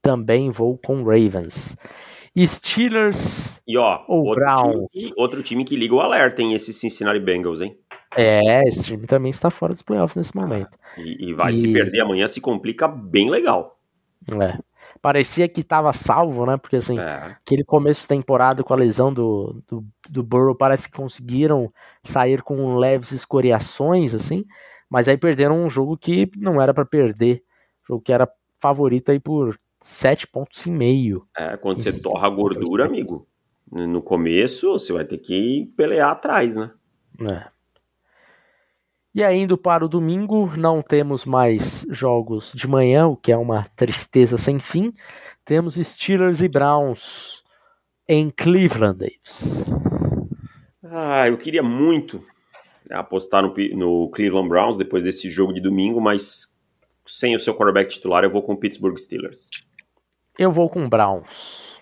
Também 0.00 0.50
vou 0.50 0.78
com 0.78 1.04
Ravens. 1.04 1.76
Steelers 2.34 3.60
e 3.66 3.76
ó, 3.76 4.02
ou 4.08 4.24
outro 4.24 4.42
Brown. 4.42 4.86
Time, 4.90 5.12
outro 5.18 5.42
time 5.42 5.64
que 5.66 5.76
liga 5.76 5.94
o 5.94 6.00
alerta, 6.00 6.40
hein? 6.40 6.54
Esse 6.54 6.72
Cincinnati 6.72 7.20
Bengals, 7.20 7.60
hein? 7.60 7.78
É, 8.16 8.62
esse 8.68 8.84
time 8.84 9.06
também 9.06 9.30
está 9.30 9.50
fora 9.50 9.72
dos 9.72 9.82
playoffs 9.82 10.16
nesse 10.16 10.36
momento. 10.36 10.78
E, 10.98 11.30
e 11.30 11.34
vai 11.34 11.52
e... 11.52 11.54
se 11.54 11.72
perder 11.72 12.00
amanhã, 12.00 12.26
se 12.26 12.40
complica 12.40 12.86
bem 12.86 13.30
legal. 13.30 13.78
É. 14.30 14.58
Parecia 15.00 15.48
que 15.48 15.62
estava 15.62 15.92
salvo, 15.92 16.46
né? 16.46 16.56
Porque 16.56 16.76
assim, 16.76 16.98
é. 16.98 17.36
aquele 17.42 17.64
começo 17.64 18.02
de 18.02 18.08
temporada 18.08 18.62
com 18.62 18.72
a 18.72 18.76
lesão 18.76 19.12
do, 19.12 19.62
do, 19.66 19.84
do 20.08 20.22
Burrow, 20.22 20.54
parece 20.54 20.88
que 20.88 20.96
conseguiram 20.96 21.72
sair 22.04 22.42
com 22.42 22.76
leves 22.76 23.10
escoriações, 23.10 24.14
assim, 24.14 24.44
mas 24.88 25.08
aí 25.08 25.16
perderam 25.16 25.64
um 25.64 25.68
jogo 25.68 25.96
que 25.96 26.30
não 26.36 26.60
era 26.60 26.72
para 26.72 26.84
perder. 26.84 27.42
Jogo 27.88 28.00
que 28.00 28.12
era 28.12 28.28
favorito 28.60 29.10
aí 29.10 29.18
por 29.18 29.58
sete 29.80 30.26
pontos 30.26 30.64
e 30.66 30.70
meio. 30.70 31.26
É, 31.36 31.56
quando 31.56 31.78
você 31.78 32.00
torra 32.00 32.28
a 32.28 32.30
gordura, 32.30 32.86
amigo, 32.86 33.26
no 33.70 34.00
começo 34.00 34.70
você 34.70 34.92
vai 34.92 35.04
ter 35.04 35.18
que 35.18 35.72
pelear 35.76 36.10
atrás, 36.12 36.54
né? 36.54 36.70
É. 37.28 37.51
E 39.14 39.22
aí, 39.22 39.40
indo 39.40 39.58
para 39.58 39.84
o 39.84 39.88
domingo, 39.88 40.50
não 40.56 40.80
temos 40.80 41.26
mais 41.26 41.84
jogos 41.90 42.50
de 42.54 42.66
manhã, 42.66 43.06
o 43.06 43.16
que 43.16 43.30
é 43.30 43.36
uma 43.36 43.64
tristeza 43.76 44.38
sem 44.38 44.58
fim. 44.58 44.90
Temos 45.44 45.74
Steelers 45.74 46.40
e 46.40 46.48
Browns 46.48 47.44
em 48.08 48.30
Cleveland, 48.30 48.98
Davis. 48.98 49.64
Ah, 50.82 51.28
eu 51.28 51.36
queria 51.36 51.62
muito 51.62 52.24
apostar 52.90 53.42
no, 53.42 53.54
no 53.76 54.10
Cleveland 54.10 54.48
Browns 54.48 54.76
depois 54.78 55.04
desse 55.04 55.30
jogo 55.30 55.52
de 55.52 55.60
domingo, 55.60 56.00
mas 56.00 56.58
sem 57.06 57.36
o 57.36 57.40
seu 57.40 57.54
quarterback 57.54 57.90
titular, 57.90 58.24
eu 58.24 58.30
vou 58.30 58.42
com 58.42 58.54
o 58.54 58.56
Pittsburgh 58.56 58.96
Steelers. 58.96 59.50
Eu 60.38 60.50
vou 60.50 60.70
com 60.70 60.88
Browns. 60.88 61.80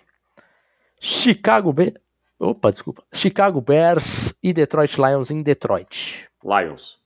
Chicago 1.01 1.73
Bears. 1.73 1.95
Opa, 2.39 2.73
desculpa. 2.73 3.05
Chicago 3.13 3.61
Bears 3.61 4.35
e 4.43 4.53
Detroit 4.53 4.97
Lions 4.97 5.31
em 5.31 5.43
Detroit. 5.43 6.29
Lions. 6.43 7.00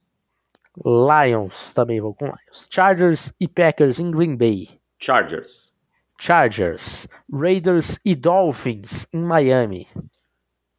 Lions, 0.83 1.73
também 1.73 2.01
vou 2.01 2.15
com 2.15 2.27
Lions. 2.27 2.69
Chargers 2.71 3.33
e 3.39 3.47
Packers 3.47 4.01
em 4.01 4.11
Green 4.11 4.37
Bay. 4.37 4.69
Chargers. 4.99 5.73
Chargers. 6.19 7.07
Raiders 7.33 7.99
e 8.05 8.15
Dolphins 8.15 9.07
em 9.13 9.21
Miami. 9.21 9.87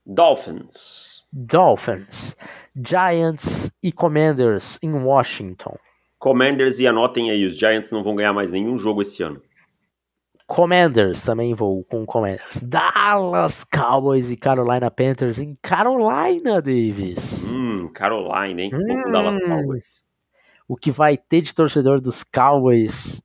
Dolphins. 0.06 1.24
Dolphins. 1.32 2.36
Giants 2.76 3.72
e 3.82 3.91
Commanders 3.91 4.78
em 4.82 4.91
Washington. 4.91 5.78
Commanders 6.20 6.80
e 6.80 6.88
anotem 6.88 7.32
aí, 7.32 7.46
os 7.46 7.58
Giants 7.58 7.91
não 7.91 8.04
vão 8.04 8.16
ganhar 8.16 8.34
mais 8.34 8.52
nenhum 8.52 8.78
jogo 8.78 9.02
esse 9.02 9.22
ano. 9.24 9.41
Commanders, 10.48 11.24
também 11.24 11.54
vou 11.54 11.84
com 11.84 12.06
Commanders. 12.06 12.62
Dallas 12.62 13.64
Cowboys 13.64 14.30
e 14.30 14.38
Carolina 14.38 14.91
Panthers 14.91 15.39
em 15.39 15.58
Carolina, 15.62 16.62
Davis. 16.62 17.43
Hum, 17.46 17.89
Carolina, 17.93 18.62
hein? 18.62 18.72
Hum, 18.74 19.04
com 19.04 19.12
Dallas 19.12 19.39
Cowboys. 19.39 20.04
O 20.68 20.76
que 20.76 20.91
vai 20.91 21.18
ter 21.18 21.41
de 21.41 21.54
torcedor 21.54 22.00
dos 22.00 22.24
Cowboys 22.24 23.22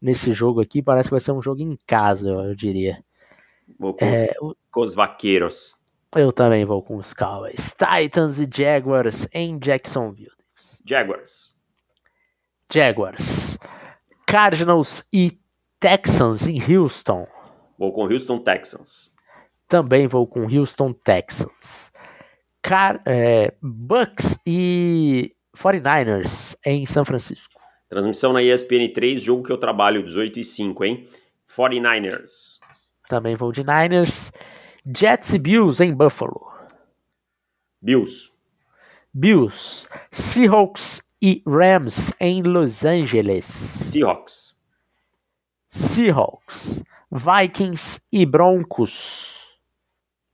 nesse 0.00 0.32
jogo 0.32 0.60
aqui 0.60 0.82
parece 0.82 1.08
que 1.08 1.14
vai 1.14 1.20
ser 1.20 1.32
um 1.32 1.40
jogo 1.40 1.62
em 1.62 1.78
casa, 1.86 2.30
eu 2.30 2.54
diria. 2.54 3.02
Vou 3.78 3.94
com, 3.94 4.04
é, 4.04 4.32
os, 4.40 4.54
com 4.70 4.80
os 4.80 4.94
vaqueiros. 4.94 5.74
Eu 6.14 6.32
também 6.32 6.64
vou 6.64 6.82
com 6.82 6.96
os 6.96 7.14
Cowboys. 7.14 7.72
Titans 7.72 8.38
e 8.40 8.48
Jaguars 8.52 9.26
em 9.32 9.58
Jacksonville. 9.58 10.30
Jaguars. 10.84 11.54
Jaguars. 12.70 13.58
Cardinals 14.26 15.04
e 15.12 15.38
Texans 15.84 16.46
em 16.46 16.58
Houston. 16.58 17.28
Vou 17.78 17.92
com 17.92 18.04
Houston 18.04 18.38
Texans. 18.38 19.12
Também 19.68 20.06
vou 20.06 20.26
com 20.26 20.48
Houston 20.48 20.94
Texans. 20.94 21.92
Car 22.62 23.02
é, 23.04 23.52
Bucks 23.60 24.38
e 24.46 25.36
49ers 25.54 26.56
em 26.64 26.86
São 26.86 27.04
Francisco. 27.04 27.60
Transmissão 27.90 28.32
na 28.32 28.42
ESPN 28.42 28.94
3, 28.94 29.20
jogo 29.20 29.42
que 29.42 29.52
eu 29.52 29.58
trabalho 29.58 30.02
18 30.02 30.40
e 30.40 30.44
5, 30.44 30.84
hein? 30.86 31.06
49ers. 31.46 32.60
Também 33.06 33.36
vou 33.36 33.52
de 33.52 33.62
Niners. 33.62 34.32
Jets 34.86 35.34
e 35.34 35.38
Bills 35.38 35.84
em 35.84 35.94
Buffalo. 35.94 36.50
Bills. 37.82 38.30
Bills. 39.12 39.86
Seahawks 40.10 41.02
e 41.20 41.42
Rams 41.46 42.10
em 42.18 42.40
Los 42.40 42.86
Angeles. 42.86 43.44
Seahawks. 43.44 44.53
Seahawks, 45.74 46.84
Vikings 47.10 48.00
e 48.12 48.24
Broncos 48.24 49.58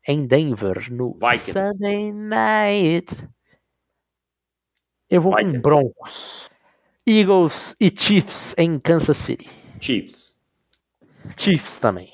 em 0.06 0.26
Denver 0.26 0.92
no 0.92 1.14
Vikings. 1.14 1.52
Sunday 1.52 2.12
Night. 2.12 3.26
Eu 5.08 5.22
vou 5.22 5.34
Vikings. 5.34 5.56
com 5.56 5.62
Broncos. 5.62 6.50
Eagles 7.06 7.74
e 7.80 7.90
Chiefs 7.90 8.54
em 8.58 8.78
Kansas 8.78 9.16
City. 9.16 9.48
Chiefs. 9.80 10.38
Chiefs 11.38 11.78
também. 11.78 12.12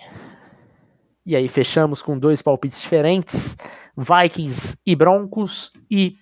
E 1.26 1.34
aí 1.34 1.48
fechamos 1.48 2.02
com 2.02 2.16
dois 2.16 2.40
palpites 2.40 2.80
diferentes: 2.80 3.56
Vikings 3.96 4.76
e 4.86 4.94
Broncos 4.94 5.72
e 5.90 6.16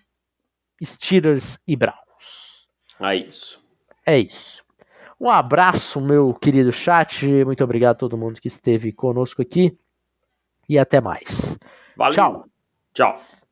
Steelers 0.83 1.59
e 1.69 1.77
Browns. 1.77 2.67
É 2.99 3.15
isso. 3.15 3.63
É 4.07 4.19
isso. 4.19 4.64
Um 5.21 5.31
abraço, 5.31 6.01
meu 6.01 6.35
querido 6.35 6.73
chat. 6.73 7.27
Muito 7.45 7.63
obrigado 7.63 7.97
a 7.97 7.99
todo 7.99 8.19
mundo 8.19 8.41
que 8.41 8.49
esteve 8.49 8.93
conosco 8.93 9.41
aqui. 9.41 9.77
E 10.69 10.79
até 10.79 11.01
mais. 11.01 11.59
Valeu. 11.97 12.15
Tchau. 12.15 12.45
Tchau. 12.93 13.44